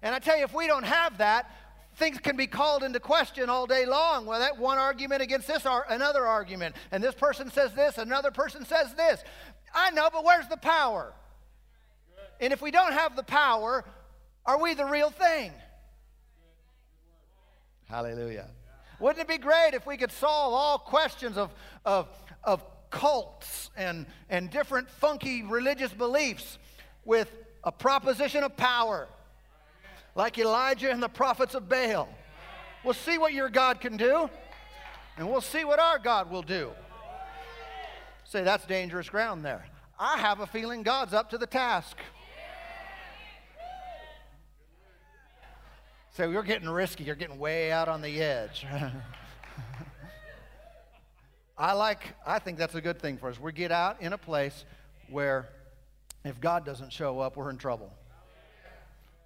And 0.03 0.15
I 0.15 0.19
tell 0.19 0.37
you, 0.37 0.45
if 0.45 0.53
we 0.53 0.67
don't 0.67 0.85
have 0.85 1.19
that, 1.19 1.51
things 1.97 2.19
can 2.19 2.37
be 2.37 2.47
called 2.47 2.83
into 2.83 3.01
question 3.01 3.49
all 3.49 3.67
day 3.67 3.87
long. 3.87 4.27
Well, 4.27 4.39
that 4.41 4.59
one 4.59 4.79
argument 4.79 5.23
against 5.23 5.49
this, 5.49 5.65
or 5.65 5.87
another 5.89 6.27
argument, 6.27 6.77
and 6.93 7.03
this 7.03 7.15
person 7.15 7.51
says 7.51 7.73
this, 7.73 7.97
another 7.97 8.31
person 8.31 8.65
says 8.67 8.95
this. 8.95 9.25
I 9.75 9.91
know, 9.91 10.09
but 10.13 10.25
where's 10.25 10.47
the 10.49 10.57
power? 10.57 11.13
And 12.41 12.53
if 12.53 12.63
we 12.63 12.71
don't 12.71 12.93
have 12.93 13.17
the 13.17 13.25
power, 13.25 13.85
are 14.47 14.61
we 14.61 14.75
the 14.75 14.85
real 14.85 15.11
thing? 15.11 15.53
Hallelujah. 17.89 18.47
Wouldn't 19.01 19.21
it 19.21 19.29
be 19.29 19.39
great 19.39 19.71
if 19.75 19.87
we 19.87 19.97
could 19.97 20.13
solve 20.13 20.53
all 20.53 20.79
questions 20.79 21.37
of, 21.37 21.53
of, 21.85 22.09
of 22.45 22.63
cults 22.91 23.71
and, 23.77 24.07
and 24.29 24.51
different 24.51 24.91
funky 24.91 25.43
religious 25.43 25.93
beliefs 25.93 26.59
with 27.05 27.31
a 27.65 27.73
proposition 27.73 28.43
of 28.43 28.57
power, 28.57 29.09
like 30.15 30.39
Elijah 30.39 30.91
and 30.91 31.03
the 31.03 31.09
prophets 31.09 31.55
of 31.55 31.69
Baal. 31.69 32.09
We'll 32.85 32.95
see 32.95 33.19
what 33.19 33.33
your 33.33 33.49
God 33.49 33.81
can 33.81 33.97
do, 33.97 34.29
and 35.17 35.29
we'll 35.29 35.41
see 35.41 35.65
what 35.65 35.79
our 35.79 35.99
God 35.99 36.31
will 36.31 36.43
do. 36.43 36.71
Say, 38.25 38.43
that's 38.43 38.67
dangerous 38.67 39.09
ground 39.09 39.45
there. 39.45 39.65
I 39.99 40.19
have 40.19 40.41
a 40.41 40.47
feeling 40.47 40.83
God's 40.83 41.15
up 41.15 41.31
to 41.31 41.39
the 41.39 41.47
task. 41.47 41.97
Say, 46.19 46.31
you're 46.33 46.43
getting 46.43 46.69
risky. 46.69 47.05
You're 47.05 47.15
getting 47.15 47.39
way 47.39 47.71
out 47.71 47.87
on 47.87 48.03
the 48.03 48.21
edge. 48.21 48.67
I 51.57 51.75
like, 51.75 52.13
I 52.27 52.41
think 52.41 52.59
that's 52.59 52.75
a 52.75 52.81
good 52.81 53.01
thing 53.01 53.19
for 53.19 53.29
us. 53.29 53.39
We 53.39 53.53
get 53.53 53.71
out 53.71 54.03
in 54.03 54.13
a 54.13 54.19
place 54.19 54.65
where 55.09 55.49
if 56.25 56.41
God 56.41 56.67
doesn't 56.67 56.93
show 56.93 57.21
up, 57.21 57.37
we're 57.37 57.51
in 57.51 57.57
trouble. 57.57 57.93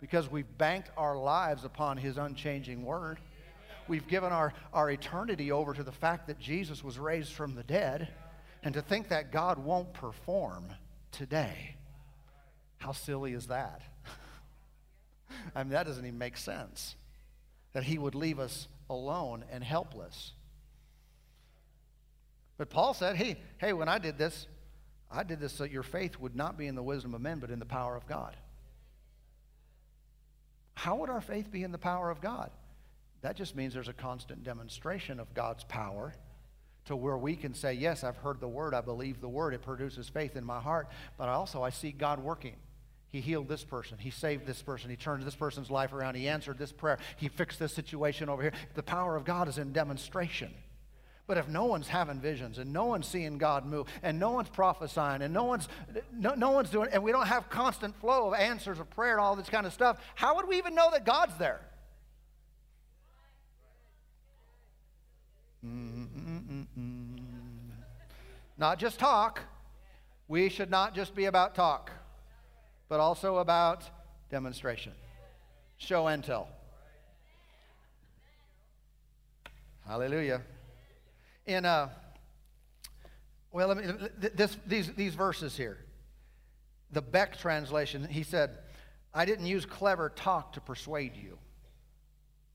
Because 0.03 0.31
we've 0.31 0.59
banked 0.59 0.91
our 0.99 1.17
lives 1.17 1.65
upon 1.65 1.97
His 1.97 2.19
unchanging 2.19 2.85
word. 2.85 3.17
We've 3.89 4.07
given 4.07 4.31
our, 4.31 4.53
our 4.75 4.91
eternity 4.91 5.51
over 5.51 5.73
to 5.73 5.83
the 5.83 5.93
fact 5.93 6.27
that 6.27 6.39
Jesus 6.39 6.85
was 6.85 6.99
raised 6.99 7.33
from 7.33 7.55
the 7.55 7.63
dead. 7.63 8.09
And 8.63 8.75
to 8.75 8.83
think 8.83 9.09
that 9.09 9.33
God 9.33 9.59
won't 9.59 9.95
perform 9.95 10.67
today, 11.11 11.77
how 12.77 12.93
silly 12.93 13.33
is 13.33 13.47
that? 13.47 13.81
I 15.55 15.63
mean, 15.63 15.73
that 15.73 15.87
doesn't 15.87 16.05
even 16.05 16.19
make 16.19 16.37
sense. 16.37 16.97
That 17.73 17.85
He 17.85 17.99
would 17.99 18.15
leave 18.15 18.39
us 18.39 18.69
alone 18.89 19.45
and 19.51 19.63
helpless. 19.65 20.33
But 22.59 22.71
Paul 22.71 22.95
said, 22.95 23.17
hey, 23.17 23.39
hey, 23.59 23.73
when 23.73 23.89
I 23.89 23.99
did 23.99 24.19
this, 24.19 24.47
I 25.11 25.23
did 25.23 25.41
this 25.41 25.53
so 25.53 25.65
your 25.65 25.83
faith 25.83 26.19
would 26.19 26.37
not 26.37 26.57
be 26.57 26.67
in 26.67 26.75
the 26.75 26.83
wisdom 26.83 27.15
of 27.15 27.21
men, 27.21 27.39
but 27.39 27.51
in 27.51 27.59
the 27.59 27.67
power 27.67 27.97
of 27.97 28.07
God. 28.07 28.37
How 30.75 30.97
would 30.97 31.11
our 31.11 31.21
faith 31.21 31.51
be 31.51 31.65
in 31.65 31.73
the 31.73 31.79
power 31.79 32.11
of 32.11 32.21
God? 32.21 32.51
That 33.21 33.37
just 33.37 33.55
means 33.55 33.75
there's 33.75 33.89
a 33.89 33.93
constant 33.93 34.43
demonstration 34.43 35.21
of 35.21 35.33
God's 35.35 35.65
power 35.65 36.15
to 36.87 36.97
where 36.97 37.17
we 37.17 37.37
can 37.37 37.55
say, 37.55 37.75
Yes, 37.75 38.03
I've 38.03 38.17
heard 38.17 38.41
the 38.41 38.49
word, 38.49 38.75
I 38.75 38.81
believe 38.81 39.21
the 39.21 39.29
word, 39.29 39.55
it 39.55 39.63
produces 39.63 40.09
faith 40.09 40.37
in 40.37 40.45
my 40.45 40.61
heart, 40.61 40.89
but 41.17 41.29
also 41.29 41.63
I 41.63 41.71
see 41.71 41.93
God 41.93 42.21
working. 42.21 42.57
He 43.13 43.21
healed 43.21 43.47
this 43.47 43.63
person. 43.63 43.99
He 43.99 44.11
saved 44.11 44.47
this 44.47 44.63
person. 44.63 44.91
He 44.91 44.97
turned 44.97 45.23
this 45.23 45.37
person's 45.37 45.71
life 45.71 45.93
around. 45.93 46.15
He 46.17 46.29
answered 46.29 46.59
this 46.59 46.73
prayer. 46.73 46.99
He 47.17 47.29
fixed 47.29 47.59
this 47.59 47.73
situation 47.73 48.29
over 48.29 48.43
here. 48.43 48.53
The 48.75 48.83
power 48.83 49.17
of 49.17 49.25
God 49.25 49.49
is 49.49 49.59
in 49.59 49.73
demonstration. 49.73 50.51
But 51.27 51.37
if 51.37 51.47
no 51.47 51.67
one's 51.67 51.89
having 51.89 52.21
visions 52.21 52.59
and 52.59 52.73
no 52.73 52.87
one's 52.87 53.07
seeing 53.07 53.39
God 53.39 53.65
move 53.65 53.87
and 54.03 54.19
no 54.19 54.31
one's 54.31 54.49
prophesying 54.49 55.23
and 55.23 55.33
no 55.33 55.45
one's, 55.45 55.69
no, 56.13 56.35
no 56.35 56.51
one's 56.51 56.71
doing, 56.71 56.89
and 56.91 57.03
we 57.03 57.13
don't 57.13 57.27
have 57.27 57.49
constant 57.49 57.95
flow 58.01 58.29
of 58.29 58.35
answers 58.35 58.81
of 58.81 58.91
prayer 58.91 59.13
and 59.13 59.21
all 59.21 59.37
this 59.37 59.49
kind 59.49 59.67
of 59.67 59.73
stuff, 59.73 60.01
how 60.15 60.37
would 60.37 60.49
we 60.49 60.57
even 60.59 60.75
know 60.75 60.91
that 60.91 61.05
God's 61.05 61.37
there? 61.39 61.61
Mm-mm-mm-mm. 65.65 66.67
Not 68.59 68.79
just 68.79 68.99
talk. 68.99 69.41
We 70.29 70.49
should 70.49 70.71
not 70.71 70.95
just 70.95 71.15
be 71.15 71.27
about 71.27 71.55
talk, 71.55 71.91
but 72.93 73.01
also 73.01 73.39
about 73.39 73.89
demonstration. 74.31 74.93
Show 75.79 76.09
and 76.09 76.23
tell. 76.23 76.47
Hallelujah 79.87 80.43
in 81.47 81.65
uh, 81.65 81.89
well, 83.51 83.69
let 83.69 83.79
me, 83.79 84.09
this, 84.35 84.59
these, 84.67 84.93
these 84.93 85.15
verses 85.15 85.57
here, 85.57 85.79
the 86.91 87.01
Beck 87.01 87.39
translation, 87.39 88.07
he 88.07 88.25
said, 88.25 88.59
I 89.15 89.25
didn't 89.25 89.47
use 89.47 89.65
clever 89.65 90.11
talk 90.11 90.53
to 90.53 90.61
persuade 90.61 91.17
you. 91.17 91.39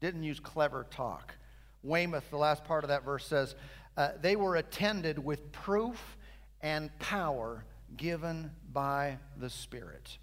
Didn't 0.01 0.21
use 0.21 0.39
clever 0.39 0.85
talk. 0.91 1.33
Weymouth, 1.81 2.29
the 2.29 2.37
last 2.37 2.63
part 2.63 2.83
of 2.83 2.89
that 2.89 3.03
verse 3.03 3.25
says, 3.25 3.55
uh, 3.95 4.09
they 4.21 4.35
were 4.35 4.55
attended 4.55 5.17
with 5.17 5.51
proof 5.51 6.17
and 6.61 6.95
power 6.99 7.65
given 7.95 8.51
by 8.71 9.17
the 9.37 9.49
Spirit. 9.49 10.17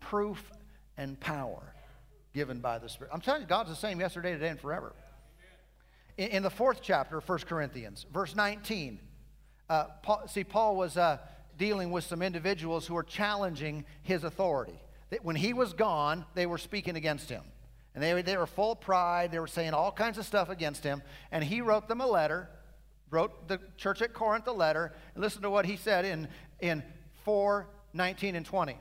Proof 0.00 0.50
and 0.96 1.18
power 1.20 1.74
given 2.34 2.60
by 2.60 2.78
the 2.78 2.88
Spirit. 2.88 3.10
I'm 3.12 3.20
telling 3.20 3.42
you, 3.42 3.48
God's 3.48 3.70
the 3.70 3.76
same 3.76 4.00
yesterday, 4.00 4.32
today, 4.32 4.48
and 4.48 4.60
forever 4.60 4.92
in, 6.18 6.28
in 6.28 6.42
the 6.42 6.50
fourth 6.50 6.80
chapter 6.82 7.16
of 7.16 7.26
1 7.26 7.38
Corinthians, 7.40 8.04
verse 8.12 8.36
19. 8.36 8.98
Uh, 9.70 9.84
Paul, 10.02 10.26
see, 10.26 10.44
Paul 10.44 10.76
was 10.76 10.98
uh, 10.98 11.18
dealing 11.56 11.90
with 11.90 12.04
some 12.04 12.20
individuals 12.20 12.86
who 12.86 12.94
were 12.94 13.02
challenging 13.02 13.86
his 14.02 14.24
authority. 14.24 14.78
That 15.10 15.24
when 15.24 15.36
he 15.36 15.54
was 15.54 15.72
gone, 15.72 16.26
they 16.34 16.44
were 16.44 16.58
speaking 16.58 16.96
against 16.96 17.30
him. 17.30 17.42
And 17.94 18.04
they, 18.04 18.20
they 18.22 18.36
were 18.36 18.46
full 18.46 18.72
of 18.72 18.80
pride. 18.80 19.32
They 19.32 19.38
were 19.38 19.46
saying 19.46 19.72
all 19.72 19.90
kinds 19.90 20.18
of 20.18 20.26
stuff 20.26 20.50
against 20.50 20.84
him. 20.84 21.02
And 21.32 21.42
he 21.42 21.60
wrote 21.60 21.88
them 21.88 22.00
a 22.00 22.06
letter, 22.06 22.48
wrote 23.10 23.48
the 23.48 23.58
church 23.76 24.02
at 24.02 24.12
Corinth 24.12 24.46
a 24.46 24.52
letter. 24.52 24.92
And 25.14 25.22
listen 25.22 25.42
to 25.42 25.50
what 25.50 25.64
he 25.64 25.76
said 25.76 26.04
in, 26.04 26.28
in 26.60 26.82
4 27.24 27.68
19 27.94 28.36
and 28.36 28.44
20. 28.44 28.76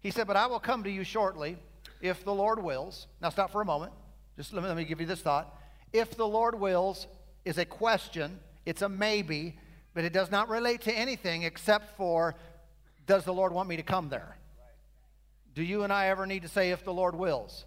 He 0.00 0.10
said, 0.10 0.26
But 0.26 0.36
I 0.36 0.46
will 0.46 0.60
come 0.60 0.84
to 0.84 0.90
you 0.90 1.04
shortly, 1.04 1.56
if 2.00 2.24
the 2.24 2.34
Lord 2.34 2.62
wills. 2.62 3.06
Now, 3.20 3.30
stop 3.30 3.50
for 3.50 3.60
a 3.60 3.64
moment. 3.64 3.92
Just 4.36 4.52
let 4.52 4.62
me, 4.62 4.68
let 4.68 4.76
me 4.76 4.84
give 4.84 5.00
you 5.00 5.06
this 5.06 5.20
thought 5.20 5.54
if 5.92 6.16
the 6.16 6.26
Lord 6.26 6.58
wills 6.58 7.06
is 7.44 7.58
a 7.58 7.64
question, 7.64 8.38
it's 8.66 8.82
a 8.82 8.88
maybe, 8.88 9.56
but 9.94 10.04
it 10.04 10.12
does 10.12 10.30
not 10.30 10.48
relate 10.48 10.82
to 10.82 10.92
anything 10.92 11.44
except 11.44 11.96
for 11.96 12.34
does 13.06 13.24
the 13.24 13.32
Lord 13.32 13.52
want 13.52 13.68
me 13.68 13.76
to 13.76 13.82
come 13.82 14.08
there? 14.08 14.36
Do 15.54 15.62
you 15.62 15.84
and 15.84 15.92
I 15.92 16.08
ever 16.08 16.26
need 16.26 16.42
to 16.42 16.48
say 16.48 16.70
if 16.70 16.84
the 16.84 16.92
Lord 16.92 17.14
wills? 17.14 17.64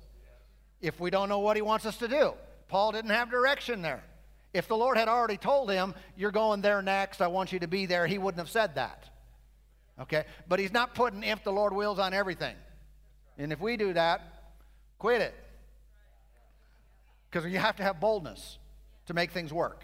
If 0.81 0.99
we 0.99 1.09
don't 1.09 1.27
know 1.29 1.39
what 1.39 1.55
he 1.55 1.61
wants 1.61 1.85
us 1.85 1.97
to 1.97 2.07
do. 2.07 2.33
Paul 2.67 2.91
didn't 2.91 3.09
have 3.09 3.31
direction 3.31 3.81
there. 3.81 4.03
If 4.53 4.67
the 4.67 4.77
Lord 4.77 4.97
had 4.97 5.07
already 5.07 5.37
told 5.37 5.71
him, 5.71 5.95
you're 6.15 6.31
going 6.31 6.61
there 6.61 6.81
next, 6.81 7.21
I 7.21 7.27
want 7.27 7.51
you 7.51 7.59
to 7.59 7.67
be 7.67 7.85
there, 7.85 8.05
he 8.05 8.17
wouldn't 8.17 8.39
have 8.39 8.49
said 8.49 8.75
that. 8.75 9.09
Okay? 10.01 10.25
But 10.47 10.59
he's 10.59 10.71
not 10.71 10.95
putting 10.95 11.23
if 11.23 11.43
the 11.43 11.51
Lord 11.51 11.73
wills 11.73 11.99
on 11.99 12.13
everything. 12.13 12.55
And 13.37 13.53
if 13.53 13.59
we 13.59 13.77
do 13.77 13.93
that, 13.93 14.21
quit 14.97 15.21
it. 15.21 15.33
Because 17.29 17.49
you 17.51 17.59
have 17.59 17.75
to 17.77 17.83
have 17.83 17.99
boldness 17.99 18.57
to 19.05 19.13
make 19.13 19.31
things 19.31 19.53
work. 19.53 19.83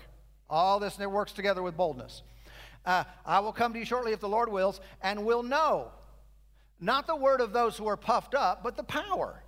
All 0.50 0.80
this 0.80 0.98
works 1.00 1.32
together 1.32 1.62
with 1.62 1.76
boldness. 1.76 2.22
Uh, 2.86 3.04
I 3.26 3.40
will 3.40 3.54
come 3.54 3.74
to 3.74 3.80
you 3.80 3.86
shortly 3.86 4.14
if 4.14 4.20
the 4.20 4.30
Lord 4.30 4.52
wills, 4.52 4.80
and 5.02 5.26
will 5.26 5.44
know 5.44 5.92
not 6.80 7.08
the 7.08 7.16
word 7.16 7.42
of 7.42 7.54
those 7.54 7.78
who 7.78 7.88
are 7.88 7.98
puffed 7.98 8.36
up, 8.36 8.64
but 8.64 8.78
the 8.78 8.84
power. 8.84 9.42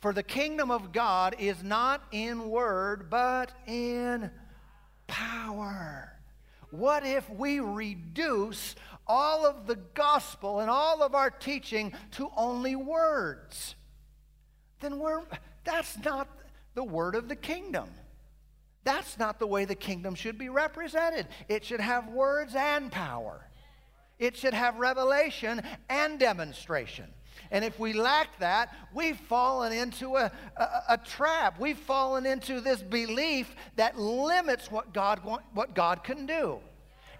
For 0.00 0.12
the 0.12 0.22
kingdom 0.22 0.70
of 0.70 0.92
God 0.92 1.34
is 1.38 1.62
not 1.62 2.02
in 2.12 2.48
word, 2.48 3.10
but 3.10 3.52
in 3.66 4.30
power. 5.06 6.12
What 6.70 7.04
if 7.04 7.28
we 7.30 7.60
reduce 7.60 8.76
all 9.08 9.46
of 9.46 9.66
the 9.66 9.76
gospel 9.94 10.60
and 10.60 10.70
all 10.70 11.02
of 11.02 11.14
our 11.14 11.30
teaching 11.30 11.92
to 12.12 12.30
only 12.36 12.76
words? 12.76 13.74
Then 14.80 14.98
we're, 14.98 15.22
that's 15.64 15.98
not 16.04 16.28
the 16.74 16.84
word 16.84 17.14
of 17.14 17.28
the 17.28 17.36
kingdom. 17.36 17.88
That's 18.84 19.18
not 19.18 19.38
the 19.38 19.46
way 19.46 19.64
the 19.64 19.74
kingdom 19.74 20.14
should 20.14 20.38
be 20.38 20.48
represented. 20.48 21.26
It 21.48 21.64
should 21.64 21.80
have 21.80 22.08
words 22.08 22.54
and 22.54 22.90
power. 22.90 23.44
It 24.18 24.36
should 24.36 24.54
have 24.54 24.78
revelation 24.78 25.62
and 25.88 26.18
demonstration. 26.18 27.06
And 27.50 27.64
if 27.64 27.78
we 27.78 27.92
lack 27.92 28.38
that, 28.40 28.74
we've 28.92 29.18
fallen 29.18 29.72
into 29.72 30.16
a, 30.16 30.30
a, 30.56 30.68
a, 30.90 30.98
trap. 30.98 31.58
We've 31.58 31.78
fallen 31.78 32.26
into 32.26 32.60
this 32.60 32.82
belief 32.82 33.54
that 33.76 33.98
limits 33.98 34.70
what 34.70 34.92
God, 34.92 35.24
want, 35.24 35.42
what 35.54 35.74
God 35.74 36.02
can 36.02 36.26
do. 36.26 36.58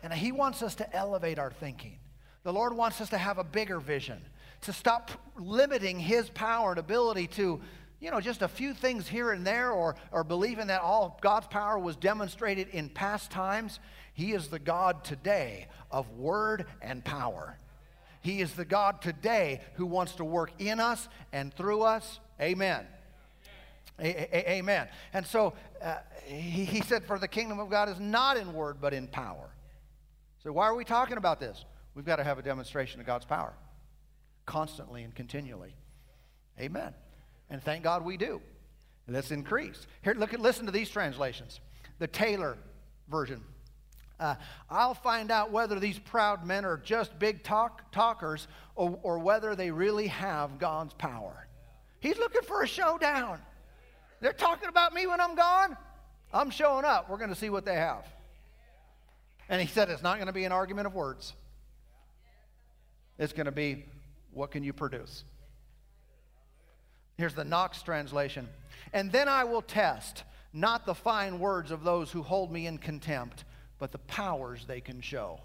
And 0.03 0.12
He 0.12 0.32
wants 0.32 0.62
us 0.62 0.74
to 0.76 0.96
elevate 0.96 1.38
our 1.38 1.51
thinking. 1.51 1.99
The 2.44 2.53
Lord 2.53 2.74
wants 2.74 3.01
us 3.01 3.11
to 3.11 3.18
have 3.18 3.38
a 3.38 3.44
bigger 3.44 3.80
vision, 3.80 4.20
to 4.62 4.72
stop 4.72 5.11
limiting 5.36 5.99
His 5.99 6.30
power 6.30 6.70
and 6.70 6.78
ability 6.78 7.26
to 7.28 7.61
you 8.01 8.12
know, 8.12 8.20
just 8.20 8.42
a 8.42 8.49
few 8.49 8.74
things 8.74 9.09
here 9.09 9.32
and 9.32 9.44
there, 9.44 9.72
or, 9.72 9.96
or 10.12 10.22
believing 10.22 10.68
that 10.68 10.80
all 10.82 11.18
God's 11.20 11.49
power 11.49 11.78
was 11.78 11.96
demonstrated 11.96 12.68
in 12.68 12.88
past 12.88 13.30
times. 13.30 13.80
He 14.14 14.32
is 14.32 14.49
the 14.49 14.59
God 14.59 15.03
today 15.05 15.66
of 15.90 16.09
word 16.11 16.66
and 16.80 17.05
power. 17.05 17.59
He 18.20 18.40
is 18.40 18.53
the 18.53 18.64
God 18.64 19.03
today 19.03 19.62
who 19.74 19.86
wants 19.86 20.12
to 20.16 20.24
work 20.24 20.53
in 20.59 20.80
us 20.80 21.09
and 21.32 21.53
through 21.53 21.82
us. 21.82 22.20
Amen. 22.40 22.86
A- 23.99 24.36
a- 24.36 24.51
amen. 24.59 24.88
And 25.12 25.26
so 25.26 25.55
uh, 25.82 25.96
he, 26.24 26.64
he 26.64 26.82
said, 26.82 27.05
For 27.05 27.18
the 27.18 27.28
kingdom 27.28 27.59
of 27.59 27.68
God 27.68 27.88
is 27.88 27.99
not 27.99 28.36
in 28.36 28.53
word, 28.53 28.76
but 28.80 28.94
in 28.94 29.09
power. 29.09 29.49
So, 30.43 30.53
why 30.53 30.66
are 30.66 30.74
we 30.74 30.84
talking 30.84 31.16
about 31.16 31.41
this? 31.41 31.64
We've 31.95 32.05
got 32.05 32.16
to 32.16 32.24
have 32.24 32.39
a 32.39 32.43
demonstration 32.43 33.01
of 33.01 33.07
God's 33.07 33.24
power 33.24 33.55
constantly 34.47 35.03
and 35.03 35.14
continually. 35.14 35.74
Amen. 36.59 36.95
And 37.51 37.62
thank 37.62 37.84
God 37.84 38.05
we 38.05 38.16
do. 38.16 38.41
Let's 39.07 39.30
increase. 39.30 39.86
Here, 40.03 40.14
look 40.14 40.34
at, 40.34 40.41
listen 40.41 40.66
to 40.66 40.72
these 40.72 40.91
translations. 40.91 41.61
The 41.99 42.07
Taylor 42.07 42.57
version. 43.09 43.43
Uh, 44.20 44.34
I'll 44.68 44.95
find 44.95 45.30
out 45.30 45.53
whether 45.53 45.78
these 45.78 45.99
proud 45.99 46.45
men 46.45 46.64
are 46.64 46.76
just 46.76 47.18
big 47.18 47.43
talk, 47.43 47.91
talkers 47.93 48.49
or, 48.74 48.99
or 49.03 49.18
whether 49.18 49.55
they 49.55 49.70
really 49.70 50.09
have 50.09 50.59
God's 50.59 50.95
power. 50.95 51.47
He's 52.01 52.18
looking 52.18 52.43
for 52.43 52.62
a 52.62 52.66
showdown. 52.66 53.41
They're 54.20 54.32
talking 54.32 54.68
about 54.68 54.93
me 54.93 55.07
when 55.07 55.20
I'm 55.20 55.34
gone. 55.34 55.76
I'm 56.32 56.51
showing 56.51 56.84
up. 56.84 57.09
We're 57.09 57.16
going 57.16 57.30
to 57.30 57.36
see 57.36 57.51
what 57.51 57.64
they 57.64 57.76
have. 57.76 58.05
And 59.49 59.61
he 59.61 59.66
said 59.66 59.88
it's 59.88 60.03
not 60.03 60.16
going 60.16 60.26
to 60.26 60.32
be 60.32 60.44
an 60.44 60.53
argument 60.53 60.86
of 60.86 60.94
words. 60.94 61.32
It's 63.18 63.32
going 63.32 63.46
to 63.46 63.53
be 63.53 63.84
what 64.32 64.51
can 64.51 64.62
you 64.62 64.72
produce? 64.72 65.24
Here's 67.16 67.34
the 67.34 67.44
Knox 67.44 67.82
translation. 67.82 68.49
And 68.92 69.11
then 69.11 69.28
I 69.28 69.44
will 69.44 69.62
test 69.62 70.22
not 70.53 70.86
the 70.86 70.94
fine 70.94 71.38
words 71.40 71.70
of 71.70 71.82
those 71.82 72.12
who 72.12 72.22
hold 72.22 72.53
me 72.53 72.66
in 72.66 72.78
contempt, 72.78 73.44
but 73.78 73.92
the 73.92 73.99
powers 73.99 74.64
they 74.66 74.80
can 74.80 75.01
show. 75.01 75.40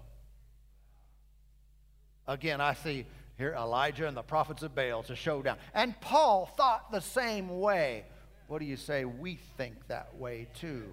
Again, 2.26 2.60
I 2.60 2.74
see 2.74 3.06
here 3.36 3.54
Elijah 3.58 4.06
and 4.06 4.16
the 4.16 4.22
prophets 4.22 4.62
of 4.62 4.74
Baal. 4.74 5.02
to 5.04 5.12
a 5.12 5.16
showdown. 5.16 5.56
And 5.74 6.00
Paul 6.00 6.46
thought 6.56 6.90
the 6.92 7.00
same 7.00 7.60
way. 7.60 8.04
What 8.46 8.60
do 8.60 8.64
you 8.64 8.76
say? 8.76 9.04
We 9.04 9.38
think 9.56 9.74
that 9.88 10.16
way 10.16 10.46
too. 10.54 10.84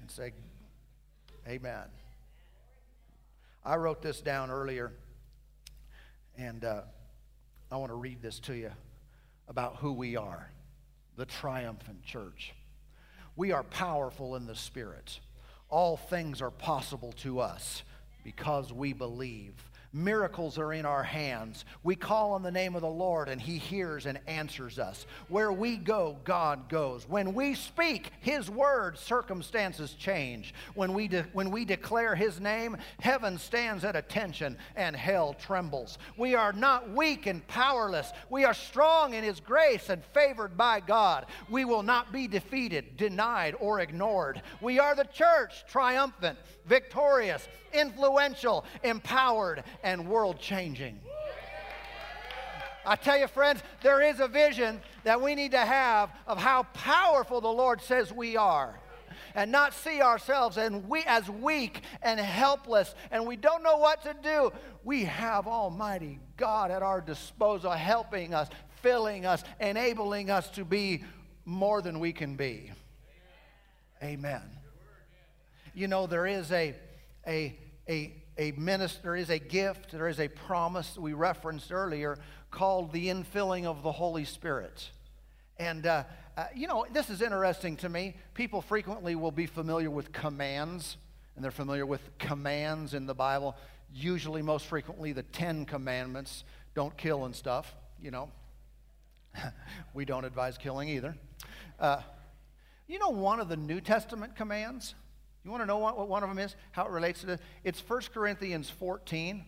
And 0.00 0.10
say, 0.10 0.32
Amen. 1.46 1.84
I 3.66 3.76
wrote 3.76 4.02
this 4.02 4.20
down 4.20 4.50
earlier, 4.50 4.92
and 6.36 6.64
uh, 6.64 6.82
I 7.70 7.76
want 7.78 7.90
to 7.90 7.96
read 7.96 8.20
this 8.20 8.38
to 8.40 8.54
you 8.54 8.70
about 9.48 9.76
who 9.76 9.92
we 9.92 10.16
are 10.16 10.50
the 11.16 11.24
triumphant 11.24 12.02
church. 12.02 12.54
We 13.36 13.52
are 13.52 13.62
powerful 13.62 14.36
in 14.36 14.46
the 14.46 14.54
Spirit. 14.54 15.20
All 15.70 15.96
things 15.96 16.42
are 16.42 16.50
possible 16.50 17.12
to 17.18 17.38
us 17.40 17.84
because 18.24 18.72
we 18.72 18.92
believe. 18.92 19.54
Miracles 19.94 20.58
are 20.58 20.72
in 20.72 20.84
our 20.84 21.04
hands. 21.04 21.64
We 21.84 21.94
call 21.94 22.32
on 22.32 22.42
the 22.42 22.50
name 22.50 22.74
of 22.74 22.82
the 22.82 22.88
Lord 22.88 23.28
and 23.28 23.40
He 23.40 23.58
hears 23.58 24.06
and 24.06 24.18
answers 24.26 24.80
us. 24.80 25.06
Where 25.28 25.52
we 25.52 25.76
go, 25.76 26.16
God 26.24 26.68
goes. 26.68 27.08
When 27.08 27.32
we 27.32 27.54
speak 27.54 28.10
His 28.18 28.50
word, 28.50 28.98
circumstances 28.98 29.92
change. 29.92 30.52
When 30.74 30.94
we, 30.94 31.06
de- 31.06 31.26
when 31.32 31.52
we 31.52 31.64
declare 31.64 32.16
His 32.16 32.40
name, 32.40 32.76
heaven 32.98 33.38
stands 33.38 33.84
at 33.84 33.94
attention 33.94 34.56
and 34.74 34.96
hell 34.96 35.32
trembles. 35.32 35.98
We 36.16 36.34
are 36.34 36.52
not 36.52 36.90
weak 36.90 37.26
and 37.26 37.46
powerless. 37.46 38.10
We 38.30 38.44
are 38.44 38.54
strong 38.54 39.14
in 39.14 39.22
His 39.22 39.38
grace 39.38 39.90
and 39.90 40.04
favored 40.06 40.56
by 40.56 40.80
God. 40.80 41.26
We 41.48 41.64
will 41.64 41.84
not 41.84 42.12
be 42.12 42.26
defeated, 42.26 42.96
denied, 42.96 43.54
or 43.60 43.78
ignored. 43.78 44.42
We 44.60 44.80
are 44.80 44.96
the 44.96 45.04
church, 45.04 45.64
triumphant, 45.68 46.36
victorious, 46.66 47.46
influential, 47.72 48.64
empowered, 48.82 49.64
and 49.84 50.08
world 50.08 50.40
changing. 50.40 50.98
I 52.86 52.96
tell 52.96 53.18
you, 53.18 53.28
friends, 53.28 53.62
there 53.82 54.02
is 54.02 54.20
a 54.20 54.28
vision 54.28 54.80
that 55.04 55.20
we 55.20 55.34
need 55.34 55.52
to 55.52 55.58
have 55.58 56.10
of 56.26 56.38
how 56.38 56.64
powerful 56.74 57.40
the 57.40 57.48
Lord 57.48 57.80
says 57.80 58.12
we 58.12 58.36
are. 58.36 58.80
And 59.36 59.50
not 59.50 59.74
see 59.74 60.00
ourselves 60.00 60.58
and 60.58 60.88
we 60.88 61.02
as 61.06 61.28
weak 61.28 61.80
and 62.02 62.20
helpless 62.20 62.94
and 63.10 63.26
we 63.26 63.36
don't 63.36 63.62
know 63.62 63.78
what 63.78 64.02
to 64.02 64.14
do. 64.22 64.52
We 64.84 65.04
have 65.04 65.46
Almighty 65.48 66.20
God 66.36 66.70
at 66.70 66.82
our 66.82 67.00
disposal, 67.00 67.72
helping 67.72 68.32
us, 68.32 68.48
filling 68.82 69.26
us, 69.26 69.42
enabling 69.60 70.30
us 70.30 70.48
to 70.50 70.64
be 70.64 71.04
more 71.44 71.82
than 71.82 71.98
we 71.98 72.12
can 72.12 72.36
be. 72.36 72.70
Amen. 74.02 74.42
You 75.74 75.88
know, 75.88 76.06
there 76.06 76.26
is 76.26 76.52
a, 76.52 76.74
a, 77.26 77.58
a, 77.88 78.23
a 78.38 78.52
minister, 78.52 79.14
is 79.14 79.30
a 79.30 79.38
gift, 79.38 79.92
there 79.92 80.08
is 80.08 80.20
a 80.20 80.28
promise 80.28 80.96
we 80.96 81.12
referenced 81.12 81.72
earlier 81.72 82.18
called 82.50 82.92
the 82.92 83.08
infilling 83.08 83.64
of 83.64 83.82
the 83.82 83.92
Holy 83.92 84.24
Spirit. 84.24 84.90
And, 85.56 85.86
uh, 85.86 86.04
uh, 86.36 86.46
you 86.54 86.66
know, 86.66 86.86
this 86.92 87.10
is 87.10 87.22
interesting 87.22 87.76
to 87.78 87.88
me. 87.88 88.16
People 88.34 88.60
frequently 88.60 89.14
will 89.14 89.30
be 89.30 89.46
familiar 89.46 89.90
with 89.90 90.12
commands, 90.12 90.96
and 91.36 91.44
they're 91.44 91.52
familiar 91.52 91.86
with 91.86 92.00
commands 92.18 92.94
in 92.94 93.06
the 93.06 93.14
Bible. 93.14 93.56
Usually, 93.92 94.42
most 94.42 94.66
frequently, 94.66 95.12
the 95.12 95.22
Ten 95.22 95.64
Commandments 95.64 96.44
don't 96.74 96.96
kill 96.96 97.24
and 97.24 97.34
stuff, 97.34 97.74
you 98.00 98.10
know. 98.10 98.30
we 99.94 100.04
don't 100.04 100.24
advise 100.24 100.58
killing 100.58 100.88
either. 100.88 101.16
Uh, 101.78 102.00
you 102.88 102.98
know, 102.98 103.10
one 103.10 103.40
of 103.40 103.48
the 103.48 103.56
New 103.56 103.80
Testament 103.80 104.36
commands 104.36 104.94
you 105.44 105.50
want 105.50 105.62
to 105.62 105.66
know 105.66 105.78
what, 105.78 105.98
what 105.98 106.08
one 106.08 106.22
of 106.22 106.28
them 106.28 106.38
is? 106.38 106.56
How 106.72 106.86
it 106.86 106.90
relates 106.90 107.20
to 107.20 107.26
this? 107.26 107.40
It's 107.64 107.82
1 107.86 108.00
Corinthians 108.12 108.70
14. 108.70 109.44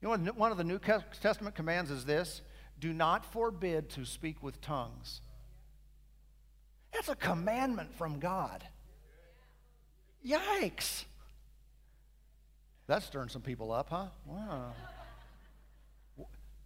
You 0.00 0.08
know, 0.08 0.32
one 0.32 0.50
of 0.50 0.58
the 0.58 0.64
New 0.64 0.78
Testament 0.78 1.54
commands 1.54 1.90
is 1.90 2.04
this 2.04 2.40
do 2.80 2.92
not 2.92 3.24
forbid 3.24 3.90
to 3.90 4.04
speak 4.04 4.42
with 4.42 4.60
tongues. 4.60 5.20
That's 6.92 7.08
a 7.08 7.14
commandment 7.14 7.94
from 7.94 8.18
God. 8.18 8.64
Yikes. 10.26 11.04
That's 12.86 13.06
stirring 13.06 13.28
some 13.28 13.42
people 13.42 13.70
up, 13.70 13.90
huh? 13.90 14.06
Wow. 14.26 14.72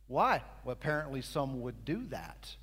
Why? 0.08 0.42
Well, 0.64 0.72
apparently 0.72 1.20
some 1.20 1.60
would 1.62 1.84
do 1.84 2.06
that. 2.06 2.56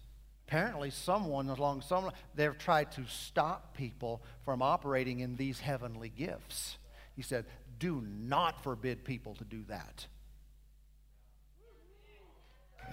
Apparently, 0.54 0.92
someone 0.92 1.50
along 1.50 1.82
some 1.82 2.12
they've 2.36 2.60
tried 2.60 2.92
to 2.92 3.04
stop 3.08 3.76
people 3.76 4.22
from 4.46 4.62
operating 4.62 5.22
in 5.22 5.36
these 5.36 5.60
heavenly 5.60 6.10
gifts. 6.10 6.78
He 7.16 7.24
said, 7.24 7.46
"Do 7.80 8.02
not 8.02 8.62
forbid 8.62 9.04
people 9.04 9.34
to 9.34 9.44
do 9.46 9.64
that." 9.64 10.06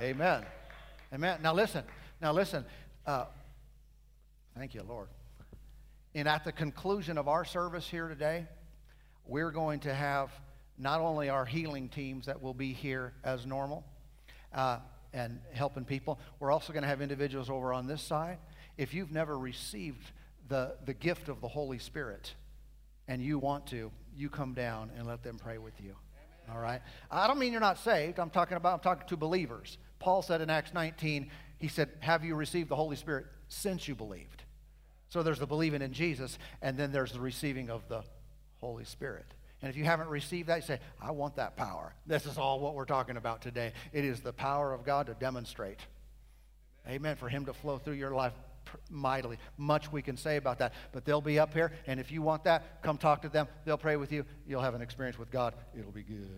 Amen. 0.00 0.46
Amen. 1.12 1.42
Now 1.42 1.52
listen. 1.52 1.84
Now 2.18 2.32
listen. 2.32 2.64
Uh, 3.04 3.26
thank 4.56 4.74
you, 4.74 4.82
Lord. 4.82 5.08
And 6.14 6.26
at 6.26 6.44
the 6.44 6.52
conclusion 6.52 7.18
of 7.18 7.28
our 7.28 7.44
service 7.44 7.86
here 7.86 8.08
today, 8.08 8.46
we're 9.26 9.50
going 9.50 9.80
to 9.80 9.92
have 9.92 10.30
not 10.78 11.02
only 11.02 11.28
our 11.28 11.44
healing 11.44 11.90
teams 11.90 12.24
that 12.24 12.40
will 12.40 12.54
be 12.54 12.72
here 12.72 13.12
as 13.22 13.44
normal. 13.44 13.84
Uh, 14.50 14.78
and 15.12 15.40
helping 15.52 15.84
people. 15.84 16.18
We're 16.38 16.50
also 16.50 16.72
going 16.72 16.82
to 16.82 16.88
have 16.88 17.02
individuals 17.02 17.50
over 17.50 17.72
on 17.72 17.86
this 17.86 18.02
side. 18.02 18.38
If 18.76 18.94
you've 18.94 19.10
never 19.10 19.38
received 19.38 20.10
the, 20.48 20.74
the 20.84 20.94
gift 20.94 21.28
of 21.28 21.40
the 21.40 21.48
Holy 21.48 21.78
Spirit 21.78 22.34
and 23.08 23.22
you 23.22 23.38
want 23.38 23.66
to, 23.68 23.90
you 24.16 24.28
come 24.28 24.54
down 24.54 24.90
and 24.96 25.06
let 25.06 25.22
them 25.22 25.36
pray 25.38 25.58
with 25.58 25.74
you. 25.80 25.94
All 26.52 26.60
right? 26.60 26.80
I 27.10 27.26
don't 27.26 27.38
mean 27.38 27.52
you're 27.52 27.60
not 27.60 27.78
saved. 27.78 28.18
I'm 28.18 28.30
talking 28.30 28.56
about, 28.56 28.74
I'm 28.74 28.80
talking 28.80 29.08
to 29.08 29.16
believers. 29.16 29.78
Paul 29.98 30.22
said 30.22 30.40
in 30.40 30.50
Acts 30.50 30.74
19, 30.74 31.30
he 31.58 31.68
said, 31.68 31.90
Have 32.00 32.24
you 32.24 32.34
received 32.34 32.68
the 32.68 32.76
Holy 32.76 32.96
Spirit 32.96 33.26
since 33.48 33.86
you 33.86 33.94
believed? 33.94 34.42
So 35.08 35.22
there's 35.22 35.40
the 35.40 35.46
believing 35.46 35.82
in 35.82 35.92
Jesus, 35.92 36.38
and 36.62 36.76
then 36.76 36.92
there's 36.92 37.12
the 37.12 37.20
receiving 37.20 37.68
of 37.68 37.88
the 37.88 38.02
Holy 38.60 38.84
Spirit. 38.84 39.26
And 39.62 39.70
if 39.70 39.76
you 39.76 39.84
haven't 39.84 40.08
received 40.08 40.48
that, 40.48 40.56
you 40.56 40.62
say, 40.62 40.80
I 41.00 41.10
want 41.10 41.36
that 41.36 41.56
power. 41.56 41.94
This 42.06 42.26
is 42.26 42.38
all 42.38 42.60
what 42.60 42.74
we're 42.74 42.86
talking 42.86 43.16
about 43.16 43.42
today. 43.42 43.72
It 43.92 44.04
is 44.04 44.20
the 44.20 44.32
power 44.32 44.72
of 44.72 44.84
God 44.84 45.06
to 45.06 45.14
demonstrate. 45.14 45.80
Amen. 46.86 46.96
Amen. 46.96 47.16
For 47.16 47.28
Him 47.28 47.44
to 47.46 47.52
flow 47.52 47.78
through 47.78 47.94
your 47.94 48.12
life 48.12 48.32
mightily. 48.88 49.38
Much 49.58 49.92
we 49.92 50.02
can 50.02 50.16
say 50.16 50.36
about 50.36 50.58
that. 50.60 50.72
But 50.92 51.04
they'll 51.04 51.20
be 51.20 51.38
up 51.38 51.52
here, 51.52 51.72
and 51.86 52.00
if 52.00 52.10
you 52.10 52.22
want 52.22 52.44
that, 52.44 52.82
come 52.82 52.96
talk 52.96 53.22
to 53.22 53.28
them. 53.28 53.48
They'll 53.64 53.78
pray 53.78 53.96
with 53.96 54.12
you. 54.12 54.24
You'll 54.46 54.62
have 54.62 54.74
an 54.74 54.82
experience 54.82 55.18
with 55.18 55.30
God. 55.30 55.54
It'll 55.78 55.92
be 55.92 56.02
good. 56.02 56.28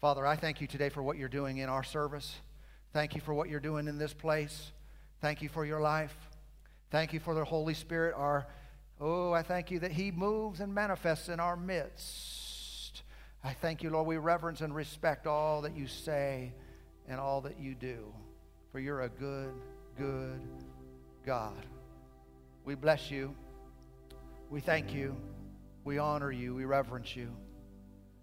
Father, 0.00 0.26
I 0.26 0.36
thank 0.36 0.60
you 0.60 0.66
today 0.66 0.90
for 0.90 1.02
what 1.02 1.16
you're 1.16 1.28
doing 1.28 1.58
in 1.58 1.68
our 1.68 1.82
service. 1.82 2.36
Thank 2.92 3.14
you 3.14 3.20
for 3.20 3.34
what 3.34 3.48
you're 3.48 3.60
doing 3.60 3.88
in 3.88 3.98
this 3.98 4.12
place. 4.12 4.72
Thank 5.20 5.42
you 5.42 5.48
for 5.48 5.64
your 5.64 5.80
life. 5.80 6.14
Thank 6.90 7.12
you 7.12 7.20
for 7.20 7.34
the 7.34 7.44
Holy 7.44 7.74
Spirit, 7.74 8.14
our 8.16 8.46
Oh, 9.00 9.32
I 9.32 9.42
thank 9.42 9.70
you 9.70 9.80
that 9.80 9.92
He 9.92 10.10
moves 10.10 10.60
and 10.60 10.74
manifests 10.74 11.28
in 11.28 11.38
our 11.38 11.56
midst. 11.56 13.02
I 13.44 13.52
thank 13.52 13.82
you, 13.82 13.90
Lord. 13.90 14.06
We 14.06 14.16
reverence 14.16 14.60
and 14.60 14.74
respect 14.74 15.26
all 15.26 15.62
that 15.62 15.76
you 15.76 15.86
say 15.86 16.52
and 17.08 17.20
all 17.20 17.40
that 17.42 17.60
you 17.60 17.74
do. 17.74 18.12
For 18.72 18.80
you're 18.80 19.02
a 19.02 19.08
good, 19.08 19.54
good 19.96 20.40
God. 21.24 21.64
We 22.64 22.74
bless 22.74 23.10
you. 23.10 23.34
We 24.50 24.60
thank 24.60 24.92
you. 24.92 25.16
We 25.84 25.98
honor 25.98 26.32
you. 26.32 26.54
We 26.54 26.64
reverence 26.64 27.14
you. 27.14 27.30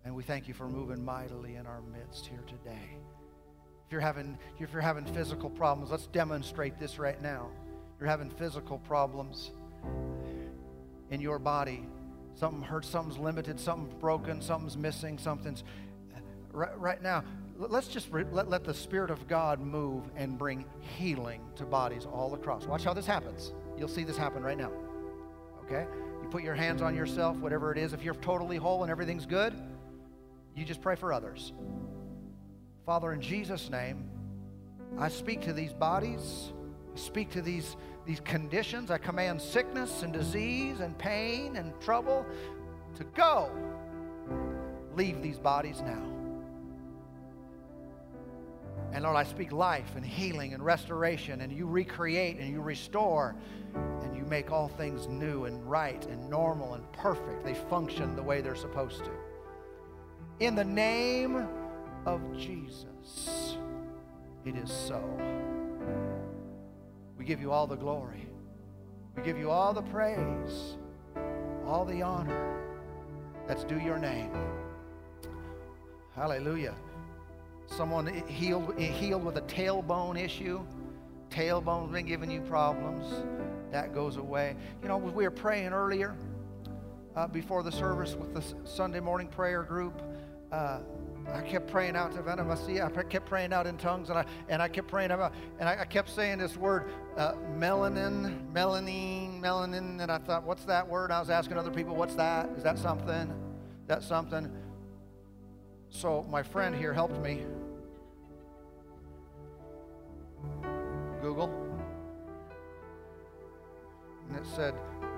And 0.03 0.13
we 0.13 0.23
thank 0.23 0.47
you 0.47 0.53
for 0.53 0.67
moving 0.67 1.03
mightily 1.03 1.55
in 1.55 1.65
our 1.65 1.82
midst 1.82 2.28
here 2.28 2.43
today. 2.47 2.97
If 3.88 3.91
you're 3.91 4.01
having, 4.01 4.38
if 4.59 4.73
you're 4.73 4.82
having 4.82 5.05
physical 5.05 5.49
problems, 5.49 5.89
let's 5.89 6.07
demonstrate 6.07 6.80
this 6.80 6.99
right 6.99 7.21
now. 7.21 7.49
You're 7.99 8.09
having 8.09 8.30
physical 8.30 8.80
problems 8.80 9.51
in 11.10 11.22
your 11.22 11.39
body. 11.39 11.86
Something 12.36 12.62
hurts, 12.62 12.89
something's 12.89 13.18
limited, 13.18 13.60
something's 13.60 13.93
broken, 13.93 14.41
something's 14.41 14.78
missing, 14.78 15.18
something's. 15.18 15.64
Right, 16.51 16.78
right 16.80 17.01
now, 17.01 17.24
let's 17.58 17.88
just 17.88 18.12
re- 18.12 18.26
let, 18.32 18.49
let 18.49 18.64
the 18.64 18.74
Spirit 18.74 19.12
of 19.12 19.28
God 19.28 19.60
move 19.60 20.03
and 20.16 20.38
bring 20.38 20.66
healing 20.97 21.41
to 21.56 21.66
bodies 21.66 22.06
all 22.06 22.34
across. 22.34 22.66
Watch 22.66 22.84
how 22.84 22.93
this 22.93 23.06
happens. 23.06 23.53
You'll 23.78 23.88
see 23.88 24.03
this 24.03 24.18
happen 24.18 24.43
right 24.43 24.58
now. 24.58 24.72
Okay? 25.66 25.86
You 26.22 26.28
put 26.30 26.43
your 26.43 26.56
hands 26.56 26.82
on 26.82 26.95
yourself, 26.95 27.38
whatever 27.38 27.72
it 27.72 27.78
is. 27.78 27.93
If 27.93 28.03
you're 28.03 28.16
totally 28.16 28.58
whole 28.58 28.84
and 28.84 28.91
everything's 28.91 29.26
good, 29.26 29.53
you 30.56 30.66
just 30.66 30.82
pray 30.82 30.95
for 30.95 31.12
others. 31.12 31.53
Father, 32.86 33.14
in 33.14 33.22
Jesus' 33.22 33.70
name, 33.70 34.10
I 34.97 35.10
speak 35.10 35.41
to 35.41 35.53
these 35.53 35.74
bodies, 35.74 36.53
I 36.95 36.99
speak 36.99 37.32
to 37.32 37.41
these, 37.41 37.76
these 38.06 38.20
conditions. 38.20 38.91
I 38.91 38.97
command 38.97 39.41
sickness 39.41 40.03
and 40.03 40.14
disease 40.14 40.80
and 40.80 40.97
pain 40.97 41.56
and 41.56 41.80
trouble 41.82 42.26
to 42.95 43.03
go. 43.03 43.51
Leave 44.95 45.22
these 45.22 45.39
bodies 45.39 45.82
now. 45.82 46.03
And 48.93 49.03
Lord, 49.03 49.18
I 49.18 49.24
speak 49.24 49.51
life 49.51 49.95
and 49.95 50.06
healing 50.06 50.53
and 50.53 50.64
restoration, 50.64 51.41
and 51.41 51.51
you 51.51 51.66
recreate 51.66 52.39
and 52.39 52.49
you 52.49 52.62
restore, 52.62 53.36
and 53.74 54.16
you 54.16 54.24
make 54.26 54.51
all 54.51 54.70
things 54.70 55.08
new 55.08 55.45
and 55.45 55.70
right 55.70 56.06
and 56.06 56.30
normal 56.30 56.76
and 56.76 56.91
perfect. 56.93 57.43
They 57.43 57.56
function 57.56 58.16
the 58.16 58.24
way 58.24 58.39
they're 58.41 58.56
supposed 58.56 59.03
to. 59.03 59.12
In 60.39 60.56
the 60.56 60.64
name 60.64 61.45
of 62.06 62.22
Jesus, 62.38 63.58
it 64.45 64.56
is 64.56 64.72
so. 64.72 65.03
We 67.26 67.30
give 67.30 67.41
you 67.41 67.51
all 67.51 67.65
the 67.65 67.76
glory, 67.76 68.28
we 69.17 69.23
give 69.23 69.39
you 69.39 69.49
all 69.49 69.73
the 69.73 69.82
praise, 69.82 70.78
all 71.65 71.84
the 71.84 72.03
honor 72.03 72.55
that's 73.47 73.63
due 73.63 73.80
your 73.80 73.97
name. 73.97 74.30
Hallelujah. 76.15 76.76
Someone 77.65 78.05
healed, 78.28 78.78
healed 78.78 79.26
with 79.26 79.38
a 79.38 79.41
tailbone 79.41 80.23
issue. 80.23 80.63
Tailbone's 81.32 81.91
been 81.91 82.05
giving 82.05 82.30
you 82.30 82.41
problems. 82.41 83.23
That 83.71 83.91
goes 83.91 84.17
away. 84.17 84.55
You 84.84 84.88
know, 84.88 84.97
we 84.97 85.23
were 85.23 85.32
praying 85.32 85.73
earlier 85.73 86.15
uh, 87.15 87.26
before 87.26 87.63
the 87.63 87.71
service 87.71 88.13
with 88.13 88.36
the 88.36 88.43
Sunday 88.69 88.99
morning 88.99 89.30
prayer 89.30 89.63
group. 89.63 89.99
Uh, 90.51 90.82
I 91.34 91.41
kept 91.41 91.67
praying 91.67 91.95
out 91.95 92.13
to 92.13 92.21
Venemasia. 92.21 92.97
I 92.97 93.03
kept 93.03 93.26
praying 93.26 93.51
out 93.51 93.65
in 93.67 93.78
tongues, 93.78 94.09
and 94.09 94.19
I 94.19 94.26
and 94.47 94.61
I 94.61 94.67
kept 94.67 94.88
praying 94.88 95.11
about, 95.11 95.34
and 95.59 95.67
I, 95.67 95.82
I 95.82 95.86
kept 95.86 96.09
saying 96.09 96.38
this 96.38 96.55
word, 96.55 96.89
uh, 97.17 97.34
melanin, 97.57 98.51
melanine, 98.53 99.41
melanin, 99.41 100.01
and 100.01 100.11
I 100.11 100.19
thought, 100.19 100.43
what's 100.43 100.65
that 100.65 100.88
word? 100.88 101.11
I 101.11 101.19
was 101.19 101.30
asking 101.30 101.57
other 101.57 101.71
people, 101.71 101.95
what's 101.95 102.15
that? 102.15 102.49
Is 102.57 102.63
that 102.63 102.78
something? 102.78 103.34
That's 103.88 104.05
something. 104.05 104.51
So 105.89 106.26
my 106.30 106.43
friend 106.43 106.76
here 106.76 106.93
helped 106.93 107.19
me. 107.21 107.45
Google. 111.21 111.49
And 114.30 114.38
it 114.38 114.45
said 114.55 114.76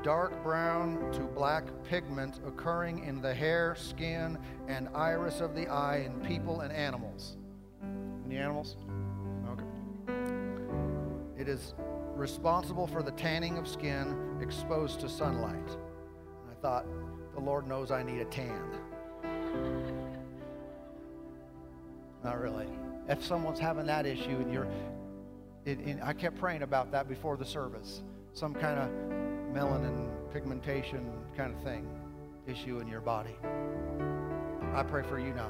dark 0.07 0.41
brown 0.41 1.11
to 1.11 1.19
black 1.19 1.65
pigment 1.83 2.39
occurring 2.47 3.03
in 3.03 3.21
the 3.21 3.33
hair, 3.33 3.75
skin, 3.77 4.37
and 4.69 4.87
iris 4.95 5.41
of 5.41 5.53
the 5.53 5.67
eye 5.67 5.97
in 5.97 6.13
people 6.21 6.61
and 6.61 6.71
animals. 6.71 7.35
Any 8.25 8.37
animals? 8.37 8.77
Okay. 9.51 9.65
It 11.37 11.49
is 11.49 11.73
responsible 12.15 12.87
for 12.87 13.03
the 13.03 13.11
tanning 13.11 13.57
of 13.57 13.67
skin 13.67 14.37
exposed 14.39 15.01
to 15.01 15.09
sunlight. 15.09 15.75
I 16.49 16.53
thought, 16.61 16.85
the 17.33 17.41
Lord 17.41 17.67
knows 17.67 17.91
I 17.91 18.01
need 18.01 18.21
a 18.21 18.25
tan. 18.25 18.63
Not 22.23 22.39
really. 22.39 22.69
If 23.09 23.25
someone's 23.25 23.59
having 23.59 23.87
that 23.87 24.05
issue 24.05 24.37
and 24.37 24.53
you're, 24.53 24.69
it, 25.65 25.99
I 26.01 26.13
kept 26.13 26.37
praying 26.39 26.61
about 26.61 26.93
that 26.93 27.09
before 27.09 27.35
the 27.35 27.43
service. 27.43 28.03
Some 28.31 28.53
kind 28.53 28.79
of 28.79 29.26
melanin 29.57 30.07
pigmentation 30.31 31.11
kind 31.35 31.51
of 31.51 31.59
thing, 31.63 31.87
issue 32.45 32.79
in 32.79 32.87
your 32.87 33.01
body. 33.01 33.35
I 34.75 34.83
pray 34.83 35.01
for 35.01 35.17
you 35.17 35.33
now. 35.33 35.49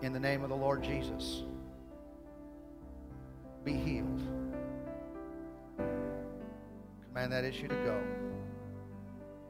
In 0.00 0.14
the 0.14 0.18
name 0.18 0.42
of 0.42 0.48
the 0.48 0.56
Lord 0.56 0.82
Jesus, 0.82 1.42
be 3.62 3.74
healed. 3.74 4.22
Command 7.08 7.30
that 7.32 7.44
issue 7.44 7.68
to 7.68 7.74
go. 7.74 8.02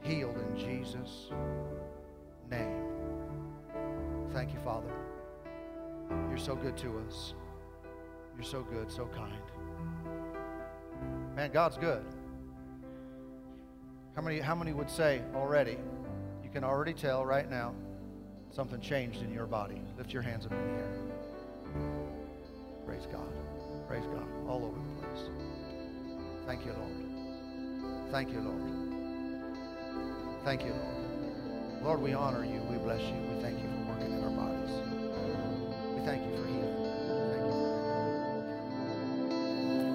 Healed 0.01 0.37
in 0.37 0.57
Jesus' 0.57 1.29
name. 2.51 2.83
Thank 4.33 4.53
you, 4.53 4.59
Father. 4.59 4.91
You're 6.27 6.37
so 6.37 6.55
good 6.55 6.75
to 6.77 6.99
us. 7.07 7.33
You're 8.35 8.43
so 8.43 8.63
good, 8.63 8.91
so 8.91 9.05
kind. 9.05 9.54
Man, 11.35 11.51
God's 11.51 11.77
good. 11.77 12.01
How 14.15 14.21
many, 14.21 14.39
how 14.39 14.55
many 14.55 14.71
would 14.71 14.89
say 14.89 15.21
already, 15.35 15.77
you 16.41 16.49
can 16.49 16.63
already 16.63 16.93
tell 16.93 17.25
right 17.25 17.49
now, 17.49 17.73
something 18.51 18.79
changed 18.79 19.21
in 19.21 19.33
your 19.33 19.45
body? 19.45 19.81
Lift 19.97 20.13
your 20.13 20.21
hands 20.21 20.45
up 20.45 20.53
in 20.53 20.57
the 20.59 20.73
air. 20.73 20.93
Praise 22.85 23.05
God. 23.11 23.27
Praise 23.87 24.05
God. 24.05 24.23
All 24.47 24.63
over 24.63 24.77
the 24.77 25.07
place. 25.07 25.29
Thank 26.45 26.65
you, 26.65 26.71
Lord. 26.71 28.11
Thank 28.11 28.29
you, 28.31 28.39
Lord. 28.39 28.61
Thank 30.45 30.63
you, 30.63 30.71
Lord. 30.71 31.83
Lord, 31.83 32.01
we 32.01 32.13
honor 32.13 32.45
you. 32.45 32.61
We 32.71 32.77
bless 32.77 33.01
you. 33.01 33.15
We 33.35 33.41
thank 33.41 33.61
you 33.61 33.67
for 33.67 33.91
working 33.91 34.13
in 34.13 34.23
our 34.23 34.29
bodies. 34.29 34.71
We 35.99 36.05
thank 36.05 36.23
you 36.25 36.44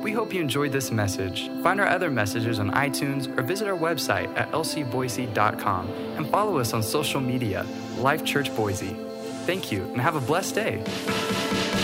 We 0.01 0.13
hope 0.13 0.33
you 0.33 0.41
enjoyed 0.41 0.73
this 0.73 0.91
message. 0.91 1.51
Find 1.63 1.79
our 1.79 1.87
other 1.87 2.11
messages 2.11 2.59
on 2.59 2.71
iTunes 2.71 3.27
or 3.39 3.43
visit 3.43 3.69
our 3.69 3.77
website 3.77 4.35
at 4.35 4.51
lcboise.com 4.53 5.89
and 6.17 6.27
follow 6.31 6.59
us 6.59 6.73
on 6.73 6.83
social 6.83 7.21
media, 7.21 7.67
Life 7.99 8.25
Church 8.25 8.55
Boise. 8.57 8.97
Thank 9.45 9.71
you 9.71 9.85
and 9.93 10.01
have 10.01 10.17
a 10.17 10.21
blessed 10.21 10.55
day. 10.55 11.80